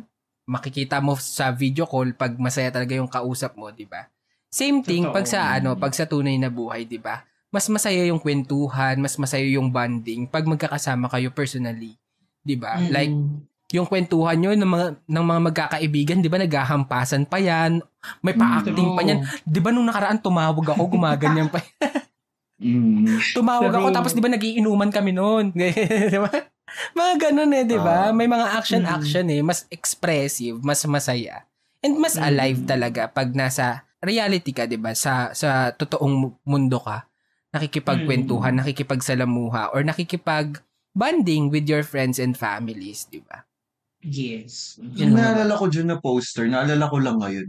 makikita 0.46 1.02
mo 1.02 1.18
sa 1.18 1.50
video 1.50 1.90
call 1.90 2.14
pag 2.14 2.38
masaya 2.38 2.70
talaga 2.70 2.94
yung 2.94 3.10
kausap 3.10 3.58
mo, 3.58 3.74
'di 3.74 3.90
ba? 3.90 4.06
Same 4.50 4.80
thing 4.86 5.10
Totoo. 5.10 5.16
pag 5.20 5.26
sa 5.28 5.52
ano, 5.58 5.76
pag 5.76 5.92
sa 5.92 6.06
tunay 6.06 6.38
na 6.38 6.48
buhay, 6.54 6.86
'di 6.86 7.02
ba? 7.02 7.26
Mas 7.50 7.66
masaya 7.68 8.06
yung 8.06 8.22
kwentuhan, 8.22 8.96
mas 9.02 9.18
masaya 9.18 9.46
yung 9.48 9.74
bonding 9.74 10.30
pag 10.30 10.46
magkakasama 10.46 11.10
kayo 11.10 11.34
personally, 11.34 11.98
'di 12.46 12.56
ba? 12.56 12.78
Mm-mm. 12.78 12.92
Like 12.94 13.14
yung 13.74 13.90
kwentuhan 13.90 14.38
nyo 14.38 14.54
ng 14.54 14.70
mga 14.70 14.88
ng 15.10 15.26
mga 15.26 15.42
magkakaibigan, 15.52 16.18
'di 16.22 16.30
ba, 16.30 16.38
naghahampasan 16.38 17.26
pa 17.26 17.42
'yan. 17.42 17.82
May 18.22 18.38
pa-acting 18.38 18.94
pa 18.94 19.02
niyan. 19.02 19.20
'Di 19.44 19.60
ba 19.60 19.74
nung 19.74 19.90
nakaraan 19.90 20.22
tumawag 20.22 20.64
ako, 20.64 20.96
gumaganyan 20.96 21.50
pa. 21.50 21.60
Mm. 22.56 23.20
Tumawag 23.36 23.68
ako 23.68 23.92
True. 23.92 23.96
tapos 24.00 24.12
'di 24.16 24.24
ba 24.24 24.32
nagiinuman 24.32 24.88
kami 24.88 25.12
noon. 25.12 25.52
'Di 25.56 26.20
ba? 26.24 26.32
Mga 26.96 27.14
ganun 27.30 27.52
eh, 27.56 27.64
'di 27.68 27.78
ba? 27.80 28.10
Ah. 28.10 28.14
May 28.16 28.28
mga 28.28 28.46
action 28.56 28.84
Mm. 28.84 28.96
action 28.98 29.26
eh, 29.32 29.42
mas 29.44 29.66
expressive, 29.72 30.60
mas 30.64 30.82
masaya. 30.88 31.46
And 31.84 31.98
mas 32.02 32.16
Mm. 32.18 32.26
alive 32.26 32.60
talaga 32.66 33.02
pag 33.12 33.32
nasa 33.36 33.86
reality 34.04 34.52
ka, 34.56 34.66
'di 34.68 34.78
ba? 34.80 34.92
Sa 34.96 35.32
sa 35.36 35.72
totoong 35.76 36.42
mundo 36.46 36.80
ka. 36.82 37.08
Nakikipagkwentuhan, 37.56 38.60
nakikipagsalamuha 38.60 39.72
or 39.72 39.80
nakikipag 39.88 40.60
bonding 40.92 41.48
with 41.52 41.68
your 41.72 41.84
friends 41.88 42.20
and 42.20 42.36
families, 42.36 43.08
'di 43.08 43.24
ba? 43.24 43.48
Yes. 44.04 44.78
Yung 45.00 45.16
naalala 45.16 45.56
ko 45.58 45.66
dyan 45.72 45.90
na 45.96 45.98
poster, 45.98 46.46
naalala 46.46 46.86
ko 46.92 46.98
lang 47.02 47.18
ngayon. 47.24 47.48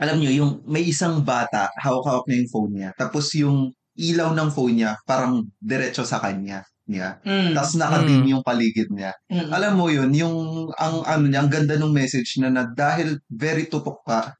Alam 0.00 0.16
nyo, 0.22 0.30
yung 0.32 0.52
may 0.68 0.84
isang 0.88 1.24
bata, 1.24 1.72
hawak-hawak 1.80 2.24
na 2.28 2.34
yung 2.40 2.50
phone 2.52 2.72
niya. 2.76 2.90
Tapos 2.96 3.32
yung 3.36 3.72
ilaw 3.96 4.32
ng 4.36 4.50
phone 4.52 4.74
niya, 4.84 4.92
parang 5.08 5.48
diretso 5.60 6.04
sa 6.04 6.20
kanya. 6.20 6.64
Niya. 6.86 7.18
Mm. 7.26 7.52
Tapos 7.54 7.74
nakadim 7.74 8.22
yung 8.30 8.42
paligid 8.46 8.88
niya. 8.90 9.12
Mm. 9.30 9.50
Alam 9.50 9.72
mo 9.74 9.86
yun, 9.90 10.10
yung 10.14 10.36
ang 10.78 11.02
ano 11.02 11.24
niya, 11.26 11.42
ang 11.44 11.50
ganda 11.50 11.74
ng 11.74 11.92
message 11.92 12.38
na, 12.38 12.48
na 12.48 12.62
dahil 12.66 13.18
very 13.28 13.66
tutok 13.66 14.02
ka 14.06 14.34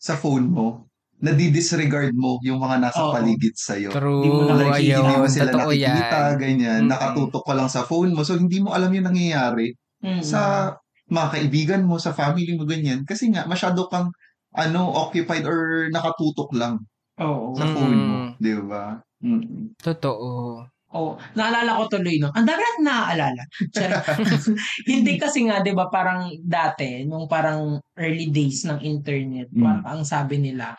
sa 0.00 0.16
phone 0.16 0.48
mo, 0.48 0.88
nadidisregard 1.20 2.16
mo 2.16 2.40
yung 2.40 2.56
mga 2.56 2.80
nasa 2.80 3.04
Oo. 3.04 3.12
paligid 3.12 3.52
sa'yo. 3.52 3.92
True, 3.92 4.24
Di 4.24 4.28
mo 4.32 4.42
nakikita, 4.48 4.76
ayun, 4.80 5.04
Hindi 5.04 5.16
mo 5.20 5.28
sila 5.28 5.50
totoo 5.52 5.68
nakikita, 5.68 6.16
yan. 6.16 6.40
ganyan. 6.40 6.80
Mm. 6.84 6.88
Nakatutok 6.88 7.44
ka 7.44 7.54
lang 7.54 7.68
sa 7.68 7.82
phone 7.84 8.10
mo. 8.16 8.24
So, 8.24 8.40
hindi 8.40 8.58
mo 8.64 8.72
alam 8.72 8.88
yung 8.90 9.06
nangyayari 9.12 9.76
Mm. 10.00 10.24
sa 10.24 10.72
mga 11.12 11.28
kaibigan 11.36 11.82
mo, 11.84 12.00
sa 12.00 12.16
family 12.16 12.56
mo, 12.56 12.64
ganyan. 12.64 13.04
Kasi 13.04 13.28
nga, 13.28 13.44
masyado 13.44 13.84
kang 13.92 14.08
ano, 14.50 14.80
occupied 14.96 15.44
or 15.44 15.86
nakatutok 15.92 16.50
lang 16.56 16.80
Oo. 17.20 17.52
sa 17.52 17.68
phone 17.68 17.94
mo. 18.00 18.16
Mm. 18.16 18.30
Di 18.40 18.52
ba? 18.64 18.96
Mm. 19.20 19.76
Totoo. 19.76 20.64
Oh, 20.90 21.14
naalala 21.38 21.78
ko 21.78 21.86
tuloy, 21.86 22.18
no? 22.18 22.34
Ang 22.34 22.46
dami 22.50 22.58
natin 22.66 22.82
naaalala. 22.82 23.42
Hindi 24.90 25.12
kasi 25.22 25.46
nga, 25.46 25.62
di 25.62 25.70
ba, 25.70 25.86
parang 25.86 26.34
dati, 26.42 27.06
nung 27.06 27.30
parang 27.30 27.78
early 27.94 28.26
days 28.34 28.66
ng 28.66 28.82
internet, 28.82 29.46
Mm. 29.54 29.62
parang 29.62 29.84
ang 29.86 30.02
sabi 30.02 30.42
nila, 30.42 30.74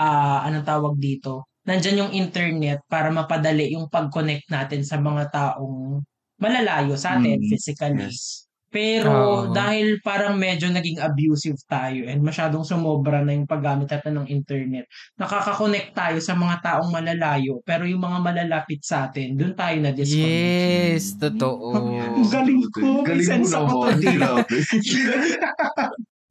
ah 0.00 0.42
anong 0.46 0.66
tawag 0.66 0.94
dito? 1.02 1.50
Nandyan 1.68 2.00
yung 2.08 2.12
internet 2.14 2.82
para 2.90 3.10
mapadali 3.14 3.74
yung 3.74 3.90
pag-connect 3.90 4.48
natin 4.50 4.82
sa 4.86 4.98
mga 5.02 5.30
taong 5.34 6.02
malalayo 6.40 6.94
sa 6.98 7.18
atin 7.18 7.38
Mm. 7.42 7.48
physically. 7.50 8.10
Yes. 8.10 8.46
Pero 8.70 9.10
Oo. 9.10 9.50
dahil 9.50 9.98
parang 9.98 10.38
medyo 10.38 10.70
naging 10.70 11.02
abusive 11.02 11.58
tayo 11.66 12.06
and 12.06 12.22
masyadong 12.22 12.62
sumobra 12.62 13.18
na 13.18 13.34
yung 13.34 13.50
paggamit 13.50 13.90
natin 13.90 14.22
ng 14.22 14.30
internet, 14.30 14.86
nakaka-connect 15.18 15.90
tayo 15.90 16.22
sa 16.22 16.38
mga 16.38 16.62
taong 16.62 16.90
malalayo 16.94 17.58
pero 17.66 17.82
yung 17.82 18.06
mga 18.06 18.22
malalapit 18.22 18.78
sa 18.86 19.10
atin, 19.10 19.34
doon 19.34 19.58
tayo 19.58 19.74
na 19.82 19.90
disconnect. 19.90 20.94
Yes, 20.94 21.18
totoo. 21.18 21.66
Ang 22.22 22.30
galing 22.30 22.62
ko. 22.70 23.02
Galing 23.02 23.26
mo 23.26 23.30
sense 23.34 23.52
ako. 23.58 23.76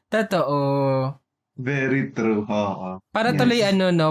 Totoo. 0.10 0.58
Very 1.60 2.10
true. 2.16 2.48
Oo. 2.48 2.98
Para 3.14 3.36
Yes. 3.36 3.38
tuloy 3.38 3.62
ano 3.62 3.92
no, 3.94 4.08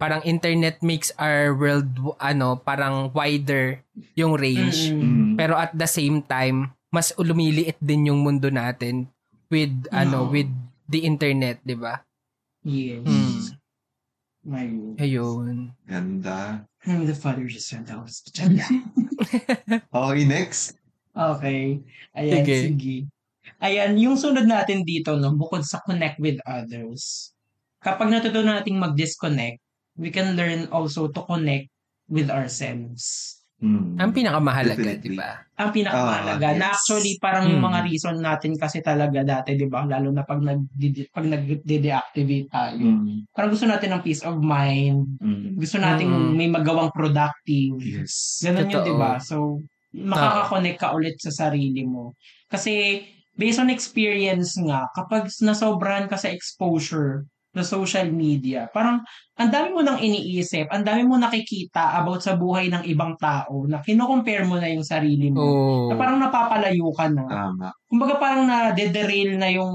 parang 0.00 0.24
internet 0.24 0.80
makes 0.80 1.12
our 1.20 1.52
world 1.52 1.92
ano, 2.16 2.56
parang 2.56 3.12
wider 3.12 3.84
yung 4.16 4.32
range. 4.38 4.94
Mm. 4.94 5.02
Mm. 5.02 5.32
Pero 5.36 5.60
at 5.60 5.76
the 5.76 5.84
same 5.84 6.24
time, 6.24 6.72
mas 6.90 7.14
lumiliit 7.16 7.78
din 7.78 8.10
yung 8.10 8.20
mundo 8.22 8.50
natin 8.50 9.06
with 9.50 9.72
ano, 9.94 10.26
Oo. 10.26 10.30
with 10.34 10.50
the 10.90 11.06
internet, 11.06 11.62
'di 11.62 11.78
ba? 11.78 12.02
Yes. 12.66 13.06
Mm. 13.06 13.40
My 14.40 14.66
Ayun. 14.96 15.76
Ganda. 15.84 16.64
I'm 16.88 17.04
the 17.04 17.14
father 17.14 17.44
of 17.44 17.60
Santos. 17.60 18.24
Okay, 19.92 20.24
next. 20.24 20.80
Okay. 21.12 21.84
Ayan, 22.16 22.40
Sige. 22.40 22.56
sige. 22.64 22.96
Ayan, 23.60 24.00
yung 24.00 24.16
sunod 24.16 24.48
natin 24.48 24.80
dito, 24.88 25.12
no, 25.20 25.36
bukod 25.36 25.60
sa 25.60 25.84
connect 25.84 26.16
with 26.16 26.40
others, 26.48 27.32
kapag 27.84 28.08
natutunan 28.08 28.64
nating 28.64 28.80
mag-disconnect, 28.80 29.60
we 30.00 30.08
can 30.08 30.32
learn 30.32 30.64
also 30.72 31.12
to 31.12 31.20
connect 31.28 31.68
with 32.08 32.32
ourselves. 32.32 33.36
Mm. 33.60 34.00
Ang 34.00 34.10
pinakamahalaga, 34.16 34.72
Definitely. 34.80 35.12
'di 35.12 35.20
ba? 35.20 35.30
Ang 35.60 35.70
pinakamahalaga. 35.76 36.46
Ah, 36.48 36.52
yes. 36.56 36.60
Na 36.64 36.66
actually, 36.72 37.12
parang 37.20 37.44
yung 37.44 37.60
Mm. 37.60 37.68
mga 37.68 37.80
reason 37.84 38.16
natin 38.16 38.52
kasi 38.56 38.80
talaga 38.80 39.20
dati, 39.20 39.52
di 39.52 39.68
ba? 39.68 39.84
Lalo 39.84 40.08
na 40.08 40.24
pag 40.24 40.40
nag 40.40 40.64
pag 41.12 41.28
nag-deactivate 41.28 42.48
tayo. 42.48 42.80
Mm. 42.80 43.28
Parang 43.36 43.52
gusto 43.52 43.68
natin 43.68 43.92
ng 43.92 44.02
peace 44.02 44.24
of 44.24 44.40
mind. 44.40 45.04
Mm. 45.20 45.60
Gusto 45.60 45.76
nating 45.76 46.08
Mm. 46.08 46.32
may 46.40 46.48
magawang 46.48 46.88
productive. 46.96 47.76
Yes. 47.84 48.40
Ganun 48.40 48.72
yun, 48.72 48.80
Totoo. 48.80 48.88
di 48.88 48.94
ba? 48.96 49.12
So, 49.20 49.60
makakakonect 49.92 50.78
ka 50.80 50.96
ulit 50.96 51.20
sa 51.20 51.28
sarili 51.28 51.84
mo. 51.84 52.16
Kasi, 52.48 53.04
based 53.36 53.60
on 53.60 53.68
experience 53.68 54.56
nga, 54.56 54.88
kapag 54.96 55.28
nasobrahan 55.44 56.08
ka 56.08 56.16
sa 56.16 56.32
exposure 56.32 57.28
sa 57.50 57.66
social 57.66 58.14
media, 58.14 58.70
parang 58.70 59.02
ang 59.34 59.50
dami 59.50 59.74
mo 59.74 59.82
nang 59.82 59.98
iniisip, 59.98 60.70
ang 60.70 60.86
dami 60.86 61.02
mo 61.02 61.18
nakikita 61.18 61.98
about 61.98 62.22
sa 62.22 62.38
buhay 62.38 62.70
ng 62.70 62.86
ibang 62.86 63.18
tao 63.18 63.66
na 63.66 63.82
kino-compare 63.82 64.46
mo 64.46 64.54
na 64.56 64.70
yung 64.70 64.86
sarili 64.86 65.34
mo. 65.34 65.42
Oh. 65.42 65.86
Na 65.90 65.98
parang 65.98 66.22
napapalayo 66.22 66.94
ka 66.94 67.10
na. 67.10 67.26
Tama. 67.26 67.66
Kumbaga 67.90 68.14
parang 68.22 68.46
na-derail 68.46 69.34
na 69.34 69.50
yung 69.50 69.74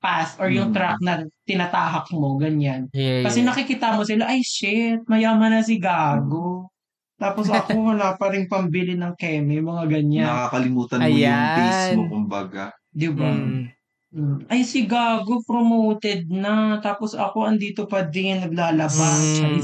path 0.00 0.36
or 0.40 0.48
yung 0.48 0.72
Mm. 0.72 0.76
track 0.76 0.98
na 1.00 1.12
tinatahak 1.44 2.08
mo, 2.12 2.36
ganyan. 2.36 2.88
Yeah, 2.92 3.24
Kasi 3.24 3.40
yeah. 3.44 3.48
nakikita 3.52 3.96
mo 3.96 4.04
sila, 4.04 4.28
ay 4.32 4.40
shit, 4.40 5.00
mayaman 5.08 5.52
na 5.52 5.60
si 5.60 5.76
Gago. 5.76 6.72
Tapos 7.20 7.52
ako 7.52 7.72
wala 7.92 8.16
pa 8.16 8.32
rin 8.32 8.48
pambili 8.48 8.96
ng 8.96 9.12
keme, 9.16 9.60
mga 9.60 9.84
ganyan. 9.92 10.24
Nakakalimutan 10.24 11.04
mo 11.04 11.08
yung 11.08 11.20
Ayan. 11.20 11.56
taste 11.56 11.92
mo, 11.96 12.04
kumbaga. 12.08 12.72
Di 12.88 13.08
ba? 13.12 13.28
Mm. 13.28 13.64
Mm. 14.10 14.50
Ay 14.50 14.66
si 14.66 14.90
Gago, 14.90 15.38
promoted 15.46 16.26
na. 16.26 16.82
Tapos 16.82 17.14
ako 17.14 17.46
andito 17.46 17.86
pa 17.86 18.02
din, 18.02 18.42
naglalaba. 18.42 19.10
Mm. 19.14 19.62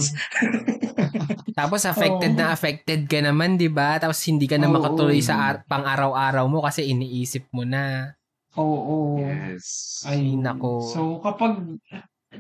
Tapos 1.59 1.83
affected 1.83 2.37
Oo. 2.37 2.39
na 2.39 2.55
affected 2.55 3.11
ka 3.11 3.19
naman, 3.19 3.59
'di 3.59 3.73
ba? 3.73 3.99
Tapos 3.99 4.23
hindi 4.29 4.47
ka 4.47 4.55
na 4.55 4.71
Oo. 4.71 4.79
makatuloy 4.79 5.19
sa 5.19 5.35
ar- 5.41 5.63
pang-araw-araw 5.67 6.47
mo 6.47 6.63
kasi 6.63 6.87
iniisip 6.87 7.51
mo 7.51 7.67
na. 7.67 8.15
Oo. 8.57 9.21
Yes. 9.21 10.01
Ay, 10.09 10.33
nako. 10.37 10.81
So, 10.89 11.01
kapag, 11.21 11.61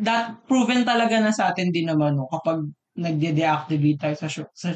that, 0.00 0.40
proven 0.48 0.82
talaga 0.84 1.20
na 1.20 1.28
sa 1.28 1.52
atin 1.52 1.68
din 1.68 1.92
naman, 1.92 2.16
no, 2.16 2.28
kapag 2.32 2.64
nagde-deactivate 2.96 4.00
tayo 4.00 4.16
sa, 4.16 4.28
sa, 4.32 4.70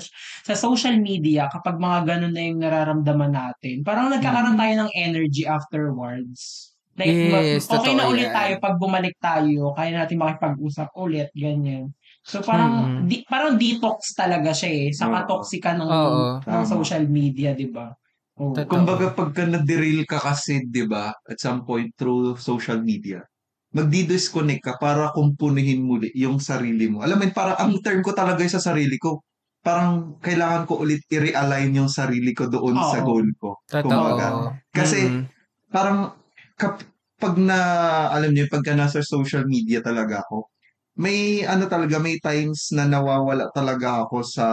sa 0.44 0.54
social 0.54 1.00
media, 1.00 1.48
kapag 1.48 1.80
mga 1.80 1.98
ganun 2.04 2.34
na 2.36 2.42
yung 2.44 2.60
nararamdaman 2.60 3.32
natin, 3.32 3.80
parang 3.80 4.12
nagkakaroon 4.12 4.60
tayo 4.60 4.74
ng 4.84 4.90
energy 4.92 5.48
afterwards. 5.48 6.69
Like, 7.00 7.16
Yes, 7.16 7.64
okay 7.72 7.96
na 7.96 8.04
ulit 8.12 8.28
yan. 8.28 8.36
tayo 8.36 8.52
pag 8.60 8.76
bumalik 8.76 9.16
tayo, 9.16 9.72
kaya 9.72 9.96
natin 9.96 10.20
makipag-usap 10.20 10.92
ulit, 11.00 11.32
ganyan. 11.32 11.96
So, 12.20 12.44
parang, 12.44 13.00
Mm. 13.00 13.08
di, 13.08 13.24
parang 13.24 13.56
detox 13.56 14.12
talaga 14.12 14.52
siya 14.52 14.68
eh, 14.68 14.86
sa 14.92 15.08
Oo. 15.08 15.16
katoksika 15.16 15.72
ng, 15.80 15.88
Oo. 15.88 16.44
ng 16.44 16.44
Tama. 16.44 16.68
social 16.68 17.08
media, 17.08 17.56
di 17.56 17.72
ba? 17.72 17.88
Totoo. 18.36 18.68
Kumbaga, 18.68 19.16
pagka 19.16 19.48
na-derail 19.48 20.04
ka 20.04 20.20
kasi, 20.20 20.60
di 20.68 20.84
ba, 20.84 21.08
at 21.24 21.38
some 21.40 21.64
point 21.64 21.88
through 21.96 22.36
social 22.36 22.84
media, 22.84 23.24
magdi-disconnect 23.72 24.60
ka 24.60 24.72
para 24.76 25.08
kumpunihin 25.16 25.80
muli 25.80 26.12
yung 26.12 26.36
sarili 26.36 26.84
mo. 26.92 27.00
Alam 27.00 27.16
mo, 27.16 27.24
yun, 27.24 27.32
parang 27.32 27.56
ang 27.56 27.72
term 27.80 28.04
ko 28.04 28.12
talaga 28.12 28.44
sa 28.44 28.60
sarili 28.60 29.00
ko, 29.00 29.24
parang 29.64 30.20
kailangan 30.20 30.68
ko 30.68 30.84
ulit 30.84 31.00
i-realign 31.08 31.72
yung 31.80 31.88
sarili 31.88 32.36
ko 32.36 32.44
doon 32.52 32.76
Oo. 32.76 32.90
sa 32.92 33.00
goal 33.00 33.24
ko. 33.40 33.56
Totoo. 33.64 33.88
Kumbaga, 33.88 34.26
Kasi, 34.68 35.00
Mm. 35.08 35.24
parang 35.72 36.19
kap, 36.60 36.84
pag 37.16 37.34
na, 37.40 37.58
alam 38.12 38.32
niyo, 38.36 38.44
pagka 38.52 38.76
nasa 38.76 39.00
social 39.00 39.48
media 39.48 39.80
talaga 39.80 40.20
ako, 40.28 40.48
may 41.00 41.48
ano 41.48 41.64
talaga, 41.64 41.96
may 41.96 42.20
times 42.20 42.68
na 42.76 42.84
nawawala 42.84 43.48
talaga 43.56 44.04
ako 44.04 44.20
sa 44.20 44.46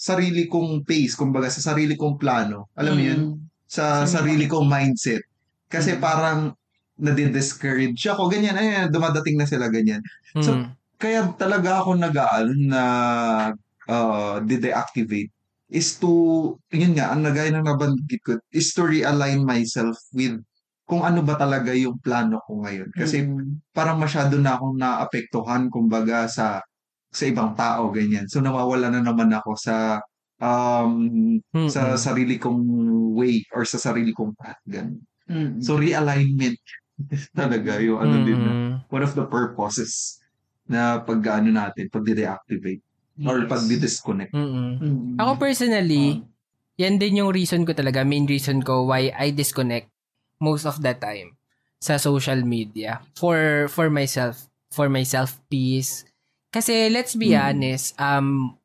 sarili 0.00 0.48
kong 0.48 0.80
pace, 0.88 1.12
kumbaga 1.20 1.52
sa 1.52 1.60
sarili 1.72 1.92
kong 2.00 2.16
plano. 2.16 2.72
Alam 2.80 2.94
mo 2.96 3.02
yun? 3.04 3.20
Mm. 3.20 3.36
Sa 3.68 4.08
Sa- 4.08 4.24
sarili 4.24 4.48
kong 4.48 4.64
mindset. 4.64 5.20
Kasi 5.68 5.96
Mm. 5.96 6.00
parang 6.00 6.40
nadi-discourage 7.00 8.00
ako, 8.08 8.28
ganyan, 8.32 8.56
ayun, 8.56 8.88
dumadating 8.92 9.36
na 9.36 9.44
sila 9.48 9.68
ganyan. 9.68 10.00
So, 10.40 10.56
Mm. 10.56 10.72
Kaya 11.00 11.32
talaga 11.40 11.80
ako 11.80 11.96
nag-aano 11.96 12.52
na 12.68 12.82
uh, 13.88 14.36
dide-activate 14.44 15.32
is 15.72 15.96
to, 15.96 16.12
yun 16.68 16.92
nga, 16.92 17.14
ang 17.14 17.24
nagaya 17.24 17.48
ng 17.54 17.64
nabanggit 17.64 18.20
ko, 18.20 18.36
is 18.52 18.74
to 18.74 18.84
realign 18.84 19.46
myself 19.46 19.96
with 20.12 20.36
kung 20.90 21.06
ano 21.06 21.22
ba 21.22 21.38
talaga 21.38 21.70
yung 21.70 22.02
plano 22.02 22.42
ko 22.42 22.66
ngayon. 22.66 22.90
Kasi 22.90 23.22
Mm. 23.22 23.62
parang 23.70 24.02
masyado 24.02 24.34
na 24.42 24.58
akong 24.58 24.74
naapektuhan, 24.74 25.70
kumbaga, 25.70 26.26
sa 26.26 26.58
sa 27.10 27.24
ibang 27.26 27.54
tao, 27.54 27.90
ganyan. 27.94 28.26
So, 28.26 28.42
nawawala 28.42 28.90
na 28.90 29.02
naman 29.02 29.30
ako 29.30 29.54
sa 29.54 30.02
um, 30.42 31.38
sa 31.70 31.94
Mm-mm. 31.94 31.98
sarili 31.98 32.36
kong 32.42 32.62
way 33.14 33.42
or 33.54 33.62
sa 33.62 33.78
sarili 33.78 34.10
kong 34.10 34.34
path, 34.34 34.58
ganun. 34.66 35.02
Mm. 35.30 35.62
So, 35.62 35.78
realignment 35.78 36.58
talaga 37.38 37.78
yung 37.78 38.02
ano 38.02 38.16
din 38.26 38.38
na, 38.38 38.52
one 38.90 39.06
of 39.06 39.14
the 39.14 39.26
purposes 39.26 40.18
na 40.70 41.02
pag 41.02 41.22
ano 41.42 41.50
natin, 41.54 41.86
pag 41.90 42.02
deactivate 42.06 42.82
or 43.26 43.46
Yes. 43.46 43.50
pag 43.50 43.62
disconnect. 43.68 44.32
Mm-mm. 44.34 44.70
Mm. 44.80 45.14
Ako 45.18 45.38
personally, 45.38 46.22
yan 46.80 46.96
din 46.96 47.20
yung 47.20 47.30
reason 47.34 47.62
ko 47.66 47.74
talaga, 47.74 48.06
main 48.06 48.24
reason 48.24 48.62
ko 48.64 48.86
why 48.88 49.12
I 49.12 49.30
disconnect 49.34 49.90
most 50.40 50.64
of 50.64 50.80
the 50.80 50.96
time 50.96 51.36
sa 51.78 51.96
social 51.96 52.40
media 52.42 53.00
for 53.14 53.68
for 53.68 53.88
myself, 53.88 54.48
for 54.72 54.88
my 54.88 55.04
self 55.04 55.36
peace. 55.48 56.04
Kasi 56.50 56.90
let's 56.90 57.14
be 57.14 57.32
Mm. 57.32 57.40
honest, 57.40 57.94
um 57.96 58.56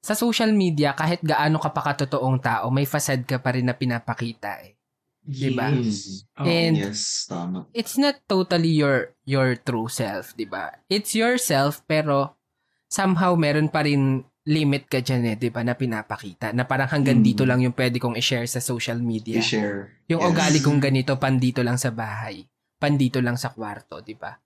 sa 0.00 0.14
social 0.14 0.54
media 0.54 0.94
kahit 0.94 1.18
gaano 1.20 1.58
ka 1.58 1.74
pa 1.74 1.82
katotoong 1.92 2.38
tao, 2.38 2.70
may 2.70 2.86
facade 2.86 3.26
ka 3.26 3.42
pa 3.42 3.50
rin 3.52 3.66
na 3.66 3.74
pinapakita 3.74 4.62
eh. 4.62 4.78
Diba? 5.26 5.74
Yes. 5.74 6.22
Oo. 6.38 6.46
And- 6.46 6.78
yes, 6.78 7.26
tama. 7.26 7.66
It's 7.74 7.98
not 7.98 8.22
totally 8.30 8.70
your 8.70 9.10
your 9.26 9.58
true 9.58 9.90
self, 9.90 10.30
'di 10.38 10.46
ba? 10.46 10.78
It's 10.86 11.18
yourself 11.18 11.82
pero 11.84 12.38
somehow 12.86 13.34
meron 13.34 13.66
pa 13.66 13.82
rin 13.82 14.22
limit 14.46 14.86
ka 14.86 15.02
dyan 15.02 15.26
eh, 15.26 15.36
'di 15.36 15.50
ba, 15.50 15.66
na 15.66 15.74
pinapakita. 15.74 16.54
Na 16.54 16.62
parang 16.62 16.86
hanggang 16.86 17.18
Mm. 17.18 17.26
dito 17.26 17.42
lang 17.42 17.60
yung 17.60 17.74
pwede 17.74 17.98
kong 17.98 18.14
i-share 18.14 18.46
sa 18.46 18.62
social 18.62 19.02
media. 19.02 19.42
I-share. 19.42 20.06
Yung 20.06 20.22
Yes. 20.22 20.30
ugali 20.30 20.58
kong 20.62 20.78
ganito, 20.78 21.18
pandito 21.18 21.66
lang 21.66 21.76
sa 21.76 21.90
bahay. 21.90 22.46
Pandito 22.78 23.18
lang 23.18 23.34
sa 23.34 23.50
kwarto, 23.50 23.98
di 24.00 24.14
ba? 24.14 24.38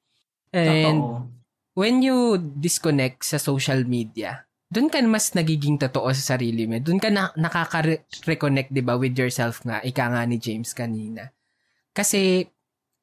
And 0.51 0.99
Totoo. 1.05 1.29
when 1.77 2.01
you 2.01 2.41
disconnect 2.41 3.23
sa 3.23 3.37
social 3.37 3.85
media, 3.85 4.49
doon 4.73 4.89
ka 4.89 5.03
mas 5.05 5.35
nagiging 5.35 5.77
totoo 5.77 6.09
sa 6.15 6.35
sarili 6.37 6.65
mo. 6.65 6.79
Doon 6.79 7.03
ka 7.03 7.11
na, 7.11 7.35
nakaka-reconnect, 7.35 8.71
di 8.71 8.81
ba, 8.81 8.95
with 8.97 9.19
yourself 9.19 9.61
nga. 9.67 9.83
Ika 9.83 10.15
nga 10.15 10.23
ni 10.25 10.39
James 10.39 10.71
kanina. 10.73 11.29
Kasi, 11.91 12.47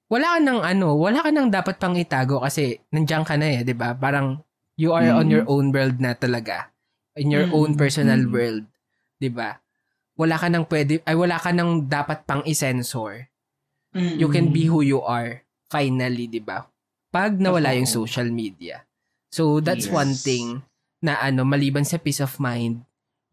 wala 0.07 0.35
ka 0.35 0.39
ng 0.39 0.61
ano, 0.63 0.95
wala 0.95 1.19
ka 1.19 1.29
nang 1.29 1.51
dapat 1.51 1.75
pang 1.75 1.93
itago 1.99 2.39
kasi 2.39 2.79
nandiyan 2.95 3.27
ka 3.27 3.35
na 3.35 3.47
eh, 3.51 3.59
di 3.67 3.75
ba? 3.75 3.91
Parang, 3.93 4.39
you 4.79 4.95
are 4.95 5.11
on 5.11 5.27
Mm. 5.27 5.33
your 5.35 5.45
own 5.51 5.75
world 5.75 5.99
na 5.99 6.15
talaga. 6.15 6.71
In 7.17 7.33
your 7.33 7.49
Mm. 7.49 7.53
own 7.53 7.69
personal 7.73 8.21
Mm. 8.21 8.31
world. 8.31 8.63
Di 9.17 9.29
ba? 9.33 9.57
Wala 10.17 10.37
ka 10.37 10.47
nang 10.49 10.65
pwede, 10.69 11.01
ay 11.05 11.13
wala 11.17 11.37
ka 11.37 11.49
nang 11.53 11.85
dapat 11.85 12.25
pang 12.25 12.41
isensor 12.45 13.29
Mm. 13.93 14.17
you 14.21 14.29
can 14.29 14.53
be 14.53 14.69
who 14.69 14.85
you 14.85 15.01
are 15.01 15.41
finally, 15.71 16.29
'di 16.29 16.43
ba? 16.43 16.69
Pag 17.09 17.39
nawala 17.41 17.73
yung 17.73 17.87
Totoo. 17.89 18.05
social 18.05 18.29
media. 18.29 18.83
So 19.33 19.57
that's 19.57 19.89
Yes. 19.89 19.95
one 19.95 20.13
thing 20.13 20.45
na 21.01 21.17
ano 21.17 21.41
maliban 21.41 21.85
sa 21.87 21.97
peace 21.97 22.21
of 22.21 22.37
mind, 22.37 22.83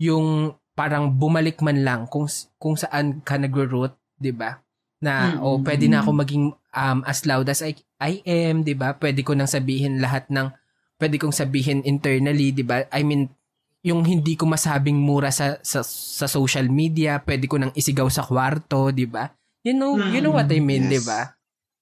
yung 0.01 0.55
parang 0.75 1.11
bumalik 1.13 1.61
man 1.61 1.85
lang 1.85 2.01
kung 2.09 2.27
kung 2.57 2.75
saan 2.75 3.21
ka 3.23 3.37
nagro-root, 3.37 3.93
'di 4.17 4.33
ba? 4.33 4.63
Na 5.05 5.37
oh, 5.43 5.61
mm, 5.61 5.65
pwede 5.69 5.87
na 5.91 6.01
ako 6.01 6.11
maging 6.17 6.45
um, 6.73 6.99
as 7.05 7.29
loud 7.29 7.47
as 7.51 7.61
I, 7.61 7.77
I 8.01 8.25
am, 8.25 8.65
'di 8.65 8.75
ba? 8.75 8.97
Pwede 8.97 9.21
ko 9.21 9.37
nang 9.37 9.51
sabihin 9.51 10.01
lahat 10.01 10.31
ng 10.33 10.49
pwede 10.97 11.17
kong 11.21 11.35
sabihin 11.35 11.85
internally, 11.85 12.51
'di 12.55 12.65
ba? 12.65 12.89
I 12.89 13.05
mean, 13.05 13.29
yung 13.85 14.01
hindi 14.03 14.33
ko 14.35 14.49
masabing 14.49 14.97
mura 14.97 15.29
sa 15.29 15.61
sa, 15.61 15.85
sa 15.85 16.25
social 16.25 16.67
media, 16.73 17.21
pwede 17.21 17.45
ko 17.45 17.61
nang 17.61 17.71
isigaw 17.77 18.09
sa 18.09 18.25
kwarto, 18.25 18.89
'di 18.89 19.05
ba? 19.05 19.29
You 19.61 19.77
know, 19.77 20.01
you 20.11 20.25
know 20.25 20.33
what 20.33 20.49
I 20.49 20.59
mean, 20.59 20.89
Yes. 20.89 20.91
'di 20.91 21.01
ba? 21.05 21.21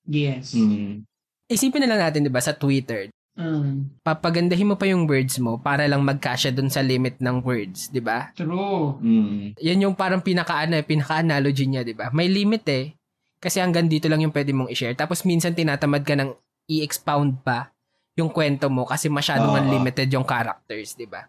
Yes. 0.04 0.44
Mm. 0.52 1.06
Isipin 1.46 1.80
na 1.86 1.94
lang 1.94 2.00
natin, 2.02 2.26
'di 2.26 2.32
ba, 2.34 2.42
sa 2.42 2.58
Twitter, 2.58 3.06
Mm. 3.32 4.02
papagandahin 4.04 4.68
mo 4.68 4.76
pa 4.76 4.84
yung 4.84 5.08
words 5.08 5.40
mo 5.40 5.56
para 5.56 5.88
lang 5.88 6.04
magkasya 6.04 6.52
dun 6.52 6.68
sa 6.68 6.84
limit 6.84 7.16
ng 7.16 7.40
words, 7.40 7.88
'di 7.88 8.02
ba? 8.02 8.28
True. 8.36 8.98
Mm. 9.00 9.56
Yan 9.56 9.82
yung 9.88 9.94
parang 9.96 10.20
pinaka 10.20 10.58
ano, 10.66 10.76
pinaka-analogy 10.82 11.64
niya, 11.64 11.86
'di 11.86 11.94
ba? 11.96 12.10
May 12.12 12.28
limit 12.28 12.66
eh. 12.68 12.92
Kasi 13.40 13.58
hanggang 13.58 13.88
dito 13.88 14.06
lang 14.06 14.20
yung 14.20 14.34
pwede 14.34 14.52
mong 14.52 14.70
i-share. 14.70 14.94
Tapos 14.94 15.24
minsan 15.24 15.50
tinatamad 15.50 16.04
ka 16.04 16.14
ng 16.14 16.30
i-expound 16.70 17.42
pa 17.42 17.72
yung 18.14 18.28
kwento 18.28 18.68
mo 18.68 18.84
kasi 18.84 19.08
masyadong 19.08 19.56
Oo. 19.56 19.58
unlimited 19.58 20.12
yung 20.12 20.28
characters, 20.28 20.92
'di 20.94 21.08
ba? 21.08 21.24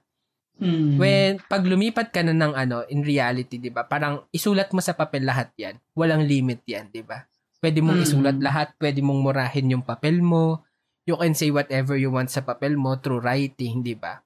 Mm. 0.62 1.02
When 1.02 1.32
pag 1.50 1.66
lumipat 1.66 2.14
ka 2.14 2.22
na 2.22 2.34
ng 2.34 2.54
ano, 2.54 2.86
in 2.86 3.02
reality, 3.02 3.58
'di 3.58 3.74
ba? 3.74 3.84
Parang 3.90 4.30
isulat 4.30 4.70
mo 4.70 4.80
sa 4.80 4.94
papel 4.94 5.26
lahat 5.26 5.50
'yan. 5.58 5.76
Walang 5.98 6.30
limit 6.30 6.62
'yan, 6.70 6.94
'di 6.94 7.02
ba? 7.02 7.26
Pwede 7.58 7.82
mong 7.82 8.00
Mm. 8.00 8.06
isulat 8.06 8.38
lahat, 8.38 8.68
pwede 8.78 9.00
mong 9.02 9.20
murahin 9.24 9.74
yung 9.74 9.86
papel 9.86 10.22
mo. 10.22 10.62
You 11.04 11.18
can 11.20 11.34
say 11.36 11.50
whatever 11.50 11.98
you 11.98 12.14
want 12.14 12.30
sa 12.32 12.46
papel 12.46 12.78
mo 12.78 12.96
through 13.02 13.26
writing, 13.26 13.82
'di 13.82 13.98
ba? 13.98 14.22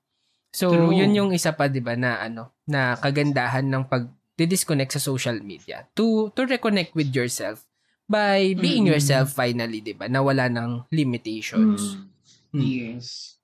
So, 0.52 0.72
True. 0.74 0.92
yun 0.94 1.16
yung 1.16 1.32
isa 1.32 1.56
pa 1.56 1.72
'di 1.72 1.80
ba 1.80 1.96
na 1.96 2.20
ano, 2.20 2.52
na 2.68 3.00
kagandahan 3.00 3.66
ng 3.68 3.88
pag 3.88 4.10
disconnect 4.38 4.94
sa 4.94 5.02
social 5.02 5.42
media 5.42 5.90
to 5.98 6.30
to 6.38 6.46
reconnect 6.46 6.94
with 6.94 7.10
yourself 7.10 7.66
by 8.06 8.54
being 8.54 8.86
Mm. 8.86 8.94
yourself 8.94 9.34
finally, 9.34 9.82
'di 9.82 9.98
ba? 9.98 10.06
Na 10.12 10.22
wala 10.22 10.46
ng 10.52 10.86
limitations. 10.94 11.98
Mm. 12.54 12.62
Yes. 12.62 13.38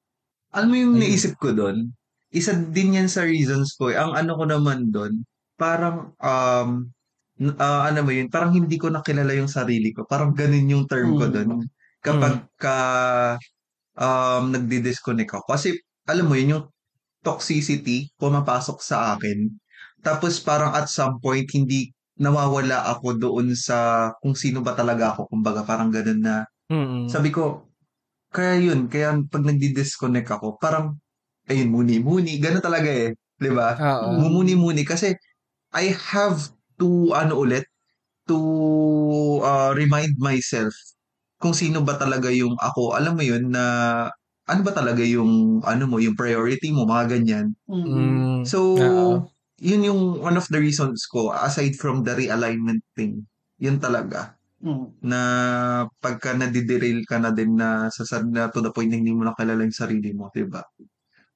Alam 0.53 0.67
mo 0.69 0.75
yung 0.77 0.93
Ayun. 0.99 1.01
naisip 1.01 1.33
ko 1.41 1.49
doon? 1.49 1.89
Isa 2.33 2.57
din 2.57 2.97
yan 2.97 3.07
sa 3.07 3.23
reasons 3.23 3.77
ko. 3.77 3.93
eh. 3.93 3.97
Ang 3.97 4.17
ano 4.17 4.33
ko 4.33 4.43
naman 4.49 4.89
doon, 4.89 5.21
parang, 5.55 6.17
um, 6.17 6.69
ah, 7.61 7.83
ano 7.87 7.99
mo 8.01 8.11
yun, 8.11 8.27
parang 8.33 8.51
hindi 8.57 8.75
ko 8.81 8.89
nakilala 8.89 9.37
yung 9.37 9.49
sarili 9.51 9.93
ko. 9.93 10.03
Parang 10.09 10.33
ganun 10.33 10.65
yung 10.65 10.85
term 10.89 11.13
ko 11.13 11.29
Mm. 11.29 11.33
doon. 11.33 11.49
Kapag 12.01 12.35
ka, 12.57 12.77
um, 13.95 14.49
nagdi-disconnect 14.49 15.29
ako. 15.31 15.45
Kasi, 15.53 15.77
alam 16.09 16.25
mo 16.25 16.33
yun, 16.35 16.57
yung 16.59 16.65
toxicity 17.23 18.11
pumapasok 18.19 18.77
sa 18.83 19.15
akin. 19.15 19.47
Tapos 20.03 20.41
parang 20.43 20.75
at 20.75 20.91
some 20.91 21.21
point, 21.23 21.47
hindi 21.55 21.93
nawawala 22.19 22.85
ako 22.91 23.15
doon 23.17 23.55
sa 23.55 24.09
kung 24.19 24.35
sino 24.35 24.59
ba 24.61 24.73
talaga 24.75 25.15
ako. 25.15 25.31
Kumbaga, 25.31 25.63
parang 25.63 25.93
ganun 25.93 26.21
na 26.21 26.35
Mm. 26.73 27.07
sabi 27.07 27.29
ko, 27.29 27.69
kaya 28.33 28.57
yun, 28.59 28.89
kaya 28.89 29.13
pag 29.29 29.45
nagdi-disconnect 29.45 30.29
ako, 30.33 30.57
parang, 30.57 30.97
ayun, 31.49 31.69
muni-muni, 31.73 32.39
gano'n 32.43 32.63
talaga 32.63 32.89
eh. 32.91 33.11
Di 33.39 33.49
ba? 33.51 33.79
Mumuni-muni 34.03 34.83
kasi 34.87 35.15
I 35.75 35.91
have 36.13 36.51
to, 36.81 37.13
ano 37.15 37.39
ulit, 37.43 37.65
to 38.29 38.39
uh, 39.43 39.71
remind 39.77 40.15
myself 40.21 40.73
kung 41.41 41.53
sino 41.57 41.81
ba 41.85 41.97
talaga 41.99 42.29
yung 42.33 42.55
ako. 42.61 42.95
Alam 42.97 43.19
mo 43.19 43.23
yun 43.25 43.51
na, 43.53 43.65
ano 44.49 44.61
ba 44.65 44.71
talaga 44.75 45.03
yung, 45.05 45.61
ano 45.65 45.83
mo, 45.89 45.97
yung 46.01 46.15
priority 46.19 46.71
mo, 46.75 46.85
mga 46.89 47.19
ganyan. 47.19 47.53
Mm. 47.67 48.27
So, 48.45 48.59
Oo. 48.79 49.33
yun 49.61 49.83
yung 49.87 50.01
one 50.23 50.37
of 50.39 50.47
the 50.51 50.59
reasons 50.61 51.05
ko, 51.09 51.31
aside 51.35 51.75
from 51.79 52.03
the 52.07 52.15
realignment 52.17 52.83
thing, 52.97 53.25
yun 53.61 53.79
talaga 53.83 54.35
Mm. 54.61 54.93
na 55.03 55.19
pagka 56.01 56.33
nadiderail 56.37 57.03
ka 57.07 57.19
na 57.21 57.31
din 57.35 57.55
na 57.59 57.89
sa 57.93 58.03
na 58.25 58.49
to 58.51 58.61
the 58.65 58.71
point 58.73 58.89
na 58.91 58.97
hindi 59.01 59.13
mo 59.15 59.25
nakilala 59.27 59.63
yung 59.67 59.75
sarili 59.75 60.11
mo, 60.15 60.29
'di 60.33 60.45
ba? 60.49 60.63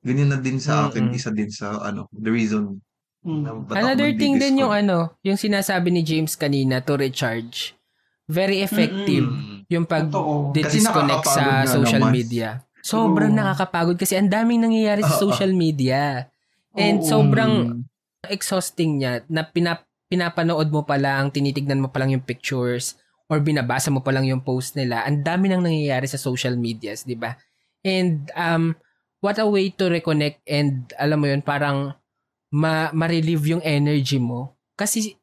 Ganyan 0.01 0.29
na 0.29 0.37
din 0.37 0.57
sa 0.57 0.87
akin, 0.87 1.09
Mm-mm. 1.09 1.17
isa 1.17 1.29
din 1.29 1.49
sa 1.49 1.81
ano, 1.81 2.05
the 2.13 2.29
reason 2.29 2.79
Mm. 3.27 3.43
ako 3.43 3.75
Another 3.75 4.13
thing 4.15 4.39
din 4.39 4.61
yung 4.61 4.71
ano, 4.71 5.17
yung 5.19 5.35
sinasabi 5.35 5.91
ni 5.91 5.99
James 5.99 6.37
kanina 6.37 6.79
to 6.79 6.95
recharge. 6.95 7.75
Very 8.23 8.61
effective 8.61 9.25
Mm. 9.25 9.67
yung 9.67 9.83
pag 9.83 10.07
disconnect 10.53 11.27
sa 11.27 11.67
social 11.67 12.07
naman. 12.07 12.13
media. 12.13 12.49
Sobrang 12.79 13.33
True. 13.33 13.39
nakakapagod 13.43 13.97
kasi 13.99 14.15
ang 14.15 14.31
daming 14.31 14.63
nangyayari 14.63 15.03
sa 15.03 15.17
social 15.23 15.51
media. 15.51 16.29
And 16.71 17.03
Oo. 17.03 17.07
sobrang 17.09 17.51
Mm. 17.51 17.79
exhausting 18.29 19.01
niya 19.01 19.25
na 19.27 19.43
pinap 19.43 19.83
pinapanood 20.07 20.71
mo 20.71 20.87
pa 20.87 20.95
lang, 20.95 21.27
tinitignan 21.27 21.83
mo 21.83 21.91
pa 21.91 21.99
lang 21.99 22.15
yung 22.15 22.23
pictures 22.23 22.95
or 23.27 23.43
binabasa 23.43 23.91
mo 23.91 23.99
pa 23.99 24.15
lang 24.15 24.23
yung 24.23 24.39
post 24.39 24.79
nila. 24.79 25.03
Ang 25.03 25.19
dami 25.19 25.51
nang 25.51 25.59
nangyayari 25.59 26.07
sa 26.07 26.15
social 26.15 26.55
medias, 26.55 27.03
'di 27.03 27.19
ba? 27.19 27.35
And 27.83 28.31
um 28.39 28.71
what 29.21 29.37
a 29.41 29.47
way 29.47 29.73
to 29.73 29.89
reconnect 29.89 30.41
and 30.45 30.93
alam 30.97 31.17
mo 31.21 31.27
yun, 31.29 31.41
parang 31.41 31.93
ma- 32.53 32.93
ma-relieve 32.93 33.57
yung 33.57 33.63
energy 33.65 34.21
mo. 34.21 34.55
Kasi 34.77 35.17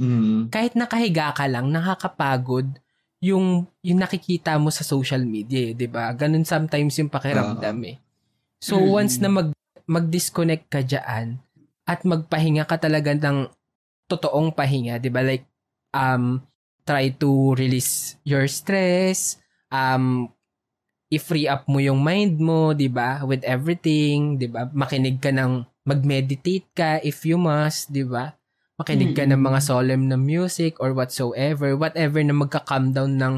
Mm. 0.00 0.48
kahit 0.48 0.72
nakahiga 0.78 1.34
ka 1.36 1.44
lang, 1.44 1.68
nakakapagod 1.68 2.80
yung 3.20 3.68
yung 3.84 4.00
nakikita 4.00 4.56
mo 4.56 4.72
sa 4.72 4.80
social 4.80 5.20
media, 5.28 5.70
eh, 5.70 5.74
'di 5.76 5.86
ba? 5.92 6.08
Ganun 6.16 6.48
sometimes 6.48 6.96
yung 6.96 7.12
pakiramdam 7.12 7.76
eh. 7.84 7.96
So 8.64 8.80
Mm. 8.80 8.88
once 8.96 9.14
na 9.20 9.28
mag 9.28 9.48
mag-disconnect 9.84 10.72
ka 10.72 10.80
diyan 10.80 11.36
at 11.84 12.00
magpahinga 12.06 12.64
ka 12.64 12.80
talaga 12.80 13.12
ng 13.12 13.52
totoong 14.08 14.56
pahinga, 14.56 14.96
'di 14.96 15.10
ba? 15.12 15.20
Like 15.20 15.44
um 15.92 16.40
try 16.88 17.12
to 17.20 17.52
release 17.60 18.16
your 18.24 18.48
stress, 18.48 19.36
um 19.68 20.32
i-free 21.10 21.50
up 21.50 21.66
mo 21.66 21.82
yung 21.82 22.00
mind 22.00 22.38
mo, 22.38 22.70
'di 22.72 22.86
ba? 22.86 23.20
With 23.26 23.42
everything, 23.42 24.38
'di 24.38 24.46
ba? 24.46 24.70
Makinig 24.70 25.18
ka 25.18 25.34
ng 25.34 25.66
mag-meditate 25.82 26.66
ka 26.72 26.90
if 27.02 27.26
you 27.26 27.34
must, 27.36 27.90
di 27.90 28.06
ba? 28.06 28.32
Makinig 28.78 29.12
ka 29.12 29.26
ng 29.26 29.36
mga 29.42 29.60
solemn 29.60 30.08
na 30.08 30.16
music 30.16 30.78
or 30.80 30.94
whatsoever, 30.96 31.74
whatever 31.76 32.22
na 32.22 32.32
magka-calm 32.32 32.94
down 32.96 33.18
ng 33.18 33.36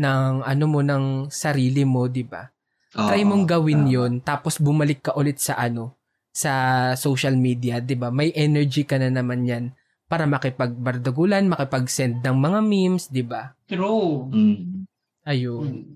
ng 0.00 0.32
ano 0.46 0.64
mo 0.70 0.80
ng 0.80 1.28
sarili 1.28 1.84
mo, 1.84 2.06
di 2.08 2.24
ba? 2.24 2.48
Try 2.94 3.26
mong 3.26 3.44
gawin. 3.46 3.90
'yon 3.90 4.12
tapos 4.22 4.56
bumalik 4.62 5.10
ka 5.10 5.12
ulit 5.18 5.38
sa 5.42 5.58
ano 5.58 5.98
sa 6.30 6.94
social 6.94 7.34
media, 7.34 7.82
'di 7.82 7.98
ba? 7.98 8.14
May 8.14 8.30
energy 8.38 8.86
ka 8.86 8.96
na 9.02 9.10
naman 9.10 9.44
'yan 9.50 9.64
para 10.10 10.26
makipagbardagulan, 10.26 11.46
makipag-send 11.50 12.22
ng 12.22 12.36
mga 12.38 12.58
memes, 12.62 13.10
'di 13.10 13.22
ba? 13.26 13.54
True. 13.66 14.30
Mm. 14.30 14.86
Ayun. 15.26 15.86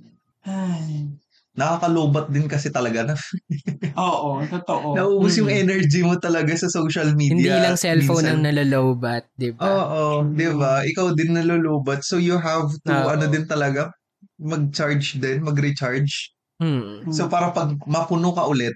Ay. 0.44 1.08
Nakakalobat 1.54 2.28
din 2.28 2.50
kasi 2.50 2.66
talaga 2.68 3.06
na 3.06 3.14
Oo, 3.96 4.42
totoo. 4.44 4.98
nauubos 4.98 5.38
yung 5.38 5.46
Mm. 5.46 5.62
energy 5.62 6.02
mo 6.02 6.18
talaga 6.18 6.50
sa 6.52 6.66
social 6.66 7.14
media. 7.14 7.30
Hindi 7.30 7.62
lang 7.62 7.78
cellphone 7.78 8.26
Minsan- 8.26 8.34
ang 8.34 8.42
nalalobat, 8.42 9.22
'di 9.32 9.54
ba? 9.54 9.62
Oo, 9.62 10.02
Mm. 10.20 10.34
di 10.34 10.48
ba? 10.50 10.82
Ikaw 10.82 11.06
din 11.14 11.30
nalulubat. 11.32 12.02
So 12.02 12.18
you 12.18 12.36
have 12.36 12.66
to, 12.82 12.90
Oo. 12.90 13.06
ano 13.08 13.24
din 13.26 13.46
talaga, 13.46 13.94
mag-charge 14.36 15.16
din, 15.16 15.40
mag-recharge. 15.40 16.34
Hmm. 16.58 17.06
So 17.08 17.26
para 17.26 17.50
pag 17.50 17.70
mapuno 17.86 18.34
ka 18.34 18.44
ulit, 18.44 18.74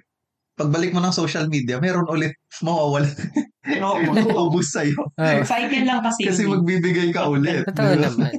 pagbalik 0.54 0.90
mo 0.90 0.98
ng 0.98 1.10
social 1.12 1.46
media, 1.46 1.78
meron 1.78 2.06
ulit 2.06 2.30
mawawala. 2.64 3.10
Oo. 3.68 3.98
Mauubos 4.22 4.70
sa'yo. 4.70 4.94
Oh, 4.94 5.42
Cycle 5.42 5.82
lang 5.82 5.98
kasi. 6.00 6.24
Kasi 6.24 6.46
magbibigay 6.46 7.10
ka 7.10 7.26
ulit. 7.26 7.66
totoo 7.66 7.90
di 7.90 7.98
ba? 7.98 8.06
naman. 8.06 8.32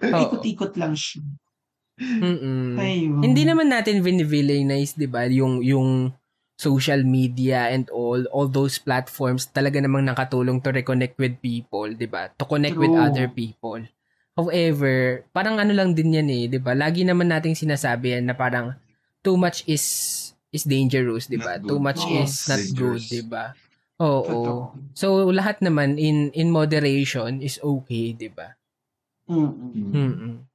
Ikot-ikot 0.00 0.76
lang 0.76 0.92
siya. 0.92 1.24
Mm-mm. 2.00 2.80
Ayun. 2.80 3.20
Hindi 3.20 3.42
naman 3.44 3.68
natin 3.68 4.00
vinivillainize, 4.00 4.96
'di 4.96 5.08
ba, 5.08 5.28
yung 5.28 5.60
yung 5.60 6.16
social 6.60 7.00
media 7.04 7.72
and 7.72 7.88
all 7.88 8.20
all 8.36 8.44
those 8.48 8.76
platforms 8.76 9.48
talaga 9.48 9.80
namang 9.80 10.04
nakatulong 10.04 10.60
to 10.60 10.72
reconnect 10.72 11.16
with 11.20 11.36
people, 11.40 11.88
'di 11.88 12.08
ba? 12.08 12.32
To 12.40 12.44
connect 12.48 12.76
with 12.76 12.92
True. 12.92 13.04
other 13.04 13.26
people. 13.28 13.80
However, 14.36 15.24
parang 15.36 15.60
ano 15.60 15.72
lang 15.76 15.92
din 15.92 16.16
yan 16.16 16.28
eh, 16.28 16.44
'di 16.48 16.60
ba? 16.60 16.72
Lagi 16.72 17.04
naman 17.04 17.28
nating 17.28 17.56
sinasabi 17.56 18.16
yan 18.16 18.28
na 18.28 18.36
parang 18.36 18.76
too 19.20 19.36
much 19.36 19.64
is 19.68 19.84
is 20.52 20.64
dangerous, 20.64 21.28
'di 21.28 21.36
ba? 21.40 21.60
Too 21.60 21.76
good. 21.76 21.84
much 21.84 22.00
Oo, 22.08 22.24
is 22.24 22.48
not 22.48 22.60
good, 22.60 22.68
dangerous. 22.72 23.04
'di 23.08 23.22
ba? 23.28 23.44
Oo. 24.00 24.24
Totoo. 24.24 24.60
So 24.96 25.28
lahat 25.32 25.60
naman 25.60 26.00
in 26.00 26.32
in 26.32 26.48
moderation 26.52 27.40
is 27.44 27.60
okay, 27.60 28.16
'di 28.16 28.28
ba? 28.32 28.56
Mm-mm. 29.30 29.70
Mm. 29.94 29.94
Mm. 29.94 30.49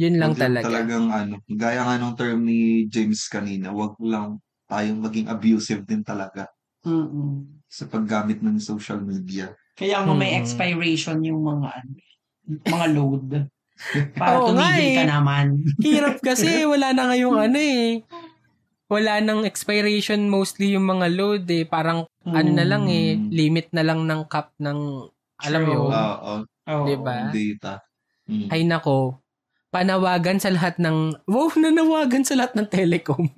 Yun 0.00 0.16
lang 0.16 0.32
Wag 0.32 0.40
talaga. 0.40 0.64
Talagang 0.64 1.06
ano, 1.12 1.34
gaya 1.44 1.84
nga 1.84 1.94
nung 2.00 2.16
term 2.16 2.40
ni 2.40 2.88
James 2.88 3.20
kanina, 3.28 3.68
wag 3.68 4.00
lang 4.00 4.40
tayong 4.64 4.96
maging 5.04 5.28
abusive 5.28 5.84
din 5.84 6.00
talaga 6.00 6.48
Mm-mm. 6.88 7.60
sa 7.68 7.84
paggamit 7.84 8.40
ng 8.40 8.56
social 8.56 9.04
media. 9.04 9.52
Kaya 9.76 10.00
nga 10.00 10.12
may 10.16 10.32
Mm. 10.32 10.40
expiration 10.40 11.20
yung 11.20 11.44
mga 11.44 11.68
ano, 11.68 11.90
mga 12.64 12.86
load. 12.96 13.26
Para 14.20 14.40
Oo 14.40 14.52
tumigil 14.52 14.88
eh. 14.92 14.96
ka 14.96 15.04
naman. 15.04 15.46
Hirap 15.84 16.16
kasi 16.24 16.64
wala 16.64 16.96
na 16.96 17.12
ngayong 17.12 17.36
ano 17.36 17.58
eh. 17.60 18.00
Wala 18.90 19.22
nang 19.22 19.44
expiration 19.46 20.26
mostly 20.26 20.74
yung 20.74 20.88
mga 20.88 21.06
load 21.12 21.44
eh. 21.52 21.64
Parang 21.68 22.08
ano 22.24 22.50
na 22.50 22.64
lang 22.64 22.88
eh, 22.88 23.16
Mm. 23.16 23.28
limit 23.32 23.68
na 23.76 23.84
lang 23.84 24.04
ng 24.08 24.24
cap 24.32 24.52
ng 24.56 24.78
alam 25.40 25.60
mo 25.64 25.72
yun. 25.72 25.88
Oo, 25.92 26.34
Oo. 26.68 26.84
Diba? 26.84 27.32
data. 27.32 27.80
Mm. 28.28 28.48
Ay 28.52 28.62
nako, 28.68 29.20
panawagan 29.70 30.42
sa 30.42 30.50
lahat 30.50 30.76
ng, 30.82 31.14
wow, 31.30 31.50
nanawagan 31.54 32.26
sa 32.26 32.34
lahat 32.34 32.58
ng 32.58 32.68
telecom. 32.68 33.30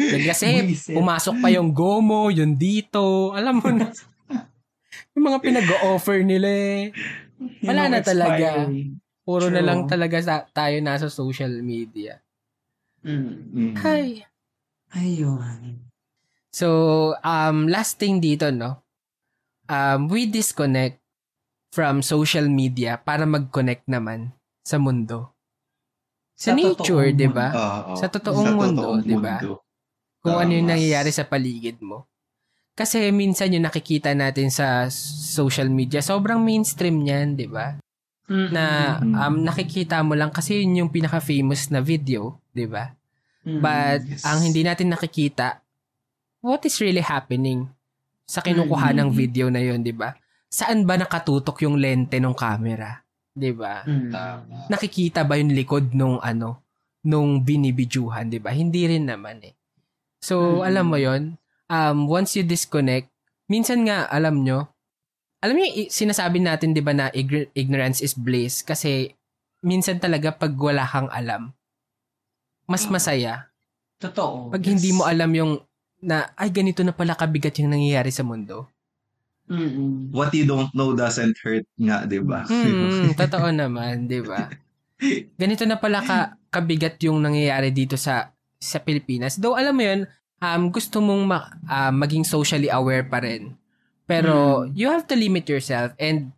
Kasi 0.28 0.72
pumasok 0.88 1.44
pa 1.44 1.52
yung 1.52 1.76
Gomo, 1.76 2.32
yung 2.32 2.56
dito, 2.56 3.36
alam 3.36 3.60
mo 3.60 3.68
na. 3.68 3.92
yung 5.12 5.24
mga 5.28 5.38
pinag-offer 5.44 6.24
nila 6.24 6.48
eh. 6.48 6.82
Wala 7.60 7.92
na 7.92 8.00
talaga. 8.00 8.64
Puro 9.24 9.52
na 9.52 9.60
True. 9.60 9.68
lang 9.68 9.80
talaga 9.84 10.16
sa, 10.24 10.34
tayo 10.48 10.80
nasa 10.80 11.12
social 11.12 11.52
media. 11.60 12.20
Mm. 13.04 13.32
Mm. 13.52 13.74
Ay. 13.84 14.24
Ayun. 14.96 15.84
So, 16.48 16.68
um, 17.20 17.68
last 17.68 18.00
thing 18.00 18.24
dito, 18.24 18.48
no? 18.48 18.80
Um, 19.68 20.08
we 20.08 20.24
disconnect 20.24 21.04
from 21.74 22.00
social 22.00 22.48
media 22.48 22.96
para 22.96 23.26
mag-connect 23.28 23.84
naman 23.90 24.32
sa 24.64 24.80
mundo. 24.80 25.30
Sa, 26.34 26.50
Sa 26.50 26.56
nature, 26.56 27.12
di 27.12 27.28
ba? 27.28 27.52
Oo. 27.52 27.92
Sa 27.94 28.08
totoong 28.08 28.48
mundo, 28.50 28.80
totoong 28.96 29.04
di 29.04 29.14
ba? 29.14 29.38
mundo. 29.38 29.62
Kung 30.18 30.40
ano 30.40 30.50
yung 30.50 30.66
nangyayari 30.66 31.12
sa 31.12 31.22
paligid 31.22 31.78
mo. 31.78 32.08
Kasi 32.74 33.12
minsan 33.12 33.54
yung 33.54 33.62
nakikita 33.62 34.10
natin 34.10 34.50
sa 34.50 34.88
social 34.90 35.68
media, 35.68 36.02
sobrang 36.02 36.42
mainstream 36.42 37.04
niyan, 37.04 37.36
di 37.36 37.46
ba? 37.46 37.76
Mm-mm. 38.26 38.50
Na 38.50 38.64
Mm. 38.98 39.14
um, 39.14 39.36
nakikita 39.44 40.00
mo 40.00 40.16
lang 40.16 40.32
kasi 40.32 40.64
yun 40.64 40.82
yung 40.82 40.90
pinaka-famous 40.90 41.68
na 41.68 41.78
video, 41.78 42.40
di 42.50 42.64
ba? 42.64 42.88
Mm. 43.44 43.60
But 43.60 44.00
Yes. 44.08 44.24
ang 44.24 44.42
hindi 44.42 44.64
natin 44.64 44.90
nakikita, 44.90 45.60
what 46.40 46.64
is 46.64 46.80
really 46.80 47.04
happening 47.04 47.68
sa 48.24 48.40
kinukuha 48.40 48.90
ng 48.90 49.12
Mm. 49.12 49.14
video 49.14 49.46
na 49.52 49.60
yun, 49.60 49.84
di 49.84 49.92
ba? 49.92 50.16
Saan 50.48 50.82
ba 50.82 50.96
nakatutok 50.96 51.62
yung 51.62 51.76
lente 51.76 52.16
ng 52.16 52.32
camera? 52.32 53.03
Di 53.34 53.50
ba? 53.50 53.82
Mm. 53.82 54.14
Nakikita 54.70 55.26
ba 55.26 55.34
yung 55.34 55.50
likod 55.50 55.90
nung 55.90 56.22
ano, 56.22 56.62
nung 57.02 57.42
binibidyuhan, 57.42 58.30
di 58.30 58.38
ba? 58.38 58.54
Hindi 58.54 58.86
rin 58.86 59.10
naman 59.10 59.42
eh. 59.42 59.54
So, 60.22 60.62
Mm. 60.62 60.62
alam 60.62 60.86
mo 60.86 60.96
yon 60.96 61.22
um, 61.66 62.06
once 62.06 62.38
you 62.38 62.46
disconnect, 62.46 63.10
minsan 63.50 63.82
nga, 63.84 64.06
alam 64.06 64.46
nyo, 64.46 64.70
alam 65.42 65.58
niyo, 65.58 65.90
sinasabi 65.90 66.40
natin, 66.40 66.72
di 66.72 66.80
ba, 66.80 66.94
na 66.94 67.10
ignorance 67.12 68.00
is 68.00 68.16
bliss 68.16 68.64
kasi 68.64 69.12
minsan 69.60 69.98
talaga 70.00 70.32
pag 70.32 70.54
wala 70.56 70.86
kang 70.86 71.10
alam, 71.10 71.52
mas 72.64 72.88
masaya. 72.88 73.50
Totoo. 74.00 74.48
Pag 74.54 74.64
hindi 74.64 74.94
mo 74.94 75.04
alam 75.04 75.28
yung 75.36 75.52
na, 76.04 76.32
ay, 76.36 76.52
ganito 76.52 76.84
na 76.84 76.92
pala 76.92 77.16
kabigat 77.16 77.56
yung 77.60 77.72
nangyayari 77.72 78.12
sa 78.12 78.20
mundo. 78.24 78.68
Mm-mm. 79.44 80.08
What 80.08 80.32
you 80.32 80.48
don't 80.48 80.72
know 80.72 80.96
doesn't 80.96 81.36
hurt 81.44 81.68
nga, 81.76 82.08
di 82.08 82.16
ba? 82.20 82.48
Hmm, 82.48 83.12
totoo 83.20 83.52
naman, 83.52 84.08
di 84.08 84.24
ba? 84.24 84.48
Ganito 85.36 85.68
na 85.68 85.76
pala 85.76 86.00
ka, 86.00 86.18
kabigat 86.48 86.96
yung 87.04 87.20
nangyayari 87.20 87.68
dito 87.68 88.00
sa 88.00 88.32
sa 88.56 88.80
Pilipinas. 88.80 89.36
Though, 89.36 89.52
alam 89.52 89.76
mo 89.76 89.84
yun, 89.84 90.08
um, 90.40 90.72
gusto 90.72 91.04
mong 91.04 91.22
ma- 91.28 91.52
ah, 91.68 91.92
maging 91.92 92.24
socially 92.24 92.72
aware 92.72 93.04
pa 93.04 93.20
rin. 93.20 93.52
Pero, 94.08 94.64
you 94.72 94.88
have 94.88 95.04
to 95.08 95.16
limit 95.16 95.44
yourself 95.48 95.92
and 95.96 96.32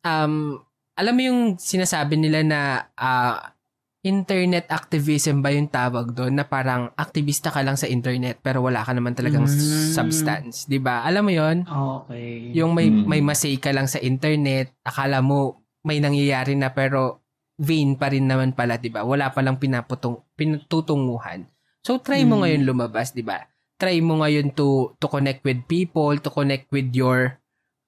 um, 0.00 0.60
alam 0.96 1.12
mo 1.16 1.22
yung 1.24 1.40
sinasabi 1.56 2.16
nila 2.16 2.40
na 2.40 2.60
ah, 2.96 3.52
internet 4.00 4.64
activism 4.72 5.44
ba 5.44 5.52
yung 5.52 5.68
tawag 5.68 6.16
doon 6.16 6.40
na 6.40 6.48
parang 6.48 6.88
aktivista 6.96 7.52
ka 7.52 7.60
lang 7.60 7.76
sa 7.76 7.84
internet 7.84 8.40
pero 8.40 8.64
wala 8.64 8.80
ka 8.80 8.96
naman 8.96 9.12
talagang 9.12 9.44
Mm. 9.44 9.92
substance, 9.92 10.64
'di 10.64 10.80
ba? 10.80 11.04
Alam 11.04 11.28
mo 11.28 11.32
'yon? 11.32 11.56
Okay. 11.68 12.56
Yung 12.56 12.72
may 12.72 12.88
Mm. 12.88 13.04
may 13.04 13.20
masay 13.20 13.60
ka 13.60 13.70
lang 13.76 13.86
sa 13.86 14.00
internet, 14.00 14.72
akala 14.82 15.20
mo 15.20 15.60
may 15.84 16.00
nangyayari 16.00 16.56
na 16.56 16.72
pero 16.72 17.20
vain 17.60 17.94
pa 18.00 18.08
rin 18.08 18.24
naman 18.24 18.56
pala, 18.56 18.80
'di 18.80 18.88
ba? 18.88 19.04
Wala 19.04 19.28
pa 19.30 19.44
lang 19.44 19.60
pinaputong 19.60 20.24
pinatutunguhan. 20.34 21.44
So 21.84 22.00
try 22.00 22.24
mo 22.24 22.40
Mm. 22.40 22.42
ngayon 22.44 22.62
lumabas, 22.64 23.12
'di 23.12 23.22
ba? 23.24 23.44
Try 23.80 24.00
mo 24.00 24.20
ngayon 24.24 24.52
to 24.56 24.96
to 24.96 25.06
connect 25.08 25.44
with 25.44 25.64
people, 25.68 26.16
to 26.16 26.28
connect 26.32 26.72
with 26.72 26.88
your 26.96 27.36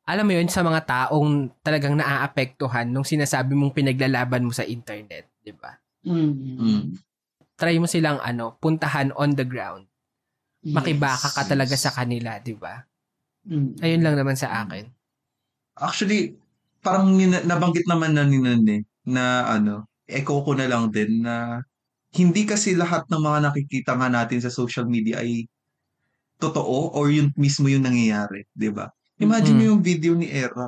alam 0.05 0.27
mo 0.29 0.33
'yun 0.37 0.51
sa 0.53 0.61
mga 0.63 0.85
taong 0.87 1.51
talagang 1.65 1.97
naaapektuhan 1.97 2.91
nung 2.91 3.07
sinasabi 3.07 3.57
mong 3.57 3.73
pinaglalaban 3.73 4.45
mo 4.45 4.53
sa 4.53 4.67
internet, 4.67 5.27
'di 5.43 5.57
ba? 5.57 5.82
Mm. 6.03 6.59
Mm. 6.59 6.83
Try 7.59 7.79
mo 7.79 7.87
silang 7.87 8.19
ano, 8.19 8.59
puntahan 8.59 9.15
on 9.15 9.39
the 9.39 9.47
ground. 9.47 9.87
Yes. 10.63 10.75
Makibaka 10.79 11.29
ka 11.31 11.43
talaga 11.47 11.75
yes. 11.75 11.85
sa 11.87 11.95
kanila, 11.95 12.39
'di 12.43 12.55
ba? 12.59 12.83
Mm. 13.47 13.79
Ayun 13.83 14.03
lang 14.03 14.17
naman 14.19 14.39
sa 14.39 14.63
akin. 14.67 14.87
Actually, 15.79 16.39
parang 16.83 17.15
nina- 17.15 17.43
nabanggit 17.47 17.87
naman 17.91 18.15
na 18.15 18.27
ni 18.27 18.39
Nan 18.43 18.63
eh, 18.69 18.83
na 19.07 19.47
ano, 19.51 19.87
echo 20.07 20.43
ko 20.43 20.53
na 20.55 20.67
lang 20.71 20.91
din 20.91 21.23
na 21.23 21.63
hindi 22.15 22.45
kasi 22.45 22.77
lahat 22.77 23.09
ng 23.09 23.23
mga 23.23 23.39
nakikita 23.51 23.93
nga 23.97 24.09
natin 24.13 24.39
sa 24.45 24.53
social 24.53 24.85
media 24.87 25.23
ay 25.23 25.49
totoo 26.43 26.93
or 26.99 27.09
yun 27.09 27.31
mismo 27.39 27.71
yung 27.71 27.87
nangyayari, 27.87 28.45
di 28.53 28.69
ba? 28.69 28.91
Imagine 29.23 29.55
Mm. 29.57 29.61
mo 29.63 29.65
yung 29.75 29.83
video 29.85 30.13
ni 30.19 30.29
Era. 30.29 30.67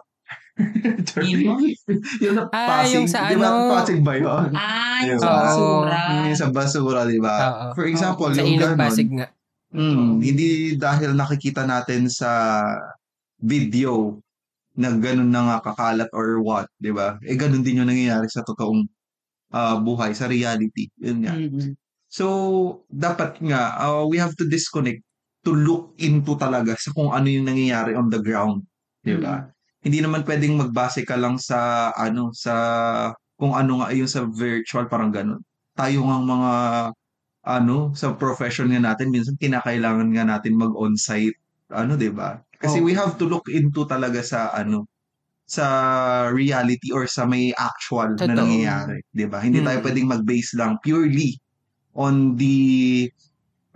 Yung 2.22 2.34
na 2.38 2.42
Ah, 2.54 2.86
Pasig, 2.86 2.94
yung 2.94 3.08
sa 3.10 3.26
di 3.26 3.34
ba? 3.34 3.50
ano? 3.50 3.74
Pasig 3.74 4.00
ba 4.06 4.12
yun? 4.14 4.54
Ah, 4.54 5.02
Yung 5.02 5.18
sa 5.18 5.30
basura. 5.42 6.00
Yung 6.30 6.38
sa 6.38 6.48
basura, 6.54 7.00
di 7.10 7.18
ba? 7.18 7.34
Oo. 7.42 7.64
For 7.74 7.86
example, 7.90 8.30
Sa 8.30 8.42
yung 8.46 8.62
ganon, 8.62 8.78
Pasig 8.78 9.10
nga. 9.10 9.26
Mm, 9.74 10.22
hindi 10.22 10.78
dahil 10.78 11.18
nakikita 11.18 11.66
natin 11.66 12.06
sa 12.06 12.62
video 13.42 14.22
na 14.78 14.94
ganun 14.94 15.30
na 15.34 15.42
nga 15.50 15.58
kakalat 15.70 16.06
or 16.14 16.38
what, 16.38 16.70
'di 16.78 16.94
ba? 16.94 17.18
Eh 17.26 17.34
ganun 17.34 17.66
din 17.66 17.82
yung 17.82 17.90
nangyayari 17.90 18.30
sa 18.30 18.46
totoong 18.46 18.86
ah, 19.50 19.78
buhay, 19.82 20.14
sa 20.14 20.30
reality. 20.30 20.86
Yun 21.02 21.18
nga. 21.26 21.34
Mm-mm. 21.34 21.74
So, 22.06 22.26
dapat 22.86 23.42
nga 23.42 23.74
uh, 23.74 24.06
we 24.06 24.22
have 24.22 24.38
to 24.38 24.46
disconnect 24.46 25.02
to 25.42 25.50
look 25.50 25.98
into 25.98 26.38
talaga 26.38 26.78
sa 26.78 26.94
kung 26.94 27.10
ano 27.10 27.26
yung 27.26 27.50
nangyayari 27.50 27.98
on 27.98 28.06
the 28.06 28.22
ground, 28.22 28.62
'di 29.02 29.18
ba? 29.18 29.50
Hindi 29.84 30.00
naman 30.00 30.24
pwedeng 30.24 30.56
magbase 30.56 31.04
ka 31.04 31.12
lang 31.20 31.36
sa 31.36 31.92
ano 31.92 32.32
sa 32.32 32.54
kung 33.36 33.52
ano 33.52 33.84
nga 33.84 33.92
yung 33.92 34.08
sa 34.08 34.24
virtual 34.24 34.88
parang 34.88 35.12
ganun. 35.12 35.44
Tayo 35.76 36.08
nga 36.08 36.18
mga 36.24 36.52
ano 37.44 37.92
sa 37.92 38.16
profession 38.16 38.72
nga 38.72 38.80
natin 38.80 39.12
minsan 39.12 39.36
kinakailangan 39.36 40.08
nga 40.16 40.24
natin 40.24 40.56
mag 40.56 40.72
on-site 40.72 41.36
ano 41.68 42.00
'di 42.00 42.08
ba? 42.16 42.40
Kasi 42.56 42.80
Oo. 42.80 42.84
we 42.84 42.96
have 42.96 43.20
to 43.20 43.28
look 43.28 43.44
into 43.52 43.84
talaga 43.84 44.24
sa 44.24 44.48
ano 44.56 44.88
sa 45.48 45.66
reality 46.32 46.92
or 46.94 47.04
sa 47.10 47.24
may 47.28 47.52
actual 47.58 48.20
na 48.24 48.34
Totoo. 48.34 48.38
nangyayari, 48.38 49.00
'di 49.14 49.26
ba? 49.30 49.40
Hindi 49.44 49.60
tayo 49.64 49.80
Mm. 49.80 49.84
pwedeng 49.84 50.08
mag-base 50.12 50.56
lang 50.60 50.80
purely 50.84 51.36
on 51.96 52.36
the 52.40 52.56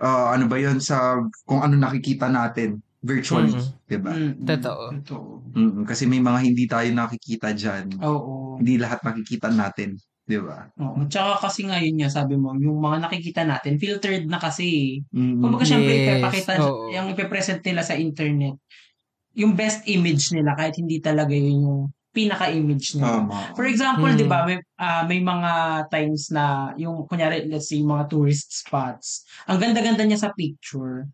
ah, 0.02 0.32
ano 0.36 0.46
ba 0.50 0.58
'yon 0.60 0.80
sa 0.82 1.20
kung 1.48 1.62
ano 1.64 1.76
nakikita 1.80 2.28
natin 2.32 2.80
virtually, 3.02 3.54
Mm. 3.54 3.66
'di 3.86 3.98
ba? 4.02 4.12
Mm, 4.12 4.34
Totoo. 4.42 4.84
Totoo. 5.02 5.30
Mm, 5.54 5.82
kasi 5.86 6.04
may 6.04 6.18
mga 6.18 6.40
hindi 6.42 6.64
tayo 6.66 6.88
nakikita 6.90 7.54
diyan. 7.54 7.86
Oo. 8.02 8.58
Hindi 8.58 8.74
lahat 8.78 9.00
nakikita 9.06 9.48
natin, 9.54 9.94
'di 10.26 10.38
ba? 10.42 10.66
Oo. 10.76 11.06
Tsaka 11.06 11.46
kasi 11.46 11.64
ngayon 11.66 11.94
nga, 12.02 12.10
sabi 12.10 12.34
mo, 12.34 12.52
yung 12.58 12.78
mga 12.82 13.06
nakikita 13.06 13.42
natin, 13.46 13.78
filtered 13.78 14.26
na 14.26 14.42
kasi. 14.42 14.98
Mm. 15.14 15.38
Kumbaga, 15.40 15.64
syempre, 15.64 15.94
Yes, 15.94 16.06
ipapakita, 16.18 16.52
oo. 16.58 16.90
yung 16.90 17.06
ipipresent 17.14 17.60
nila 17.62 17.82
sa 17.86 17.94
internet, 17.94 18.58
yung 19.38 19.54
best 19.54 19.86
image 19.86 20.34
nila, 20.34 20.58
kahit 20.58 20.74
hindi 20.82 20.98
talaga 20.98 21.30
yun 21.30 21.62
yung 21.62 21.80
pinaka-image 22.10 22.98
nila. 22.98 23.22
Tama. 23.22 23.54
For 23.54 23.68
example, 23.68 24.10
Mm. 24.10 24.18
'di 24.18 24.26
ba, 24.26 24.42
may 24.42 24.58
ah, 24.80 25.06
may 25.06 25.22
mga 25.22 25.52
times 25.92 26.34
na 26.34 26.74
yung 26.74 27.06
kunyari 27.06 27.46
let's 27.46 27.70
say 27.70 27.78
mga 27.78 28.10
tourist 28.10 28.50
spots. 28.66 29.22
Ang 29.46 29.62
ganda-ganda 29.62 30.02
niya 30.02 30.18
sa 30.26 30.32
picture. 30.34 31.06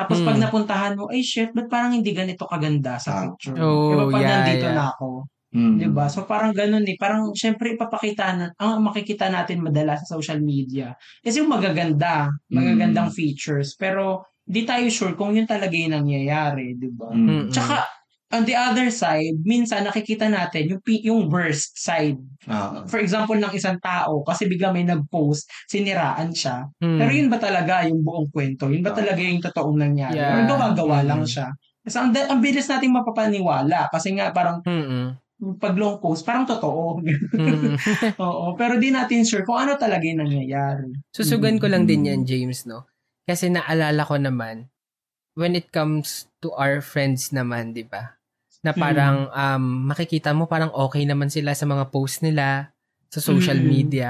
Tapos 0.00 0.24
pag 0.24 0.36
Mm. 0.40 0.42
napuntahan 0.48 0.92
mo, 0.96 1.12
ay 1.12 1.20
shit, 1.20 1.52
ba't 1.52 1.68
parang 1.68 1.92
hindi 1.92 2.10
ganito 2.16 2.48
kaganda 2.48 2.96
sa 2.96 3.10
Ah. 3.12 3.20
picture? 3.28 3.56
Oh, 3.60 3.92
Diba 3.92 4.04
pag 4.08 4.22
yeah, 4.24 4.30
nandito 4.40 4.66
yeah. 4.66 4.76
na 4.76 4.84
ako, 4.96 5.08
Mm. 5.50 5.76
'di 5.76 5.88
ba? 5.90 6.06
So 6.08 6.24
parang 6.24 6.54
ganun 6.56 6.86
eh, 6.86 6.94
parang 6.96 7.34
syempre 7.34 7.74
ipapakita 7.74 8.24
na 8.38 8.44
ang 8.56 8.80
makikita 8.86 9.26
natin 9.28 9.60
madalas 9.60 10.06
sa 10.06 10.14
social 10.16 10.38
media 10.40 10.94
is 11.26 11.34
yung 11.36 11.50
magaganda, 11.50 12.30
magagandang 12.48 13.10
Mm. 13.10 13.16
features, 13.18 13.74
pero 13.74 14.24
di 14.46 14.62
tayo 14.62 14.86
sure 14.90 15.14
kung 15.18 15.34
yun 15.34 15.46
talaga 15.46 15.74
yung 15.74 15.94
nangyayari, 15.94 16.78
'di 16.78 16.90
ba? 16.94 17.10
Mm. 17.10 17.50
Tsaka 17.50 17.82
on 18.30 18.42
the 18.44 18.54
other 18.54 18.88
side, 18.88 19.42
minsan 19.42 19.82
nakikita 19.82 20.26
natin 20.26 20.70
yung 20.70 20.80
pi- 20.80 21.02
yung 21.02 21.26
worst 21.26 21.74
side 21.74 22.18
Ah. 22.46 22.86
for 22.86 22.98
example 22.98 23.34
ng 23.34 23.50
isang 23.50 23.76
tao 23.78 24.22
kasi 24.22 24.46
bigla 24.46 24.70
may 24.70 24.82
nag-post, 24.82 25.44
siniraan 25.66 26.30
siya. 26.30 26.70
Mm. 26.78 26.98
Pero 26.98 27.10
yun 27.10 27.28
ba 27.28 27.36
talaga 27.36 27.82
yung 27.84 28.00
buong 28.00 28.30
kwento? 28.30 28.70
Yun 28.70 28.80
ba 28.80 28.94
Ah. 28.94 28.98
talaga 28.98 29.18
yung 29.18 29.42
totoong 29.42 29.76
nangyari? 29.76 30.16
Yeah. 30.16 30.38
Or 30.38 30.46
gawa-gawa 30.48 31.02
Mm. 31.02 31.08
lang 31.08 31.22
siya? 31.24 31.50
Kasi 31.80 31.96
ang, 31.96 32.10
ang 32.12 32.38
bilis 32.38 32.68
nating 32.68 32.92
mapapaniwala 32.92 33.90
kasi 33.90 34.14
nga 34.14 34.30
parang 34.30 34.62
Mm-mm. 34.62 35.16
pag 35.56 35.74
long 35.74 35.98
post, 35.98 36.22
parang 36.22 36.44
totoo. 36.44 37.00
Mm. 37.34 37.74
Oo, 38.22 38.54
pero 38.54 38.76
di 38.76 38.92
natin 38.92 39.24
sure 39.24 39.42
kung 39.42 39.58
ano 39.58 39.74
talaga 39.74 40.04
yung 40.04 40.22
nangyayari. 40.22 40.92
Susugan 41.10 41.56
ko 41.56 41.66
lang 41.66 41.88
din 41.88 42.06
yan, 42.06 42.22
James, 42.22 42.62
no? 42.62 42.84
Kasi 43.24 43.48
naalala 43.48 44.04
ko 44.04 44.20
naman, 44.20 44.68
when 45.32 45.56
it 45.56 45.72
comes 45.72 46.28
to 46.38 46.52
our 46.54 46.78
friends 46.78 47.32
naman, 47.32 47.72
di 47.72 47.82
ba? 47.82 48.19
Na 48.60 48.76
parang 48.76 49.32
um, 49.32 49.64
makikita 49.88 50.36
mo 50.36 50.44
parang 50.44 50.68
okay 50.76 51.08
naman 51.08 51.32
sila 51.32 51.56
sa 51.56 51.64
mga 51.64 51.88
post 51.88 52.20
nila 52.20 52.76
sa 53.08 53.18
social 53.18 53.56
Mm. 53.56 53.66
media 53.66 54.08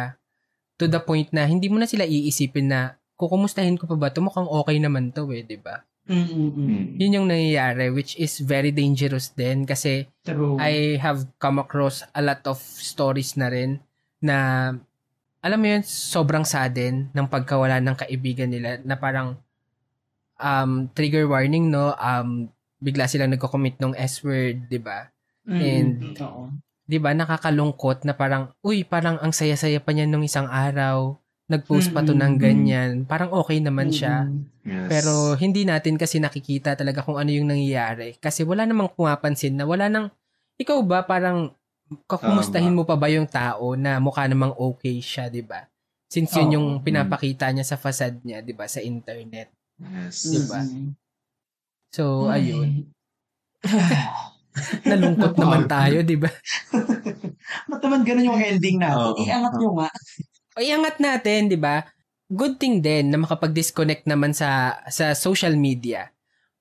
to 0.74 0.90
the 0.90 0.98
point 0.98 1.30
na 1.30 1.46
hindi 1.46 1.70
mo 1.70 1.78
na 1.78 1.86
sila 1.86 2.02
iisipin 2.02 2.66
na 2.68 2.98
kukumustahin 3.14 3.76
ko 3.76 3.84
pa 3.86 3.96
ba 3.96 4.08
to 4.10 4.24
mukhang 4.24 4.48
okay 4.48 4.80
naman 4.80 5.12
to 5.12 5.28
eh, 5.30 5.44
di 5.44 5.60
ba? 5.60 5.84
Mm-mm. 6.10 6.50
Mm. 6.56 6.84
Yun 6.98 7.16
yung 7.20 7.28
nangyayari 7.30 7.92
which 7.94 8.18
is 8.18 8.42
very 8.42 8.74
dangerous 8.74 9.30
din 9.30 9.62
kasi 9.68 10.08
True. 10.26 10.58
I 10.58 10.98
have 10.98 11.28
come 11.38 11.60
across 11.62 12.02
a 12.16 12.24
lot 12.24 12.42
of 12.48 12.58
stories 12.58 13.38
na 13.38 13.52
rin 13.52 13.78
na 14.18 14.72
alam 15.40 15.56
mo 15.56 15.66
yun, 15.72 15.80
sobrang 15.86 16.44
sadden 16.44 17.08
ng 17.16 17.26
pagkawala 17.30 17.80
ng 17.80 17.96
kaibigan 17.96 18.52
nila 18.52 18.76
na 18.84 19.00
parang 19.00 19.40
um, 20.36 20.88
trigger 20.92 21.24
warning, 21.24 21.72
no? 21.72 21.96
Um, 21.96 22.52
bigla 22.80 23.04
silang 23.06 23.30
nagko-commit 23.30 23.76
ng 23.78 23.92
S-word, 23.94 24.66
di 24.66 24.80
ba? 24.80 25.06
Mm-mm. 25.44 25.60
and- 25.60 26.00
Oo. 26.18 26.48
Di 26.84 26.98
ba? 26.98 27.14
Nakakalungkot 27.14 28.02
na 28.02 28.18
parang, 28.18 28.50
uy, 28.66 28.82
parang 28.82 29.14
ang 29.22 29.30
saya-saya 29.30 29.78
pa 29.78 29.94
niya 29.94 30.10
nung 30.10 30.26
isang 30.26 30.50
araw. 30.50 31.14
Nag-post 31.46 31.90
pa 31.90 32.02
to 32.02 32.14
ng 32.14 32.34
ganyan. 32.34 33.02
Parang 33.06 33.30
okay 33.30 33.58
naman 33.58 33.90
siya. 33.90 34.26
Yes. 34.62 34.86
Pero 34.86 35.34
hindi 35.34 35.62
natin 35.62 35.94
kasi 35.94 36.18
nakikita 36.18 36.74
talaga 36.74 37.02
kung 37.02 37.18
ano 37.18 37.30
yung 37.30 37.46
nangyayari. 37.46 38.18
Kasi 38.18 38.42
wala 38.42 38.66
namang 38.66 38.90
pumapansin 38.90 39.54
na 39.54 39.66
wala 39.66 39.86
nang, 39.86 40.10
ikaw 40.58 40.78
ba 40.82 41.02
parang 41.02 41.50
kakumustahin 42.06 42.74
mo 42.74 42.86
pa 42.86 42.94
ba 42.94 43.10
yung 43.10 43.26
tao 43.26 43.74
na 43.74 43.98
mukha 43.98 44.30
namang 44.30 44.54
okay 44.54 45.02
siya, 45.02 45.26
di 45.26 45.42
ba? 45.42 45.66
Since 46.06 46.38
yun 46.38 46.46
Oo. 46.46 46.54
yung 46.58 46.66
pinapakita 46.82 47.50
niya 47.50 47.66
sa 47.66 47.78
facade 47.78 48.18
niya, 48.22 48.42
di 48.42 48.54
ba, 48.54 48.66
sa 48.66 48.78
internet. 48.78 49.50
yes. 49.78 50.26
Diba? 50.26 50.58
Mm-mm. 50.62 50.94
So, 51.90 52.30
Ay. 52.30 52.46
ayun. 52.50 52.86
Nalungkot 54.90 55.34
naman 55.38 55.66
tayo, 55.70 56.02
di 56.06 56.16
ba? 56.18 56.30
Ba't 57.70 57.80
naman 57.82 58.02
ganun 58.06 58.28
yung 58.30 58.40
ending 58.42 58.78
natin? 58.82 59.12
Oo. 59.14 59.24
Iangat 59.26 59.54
nyo 59.58 59.70
nga. 59.80 59.88
O, 60.58 60.62
iangat 60.62 60.98
natin, 60.98 61.46
di 61.46 61.54
ba? 61.54 61.86
Good 62.26 62.58
thing 62.58 62.82
din 62.82 63.10
na 63.14 63.18
makapag-disconnect 63.22 64.06
naman 64.10 64.34
sa 64.34 64.82
sa 64.90 65.14
social 65.14 65.54
media 65.54 66.10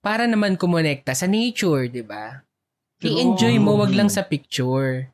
para 0.06 0.26
naman 0.30 0.56
kumonekta 0.62 1.14
sa 1.18 1.26
nature, 1.30 1.90
di 1.90 2.06
ba? 2.06 2.42
I-enjoy 3.02 3.58
mo, 3.62 3.78
wag 3.82 3.94
lang 3.96 4.10
sa 4.10 4.24
picture. 4.26 5.10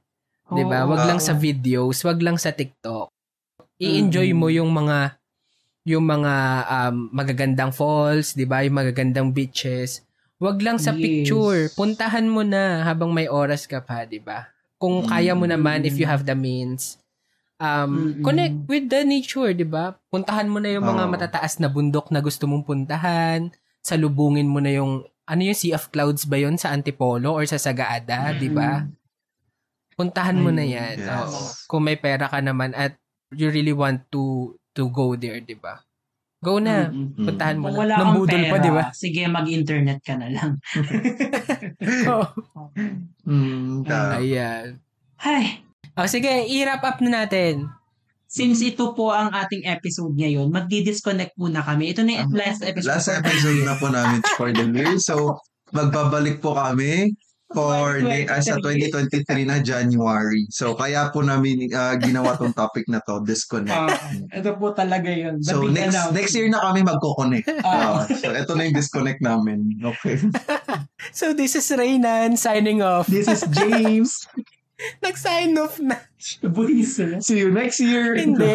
'Di 0.51 0.63
ba? 0.67 0.85
Wag 0.87 1.03
lang 1.07 1.19
sa 1.23 1.33
videos, 1.35 2.03
wag 2.05 2.19
lang 2.23 2.37
sa 2.39 2.51
TikTok. 2.55 3.09
I-enjoy 3.81 4.31
Mm. 4.33 4.39
mo 4.39 4.47
yung 4.51 4.71
mga 4.71 5.17
yung 5.85 6.01
mga 6.01 6.33
um, 6.65 7.13
magagandang 7.13 7.69
falls, 7.69 8.33
'di 8.33 8.49
ba? 8.49 8.65
Yung 8.65 8.81
magagandang 8.81 9.29
beaches. 9.29 10.01
Wag 10.41 10.59
lang 10.59 10.81
sa 10.81 10.91
Yes. 10.91 10.99
picture. 10.99 11.69
Puntahan 11.77 12.25
mo 12.27 12.41
na 12.41 12.83
habang 12.83 13.13
may 13.13 13.29
oras 13.29 13.69
ka 13.69 13.79
pa, 13.79 14.03
'di 14.03 14.19
ba? 14.19 14.49
Kung 14.81 15.05
kaya 15.05 15.37
mo 15.37 15.45
naman 15.45 15.85
if 15.85 15.95
you 16.01 16.09
have 16.09 16.25
the 16.25 16.33
means. 16.35 16.97
Um, 17.55 18.11
Mm-mm. 18.11 18.23
connect 18.25 18.57
with 18.67 18.89
the 18.91 19.05
nature, 19.07 19.53
'di 19.53 19.63
ba? 19.63 19.95
Puntahan 20.11 20.49
mo 20.49 20.59
na 20.59 20.73
yung 20.73 20.83
mga 20.83 21.05
Oo. 21.07 21.11
matataas 21.13 21.61
na 21.61 21.69
bundok 21.71 22.09
na 22.11 22.19
gusto 22.19 22.49
mong 22.49 22.65
puntahan. 22.67 23.53
Salubungin 23.79 24.49
mo 24.49 24.59
na 24.59 24.73
yung 24.73 25.05
ano 25.25 25.41
yung 25.41 25.55
Sea 25.57 25.77
of 25.77 25.87
Clouds 25.93 26.25
ba 26.25 26.41
yon 26.41 26.57
sa 26.57 26.73
Antipolo 26.73 27.31
or 27.31 27.45
sa 27.45 27.61
Sagaada, 27.61 28.33
'di 28.35 28.49
ba? 28.51 28.89
Puntahan 29.95 30.35
mo 30.35 30.51
na 30.51 30.65
Ayun, 30.65 30.75
'yan. 30.75 30.97
yes. 30.99 31.13
Oo. 31.13 31.41
Kung 31.71 31.87
may 31.87 31.95
pera 31.95 32.27
ka 32.27 32.43
naman 32.43 32.75
at 32.75 32.97
you 33.31 33.47
really 33.47 33.71
want 33.71 34.03
to 34.11 34.53
to 34.75 34.87
go 34.89 35.15
there, 35.15 35.39
'di 35.39 35.55
ba? 35.55 35.79
Go 36.37 36.59
na. 36.59 36.87
Mm-mm. 36.87 37.25
Puntahan 37.25 37.57
mo 37.57 37.67
Kung 37.67 37.73
na. 37.73 37.79
wala 37.81 37.93
Nang 37.95 38.05
kang 38.05 38.17
budol 38.19 38.37
pera, 38.37 38.51
pa, 38.51 38.57
di 38.59 38.69
ba? 38.69 38.83
sige, 38.93 39.21
mag-internet 39.25 39.99
ka 39.99 40.13
na 40.13 40.27
lang. 40.29 40.51
Oo. 42.11 42.27
Mm, 43.25 43.81
ta- 43.81 44.19
Ayan. 44.19 44.77
Ay, 45.17 45.63
Oh, 45.95 46.05
sige, 46.05 46.27
i-wrap 46.45 46.83
up 46.83 46.99
na 46.99 47.23
natin. 47.23 47.71
since 48.27 48.59
ito 48.61 48.91
po 48.91 49.09
ang 49.09 49.31
ating 49.31 49.63
episode 49.63 50.11
ngayon, 50.11 50.51
magdi-disconnect 50.51 51.33
muna 51.33 51.63
kami. 51.63 51.95
Ito 51.95 52.03
na 52.03 52.19
yung 52.19 52.35
last 52.35 52.61
episode. 52.61 52.91
Last 52.91 53.07
episode 53.09 53.63
na 53.63 53.79
po 53.79 53.87
namin 53.87 54.19
for 54.35 54.51
the 54.51 54.67
year. 54.67 54.99
So, 54.99 55.39
magbabalik 55.71 56.43
po 56.43 56.51
kami 56.51 57.15
for 57.53 58.01
ne- 58.01 58.25
ah, 58.25 58.41
sa 58.41 58.57
2023 58.57 59.45
na 59.45 59.61
January. 59.61 60.49
So, 60.49 60.73
kaya 60.73 61.13
po 61.13 61.21
namin 61.21 61.69
ah, 61.71 61.93
ginawa 61.95 62.33
tong 62.35 62.53
topic 62.53 62.89
na 62.89 62.99
to, 63.05 63.21
disconnect. 63.21 63.73
Ah, 63.75 63.93
ito 64.33 64.57
po 64.57 64.73
talaga 64.73 65.13
yun. 65.13 65.37
The 65.39 65.53
so, 65.53 65.65
next 65.69 65.93
announcement. 65.93 66.15
next 66.17 66.33
year 66.33 66.49
na 66.49 66.59
kami 66.61 66.81
magko-connect. 66.81 67.45
Ah. 67.61 68.01
Ah, 68.01 68.09
so, 68.09 68.33
ito 68.33 68.51
na 68.57 68.65
yung 68.65 68.77
disconnect 68.77 69.21
namin. 69.21 69.77
Okay. 69.81 70.17
So, 71.13 71.31
this 71.31 71.53
is 71.55 71.69
Raynan 71.69 72.35
signing 72.35 72.81
off. 72.81 73.07
This 73.07 73.29
is 73.29 73.45
James. 73.53 74.25
Nag-sign 75.05 75.55
off 75.55 75.79
na. 75.79 75.95
Buwis. 76.43 76.99
eh. 76.99 77.21
See 77.23 77.39
you 77.39 77.53
next 77.53 77.79
year. 77.79 78.17
Hindi. 78.17 78.51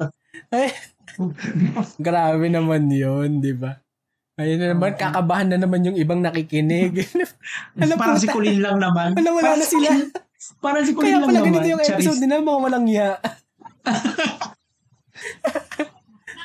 Ay, 0.54 0.72
grabe 2.00 2.46
naman 2.48 2.88
yun, 2.88 3.44
di 3.44 3.52
ba? 3.52 3.83
Ayun 4.34 4.58
na 4.58 4.74
naman, 4.74 4.98
kakabahan 4.98 5.46
na 5.46 5.62
naman 5.62 5.86
yung 5.86 5.94
ibang 5.94 6.18
nakikinig. 6.18 7.06
Alam 7.78 7.94
Parang 7.94 8.18
si 8.18 8.26
Kulin 8.26 8.58
lang 8.58 8.82
naman. 8.82 9.14
Wala, 9.14 9.30
wala 9.30 9.46
Parang 9.46 9.62
na 9.62 9.66
si 9.66 9.78
sila. 9.78 9.90
Parang 10.58 10.82
si 10.82 10.90
Kulin 10.90 11.06
Kaya 11.06 11.18
lang 11.22 11.28
pala 11.30 11.38
naman. 11.38 11.54
ganito 11.54 11.68
yung 11.70 11.82
episode 11.86 12.18
nila, 12.18 12.42
mga 12.42 12.60
walang 12.66 12.86
iya. 12.90 13.10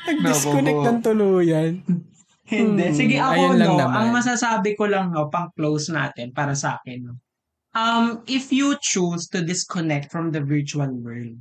Nag-disconnect 0.09 0.81
ng 0.85 0.99
tuluyan. 1.01 1.71
Hindi. 2.49 2.85
Hmm, 2.89 2.97
Sige 2.97 3.15
ako, 3.21 3.33
ayun 3.33 3.55
lang 3.61 3.73
no, 3.73 3.79
naman. 3.81 3.97
ang 3.97 4.09
masasabi 4.13 4.73
ko 4.73 4.89
lang, 4.89 5.13
no, 5.13 5.29
pang 5.29 5.53
close 5.53 5.93
natin 5.93 6.33
para 6.33 6.57
sa 6.57 6.81
akin, 6.81 7.09
no. 7.09 7.13
Um, 7.77 8.25
if 8.25 8.49
you 8.49 8.73
choose 8.81 9.29
to 9.29 9.45
disconnect 9.45 10.09
from 10.09 10.33
the 10.33 10.41
virtual 10.41 10.89
world, 10.89 11.37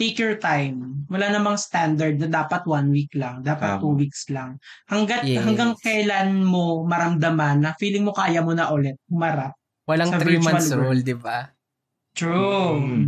take 0.00 0.16
your 0.16 0.40
time. 0.40 1.04
Wala 1.12 1.28
namang 1.28 1.60
standard 1.60 2.16
na 2.16 2.32
dapat 2.32 2.64
one 2.64 2.88
week 2.88 3.12
lang, 3.12 3.44
dapat 3.44 3.76
Tama. 3.76 3.80
two 3.84 3.94
weeks 3.94 4.24
lang. 4.32 4.56
Hanggat, 4.88 5.28
Yes. 5.28 5.44
hanggang 5.44 5.76
kailan 5.76 6.40
mo 6.40 6.88
maramdaman 6.88 7.60
na 7.60 7.76
feeling 7.76 8.08
mo 8.08 8.16
kaya 8.16 8.40
mo 8.40 8.56
na 8.56 8.72
ulit 8.72 8.96
humarap. 9.12 9.52
Walang 9.84 10.08
Sa 10.08 10.16
3 10.16 10.40
virtual 10.40 10.44
months 10.48 10.70
world. 10.72 10.80
rule, 10.80 11.00
di 11.04 11.16
ba? 11.18 11.38
True. 12.16 12.80
Mm. 12.80 13.06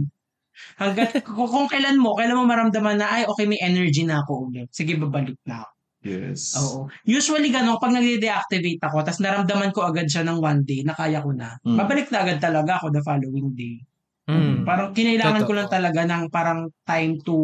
Hanggat, 0.77 1.11
kung, 1.27 1.49
kung 1.49 1.67
kailan 1.67 1.97
mo, 1.97 2.13
kailan 2.13 2.37
mo 2.37 2.45
maramdaman 2.45 3.01
na, 3.01 3.09
ay, 3.09 3.23
okay, 3.25 3.49
may 3.49 3.59
energy 3.65 4.05
na 4.05 4.21
ako 4.21 4.53
ulit. 4.53 4.69
Sige, 4.69 5.01
babalik 5.01 5.41
na 5.49 5.65
ako. 5.65 5.73
Yes. 6.03 6.59
Oo. 6.59 6.91
Usually, 7.07 7.49
gano'n, 7.49 7.79
pag 7.79 7.95
nag-deactivate 7.95 8.83
ako, 8.83 9.07
tapos 9.07 9.23
naramdaman 9.23 9.71
ko 9.71 9.87
agad 9.87 10.11
siya 10.11 10.27
ng 10.27 10.43
one 10.43 10.67
day, 10.67 10.83
na 10.83 10.93
kaya 10.93 11.23
ko 11.23 11.31
na, 11.31 11.55
Mm. 11.63 11.79
babalik 11.79 12.11
na 12.11 12.27
agad 12.27 12.43
talaga 12.43 12.83
ako 12.83 12.91
the 12.91 13.01
following 13.07 13.55
day. 13.55 13.79
Mm. 14.33 14.57
Parang 14.65 14.89
kinailangan 14.91 15.43
ko 15.45 15.53
Totoo. 15.53 15.59
lang 15.61 15.69
talaga 15.69 16.01
ng 16.09 16.23
parang 16.29 16.61
time 16.83 17.21
to, 17.21 17.37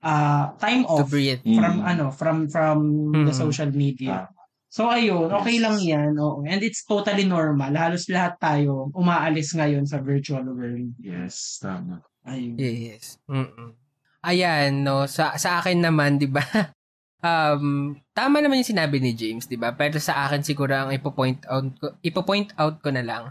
uh, 0.00 0.52
time 0.58 0.84
To 0.84 1.00
off 1.00 1.08
breathe. 1.08 1.40
from, 1.42 1.74
Mm. 1.80 1.88
ano, 1.88 2.04
from, 2.12 2.36
from 2.46 2.78
the 3.24 3.32
Mm. 3.32 3.40
social 3.40 3.70
media. 3.70 4.28
So, 4.68 4.88
ayun, 4.88 5.28
okay 5.28 5.60
Yes. 5.60 5.64
lang 5.64 5.76
yan. 5.80 6.12
Oo. 6.16 6.40
And 6.48 6.60
it's 6.60 6.84
totally 6.84 7.28
normal. 7.28 7.76
Halos 7.76 8.08
lahat 8.08 8.40
tayo 8.40 8.88
umaalis 8.92 9.52
ngayon 9.52 9.84
sa 9.84 10.00
virtual 10.00 10.48
world. 10.48 10.96
Yes, 10.96 11.60
tama. 11.60 12.00
Ayun. 12.24 12.56
Yes. 12.56 13.20
Mm-mm. 13.28 13.76
Ayan, 14.22 14.80
no, 14.80 15.04
sa 15.04 15.34
sa 15.36 15.58
akin 15.58 15.82
naman, 15.82 16.16
'di 16.16 16.30
ba? 16.30 16.40
Um, 17.22 17.94
tama 18.18 18.42
naman 18.42 18.58
yung 18.58 18.72
sinabi 18.74 18.98
ni 18.98 19.14
James, 19.14 19.46
'di 19.46 19.54
ba? 19.54 19.70
Pero 19.70 20.02
sa 20.02 20.26
akin 20.26 20.42
siguro 20.42 20.74
ang 20.74 20.90
ipo-point 20.90 21.38
out 21.46 21.70
ko, 21.78 21.94
ipo-point 22.02 22.50
out 22.58 22.82
ko 22.82 22.90
na 22.90 22.98
lang. 23.06 23.24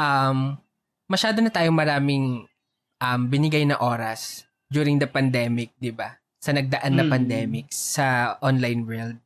Um, 0.00 0.56
masyado 1.10 1.42
na 1.42 1.50
tayong 1.50 1.74
maraming 1.74 2.46
um 3.00 3.20
binigay 3.26 3.66
na 3.66 3.74
oras 3.76 4.46
during 4.70 5.02
the 5.02 5.10
pandemic, 5.10 5.74
'di 5.76 5.90
ba? 5.90 6.14
Sa 6.38 6.54
nagdaan 6.54 6.94
na 6.94 7.02
Mm. 7.04 7.10
pandemic 7.10 7.66
sa 7.68 8.38
online 8.38 8.86
world. 8.86 9.18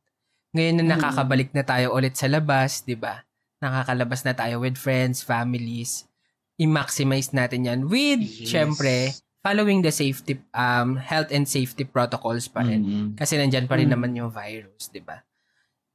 Ngayon 0.51 0.75
na 0.81 0.83
Mm. 0.83 0.91
nakakabalik 0.97 1.49
na 1.53 1.61
tayo 1.61 1.93
ulit 1.93 2.17
sa 2.17 2.25
labas, 2.25 2.81
'di 2.81 2.97
ba? 2.97 3.21
Nakakalabas 3.61 4.25
na 4.25 4.33
tayo 4.33 4.59
with 4.59 4.75
friends, 4.75 5.21
families. 5.21 6.09
I-maximize 6.57 7.31
natin 7.31 7.67
'yan 7.67 7.81
with 7.85 8.19
Yes. 8.23 8.49
syempre 8.49 9.13
following 9.45 9.85
the 9.85 9.93
safety 9.93 10.41
um 10.57 10.97
health 10.97 11.29
and 11.29 11.45
safety 11.45 11.85
protocols 11.85 12.49
pa 12.49 12.65
rin. 12.65 12.81
Mm. 12.81 13.07
Kasi 13.13 13.37
nandyan 13.37 13.69
pa 13.69 13.77
rin 13.77 13.91
Mm. 13.91 13.93
naman 13.93 14.11
yung 14.17 14.31
virus, 14.33 14.89
'di 14.89 15.05
ba? 15.05 15.21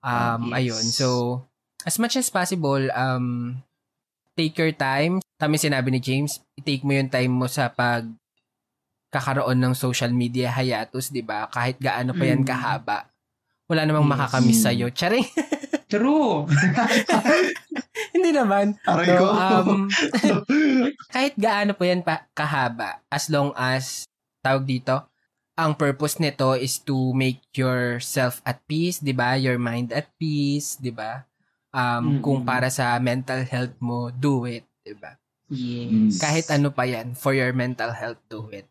Um 0.01 0.53
Yes. 0.53 0.57
ayun. 0.57 0.85
So 0.87 1.09
as 1.83 1.99
much 1.99 2.15
as 2.15 2.31
possible 2.31 2.87
um 2.95 3.59
take 4.41 4.57
your 4.57 4.73
time. 4.73 5.21
Tama 5.37 5.61
sinabi 5.61 5.93
ni 5.93 6.01
James, 6.01 6.41
i-take 6.57 6.81
mo 6.81 6.97
yung 6.97 7.13
time 7.13 7.29
mo 7.29 7.45
sa 7.45 7.69
pag 7.69 8.09
kakaroon 9.13 9.61
ng 9.61 9.75
social 9.77 10.09
media 10.15 10.49
hiatus, 10.49 11.13
'di 11.13 11.21
ba? 11.21 11.45
Kahit 11.51 11.77
gaano 11.77 12.17
pa 12.17 12.25
yan 12.25 12.41
Mm. 12.41 12.49
kahaba. 12.49 12.99
Wala 13.69 13.85
namang 13.85 14.09
Yes. 14.09 14.13
makakamiss 14.17 14.61
sa'yo. 14.65 14.87
Charing! 14.91 15.27
True. 15.93 16.47
Hindi 18.15 18.31
naman. 18.31 18.79
Aray 18.87 19.07
So, 19.11 19.15
ko. 19.19 19.27
um, 19.35 19.69
kahit 21.15 21.35
gaano 21.35 21.75
po 21.75 21.83
yan 21.83 22.03
pa 22.03 22.31
kahaba, 22.31 23.03
as 23.11 23.27
long 23.27 23.51
as, 23.59 24.07
tawag 24.41 24.67
dito, 24.67 25.07
ang 25.55 25.75
purpose 25.75 26.23
nito 26.23 26.55
is 26.55 26.79
to 26.81 27.11
make 27.13 27.43
yourself 27.53 28.39
at 28.47 28.63
peace, 28.71 29.03
di 29.03 29.11
ba? 29.11 29.35
Your 29.35 29.59
mind 29.59 29.91
at 29.91 30.07
peace, 30.17 30.79
di 30.79 30.95
ba? 30.95 31.27
Um, 31.71 32.19
Mm-mm. 32.19 32.23
Kung 32.23 32.41
para 32.43 32.67
sa 32.67 32.99
mental 32.99 33.47
health 33.47 33.75
mo, 33.79 34.11
do 34.11 34.43
it, 34.47 34.67
di 34.83 34.95
ba? 34.99 35.15
Yes. 35.51 36.19
Kahit 36.19 36.47
ano 36.51 36.71
pa 36.71 36.83
yan, 36.87 37.15
for 37.15 37.35
your 37.35 37.55
mental 37.55 37.91
health, 37.95 38.19
do 38.27 38.47
it. 38.51 38.67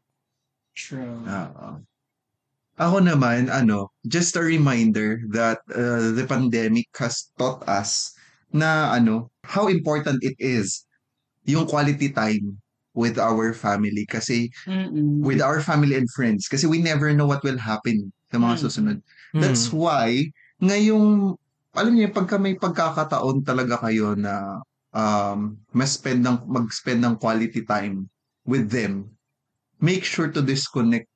True. 0.75 1.23
Oo. 1.23 1.83
Ako 2.79 3.03
naman, 3.03 3.51
ano, 3.51 3.91
just 4.07 4.39
a 4.39 4.43
reminder 4.43 5.19
that 5.35 5.59
uh, 5.75 6.15
the 6.15 6.23
pandemic 6.23 6.87
has 6.95 7.27
taught 7.35 7.59
us 7.67 8.15
na 8.55 8.95
ano, 8.95 9.27
how 9.43 9.67
important 9.67 10.23
it 10.23 10.35
is 10.39 10.87
yung 11.43 11.67
quality 11.67 12.07
time 12.11 12.55
with 12.95 13.19
our 13.19 13.51
family 13.51 14.07
kasi 14.07 14.47
Mm-mm. 14.67 15.19
with 15.19 15.39
our 15.43 15.59
family 15.59 15.95
and 15.95 16.07
friends 16.11 16.47
kasi 16.47 16.67
we 16.67 16.79
never 16.81 17.11
know 17.11 17.27
what 17.27 17.43
will 17.43 17.59
happen 17.59 18.11
sa 18.31 18.39
mga 18.39 18.55
Mm. 18.55 18.61
susunod. 18.63 18.97
Mm. 19.35 19.41
That's 19.43 19.71
why 19.71 20.31
ngayong 20.63 21.35
alam 21.79 21.95
niyo 21.95 22.11
pagka 22.11 22.35
may 22.35 22.59
pagkakataon 22.59 23.47
talaga 23.47 23.79
kayo 23.79 24.13
na 24.19 24.59
um 24.91 25.55
mas-spend 25.71 26.25
ng 26.25 26.43
mag-spend 26.49 26.99
ng 26.99 27.15
quality 27.15 27.63
time 27.63 28.09
with 28.43 28.67
them, 28.67 29.07
make 29.79 30.03
sure 30.03 30.27
to 30.27 30.43
disconnect 30.43 31.07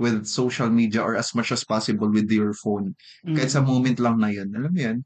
with 0.00 0.24
social 0.24 0.68
media 0.68 1.04
or 1.04 1.16
as 1.16 1.32
much 1.36 1.52
as 1.52 1.64
possible 1.64 2.08
with 2.08 2.28
your 2.32 2.56
phone. 2.56 2.96
Kahit 3.24 3.52
sa 3.52 3.60
moment 3.60 4.00
lang 4.00 4.16
na 4.16 4.32
yun. 4.32 4.48
Alam 4.56 4.72
mo 4.72 4.80
yun? 4.80 4.98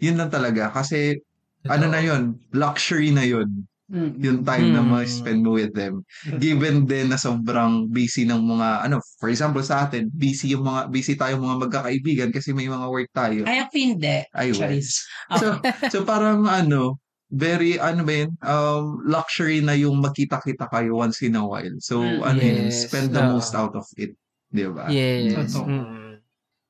Yun 0.00 0.16
lang 0.16 0.32
talaga. 0.32 0.72
Kasi 0.72 1.20
ano 1.68 1.86
na 1.92 2.00
yun? 2.00 2.40
Luxury 2.56 3.12
na 3.12 3.22
yun. 3.28 3.68
Mm-mm. 3.92 4.16
Yung 4.18 4.40
time 4.40 4.72
na 4.72 4.80
Mm. 4.80 4.88
ma-spend 4.88 5.40
mo 5.44 5.52
with 5.54 5.76
them. 5.76 6.00
Given 6.40 6.88
din 6.88 7.12
na 7.12 7.20
sobrang 7.20 7.92
busy 7.92 8.24
ng 8.24 8.40
mga, 8.40 8.88
ano, 8.88 9.04
for 9.20 9.28
example 9.28 9.60
sa 9.60 9.84
atin, 9.84 10.08
busy 10.08 10.56
yung 10.56 10.64
mga, 10.64 10.88
busy 10.88 11.12
tayo 11.12 11.36
mga 11.36 11.68
magkakaibigan 11.68 12.30
kasi 12.32 12.56
may 12.56 12.66
mga 12.66 12.88
work 12.88 13.12
tayo. 13.12 13.44
Ay, 13.44 13.60
ako 13.60 13.74
hindi. 13.76 14.16
Ay. 14.32 14.48
Charis. 14.50 15.04
So, 15.40 15.60
so 15.92 15.98
parang 16.02 16.48
ano, 16.48 16.96
very, 17.28 17.76
ano 17.76 18.00
ba 18.02 18.12
yun, 18.12 18.32
um, 18.40 19.00
luxury 19.04 19.60
na 19.60 19.72
yung 19.72 20.00
magkita-kita 20.00 20.68
kayo 20.68 20.96
once 20.96 21.20
in 21.20 21.36
a 21.36 21.44
while. 21.44 21.76
So, 21.78 22.00
Mm, 22.00 22.20
ano 22.22 22.40
yun, 22.40 22.58
yes. 22.72 22.88
spend 22.88 23.12
the 23.12 23.20
Oo. 23.20 23.36
most 23.36 23.52
out 23.52 23.72
of 23.72 23.84
it. 23.96 24.16
Di 24.48 24.68
ba? 24.68 24.88
Yes. 24.88 25.52
Totoo. 25.52 25.68
Mm. 25.68 26.01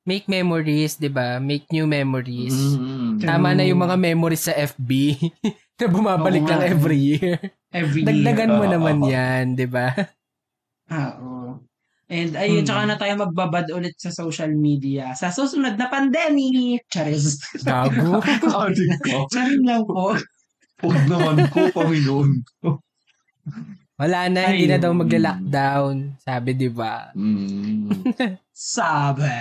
Make 0.03 0.27
memories, 0.27 0.99
'di 0.99 1.07
ba? 1.07 1.39
Make 1.39 1.71
new 1.71 1.87
memories. 1.87 2.51
Mm. 2.75 3.23
Tama 3.23 3.55
na 3.55 3.63
yung 3.63 3.79
mga 3.79 3.95
memories 3.95 4.43
sa 4.45 4.53
FB 4.53 5.15
na 5.79 5.87
bumabalik 5.87 6.43
nga 6.43 6.59
lang 6.59 6.75
every 6.75 6.99
year. 6.99 7.39
Every 7.71 8.03
Dagdagan 8.03 8.51
year. 8.51 8.57
mo 8.59 8.63
Oo. 8.67 8.73
naman 8.75 8.97
'yan, 8.99 9.55
'di 9.55 9.67
ba? 9.71 9.95
Ah, 10.91 11.15
oo. 11.23 11.55
And 12.11 12.35
ayun, 12.35 12.61
Hmm. 12.61 12.67
tsaka 12.67 12.81
na 12.83 12.99
tayo 12.99 13.15
magbabad 13.15 13.71
ulit 13.71 13.95
sa 13.95 14.11
social 14.11 14.51
media 14.51 15.15
sa 15.15 15.31
susunod 15.31 15.79
na 15.79 15.87
pandemic. 15.87 16.83
Charis. 16.91 17.39
Gago. 17.63 18.19
Sabi 18.43 18.83
ko, 18.99 19.23
Charin 19.31 19.63
lang 19.63 19.87
po. 19.87 20.11
huwag 20.83 21.03
naman 21.07 21.47
ko, 21.47 21.71
Panginoon. 21.71 22.43
Wala 23.95 24.27
na, 24.27 24.51
hindi 24.51 24.67
na 24.67 24.75
Ayun. 24.75 24.83
daw 24.83 24.91
magla-lockdown. 24.91 25.95
Sabi, 26.19 26.49
'di 26.51 26.69
ba? 26.75 27.15
Mm. 27.15 28.03
Sabi. 28.53 29.33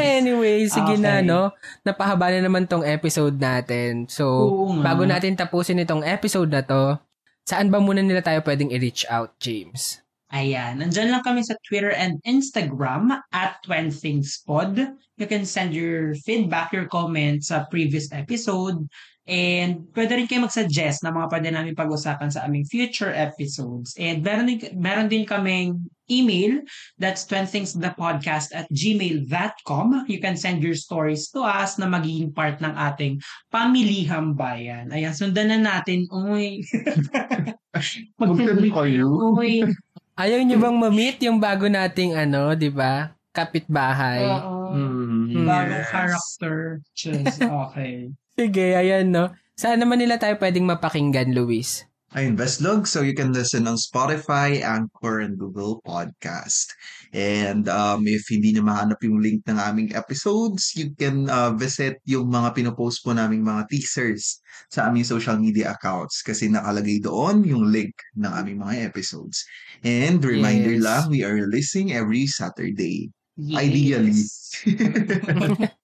Anyway, 0.00 0.64
sige 0.66 0.96
na, 0.96 1.20
Okay. 1.20 1.28
no? 1.28 1.52
Napahaba 1.84 2.32
na 2.32 2.40
naman 2.40 2.64
tong 2.64 2.80
episode 2.82 3.36
natin. 3.36 4.08
So, 4.08 4.24
Oo 4.26 4.80
bago 4.80 5.04
natin 5.04 5.36
tapusin 5.36 5.84
itong 5.84 6.00
episode 6.00 6.48
na 6.48 6.64
to, 6.64 6.96
saan 7.44 7.68
ba 7.68 7.78
muna 7.78 8.00
nila 8.00 8.24
tayo 8.24 8.40
pwedeng 8.42 8.72
i-reach 8.72 9.04
out, 9.12 9.36
James? 9.36 10.00
Ayan, 10.32 10.82
nandyan 10.82 11.14
lang 11.14 11.22
kami 11.22 11.44
sa 11.46 11.54
Twitter 11.62 11.94
and 11.94 12.18
Instagram 12.26 13.14
at 13.30 13.62
When 13.70 13.94
Things 13.94 14.42
Pod. 14.42 14.74
You 15.20 15.28
can 15.30 15.46
send 15.46 15.70
your 15.70 16.18
feedback, 16.26 16.74
your 16.74 16.90
comments 16.90 17.54
sa 17.54 17.68
previous 17.70 18.10
episode. 18.10 18.88
And 19.26 19.90
pwede 19.90 20.14
rin 20.14 20.30
kayo 20.30 20.46
mag-suggest 20.46 21.02
na 21.02 21.10
mga 21.10 21.26
pwede 21.34 21.48
namin 21.50 21.74
pag-usapan 21.74 22.30
sa 22.30 22.46
aming 22.46 22.62
future 22.70 23.10
episodes. 23.10 23.90
And 23.98 24.22
meron 24.22 24.46
din, 24.46 24.62
meron 24.78 25.10
din 25.10 25.26
kaming 25.26 25.82
email. 26.06 26.62
That's 27.02 27.26
twenthingsthepodcast 27.26 28.54
at 28.54 28.70
gmail.com. 28.70 30.06
You 30.06 30.22
can 30.22 30.38
send 30.38 30.62
your 30.62 30.78
stories 30.78 31.26
to 31.34 31.42
us 31.42 31.74
na 31.74 31.90
magiging 31.90 32.30
part 32.38 32.62
ng 32.62 32.70
ating 32.70 33.18
pamilihang 33.50 34.38
bayan. 34.38 34.94
Ayan, 34.94 35.10
sundan 35.10 35.50
na 35.50 35.58
natin. 35.58 36.06
Uy. 36.06 36.62
Magtend 38.22 38.62
kayo. 38.62 39.06
Uy. 39.34 39.66
Ayaw 40.16 40.40
niyo 40.40 40.56
bang 40.56 40.78
ma-meet 40.78 41.18
yung 41.28 41.36
bago 41.36 41.68
nating 41.68 42.16
ano, 42.16 42.56
'di 42.56 42.72
ba? 42.72 43.12
Kapitbahay. 43.36 44.24
Oo. 44.24 44.72
Mm. 44.72 45.44
Bagong 45.44 45.84
Yes. 45.84 45.92
character. 45.92 46.56
Cheers. 46.96 47.36
Okay. 47.42 48.08
Sige, 48.36 48.76
ayan, 48.76 49.16
no? 49.16 49.32
Saan 49.56 49.80
naman 49.80 49.96
nila 49.96 50.20
tayo 50.20 50.36
pwedeng 50.36 50.68
mapakinggan, 50.68 51.32
Luis? 51.32 51.88
Ayun, 52.12 52.36
Vestlog. 52.36 52.84
So 52.88 53.00
you 53.00 53.12
can 53.16 53.32
listen 53.32 53.68
on 53.68 53.76
Spotify, 53.76 54.60
Anchor, 54.64 55.20
and 55.20 55.36
Google 55.36 55.80
Podcast. 55.84 56.72
And 57.12 57.68
um, 57.68 58.04
if 58.08 58.28
hindi 58.28 58.52
na 58.56 58.64
mahanap 58.64 59.00
yung 59.04 59.20
link 59.20 59.44
ng 59.44 59.58
aming 59.60 59.92
episodes, 59.92 60.72
you 60.76 60.92
can 60.96 61.28
uh, 61.28 61.52
visit 61.52 62.00
yung 62.08 62.28
mga 62.32 62.56
pinopost 62.56 63.04
po 63.04 63.12
naming 63.12 63.44
mga 63.44 63.68
teasers 63.68 64.40
sa 64.72 64.88
aming 64.88 65.04
social 65.04 65.36
media 65.36 65.76
accounts 65.76 66.24
kasi 66.24 66.48
nakalagay 66.48 67.00
doon 67.04 67.44
yung 67.44 67.68
link 67.68 67.92
ng 68.16 68.32
aming 68.32 68.64
mga 68.64 68.88
episodes. 68.88 69.44
And 69.84 70.16
reminder 70.24 70.76
Yes. 70.76 70.84
lang, 70.84 71.02
we 71.12 71.20
are 71.20 71.36
releasing 71.36 71.92
every 71.92 72.24
Saturday. 72.24 73.12
Yes. 73.36 73.60
Ideally. 73.60 74.24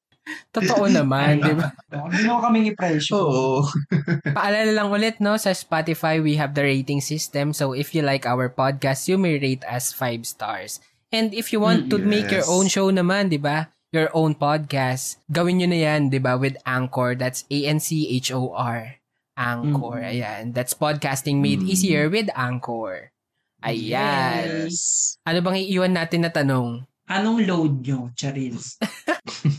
Totoo 0.55 0.87
naman, 0.87 1.43
'di 1.43 1.53
ba? 1.59 1.75
Hindi 2.11 2.29
mo 2.29 2.39
kaming 2.39 2.71
i-pressure. 2.71 3.17
Oo. 3.19 3.67
Paalala 4.37 4.71
lang 4.71 4.89
ulit, 4.89 5.19
no? 5.19 5.35
Sa 5.35 5.51
Spotify, 5.51 6.23
we 6.23 6.39
have 6.39 6.55
the 6.55 6.63
rating 6.63 7.03
system. 7.03 7.51
So, 7.51 7.75
if 7.75 7.91
you 7.91 8.07
like 8.07 8.23
our 8.25 8.47
podcast, 8.47 9.11
you 9.11 9.19
may 9.19 9.37
rate 9.37 9.67
us 9.67 9.91
5 9.91 10.23
stars. 10.25 10.79
And 11.11 11.35
if 11.35 11.51
you 11.53 11.61
want 11.61 11.91
to 11.93 11.99
Mm, 12.01 12.07
make 12.09 12.29
your 12.31 12.47
yes. 12.47 12.49
own 12.49 12.67
show 12.71 12.89
naman, 12.89 13.29
di 13.29 13.37
ba? 13.37 13.69
Your 13.93 14.09
own 14.17 14.33
podcast, 14.33 15.21
gawin 15.29 15.61
nyo 15.61 15.69
na 15.69 15.81
yan, 15.85 16.09
di 16.09 16.17
ba? 16.17 16.39
With 16.41 16.57
Anchor. 16.65 17.13
That's 17.13 17.45
A-N-C-H-O-R. 17.53 18.97
Anchor. 19.37 19.97
Mm. 20.01 20.09
Ayan. 20.09 20.43
That's 20.57 20.73
podcasting 20.73 21.45
made 21.45 21.61
Mm. 21.61 21.69
easier 21.69 22.09
with 22.09 22.33
Anchor. 22.33 23.13
Ayan. 23.61 24.69
Yes. 24.73 25.17
Ano 25.25 25.45
bang 25.45 25.61
iiwan 25.61 25.93
natin 25.93 26.25
na 26.25 26.33
tanong? 26.33 26.89
Anong 27.05 27.45
load 27.45 27.85
nyo, 27.85 28.09
Charils? 28.17 28.81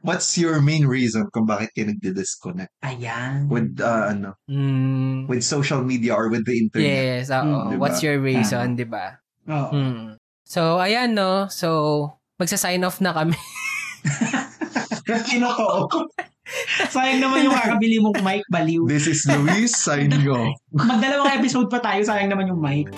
What's 0.00 0.32
your 0.34 0.60
main 0.60 0.88
reason 0.88 1.28
kung 1.28 1.44
bakit 1.44 1.76
kayo 1.76 1.92
nagdi-disconnect 1.92 2.72
Ayan. 2.80 3.52
with 3.52 3.76
uh, 3.78 4.16
ano 4.16 4.32
Mm, 4.48 5.28
with 5.28 5.44
social 5.44 5.84
media 5.84 6.16
or 6.16 6.32
with 6.32 6.48
the 6.48 6.56
internet? 6.56 6.88
yes, 6.88 7.28
oo. 7.28 7.44
Mm, 7.44 7.76
diba? 7.76 7.80
What's 7.80 8.00
your 8.00 8.16
reason, 8.16 8.80
di 8.80 8.88
ba? 8.88 9.20
Oo. 9.44 9.68
Mm. 9.70 10.04
So, 10.42 10.80
ayan, 10.80 11.12
no? 11.12 11.46
So, 11.52 11.68
magsa-sign 12.40 12.80
off 12.82 12.98
na 12.98 13.12
kami. 13.12 13.36
Sino 15.28 15.52
to? 15.52 15.68
Sayang 16.94 17.22
naman 17.22 17.46
yung 17.46 17.54
kakabili 17.54 18.02
mong 18.02 18.18
mic, 18.26 18.42
baliw. 18.50 18.82
This 18.88 19.06
is 19.06 19.22
Luis 19.28 19.70
signing 19.70 20.26
off. 20.34 20.50
Magdalawang 20.74 21.38
episode 21.38 21.70
pa 21.70 21.78
tayo, 21.78 22.02
sayang 22.02 22.34
naman 22.34 22.50
yung 22.50 22.58
mic. 22.58 22.90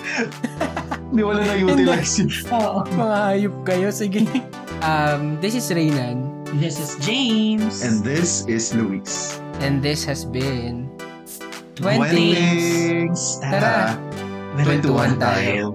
Hindi 1.13 1.21
wala 1.21 1.45
na 1.45 1.53
utilize 1.53 2.17
yun. 2.17 2.29
Oo. 2.49 2.81
Mga 2.89 3.17
hayop 3.29 3.55
kayo. 3.61 3.87
Sige. 3.93 4.25
Um, 4.81 5.37
this 5.37 5.53
is 5.53 5.69
Reynan. 5.69 6.32
This 6.53 6.77
is 6.77 7.05
James. 7.05 7.81
And 7.81 8.03
this 8.05 8.45
is 8.45 8.75
Luis. 8.75 9.41
And 9.57 9.81
this 9.81 10.05
has 10.05 10.23
been 10.23 10.85
20. 11.75 11.97
Twenties. 11.97 13.41
Tara. 13.41 13.97
Tara. 13.97 14.61
21 14.61 15.17
tayo. 15.17 15.73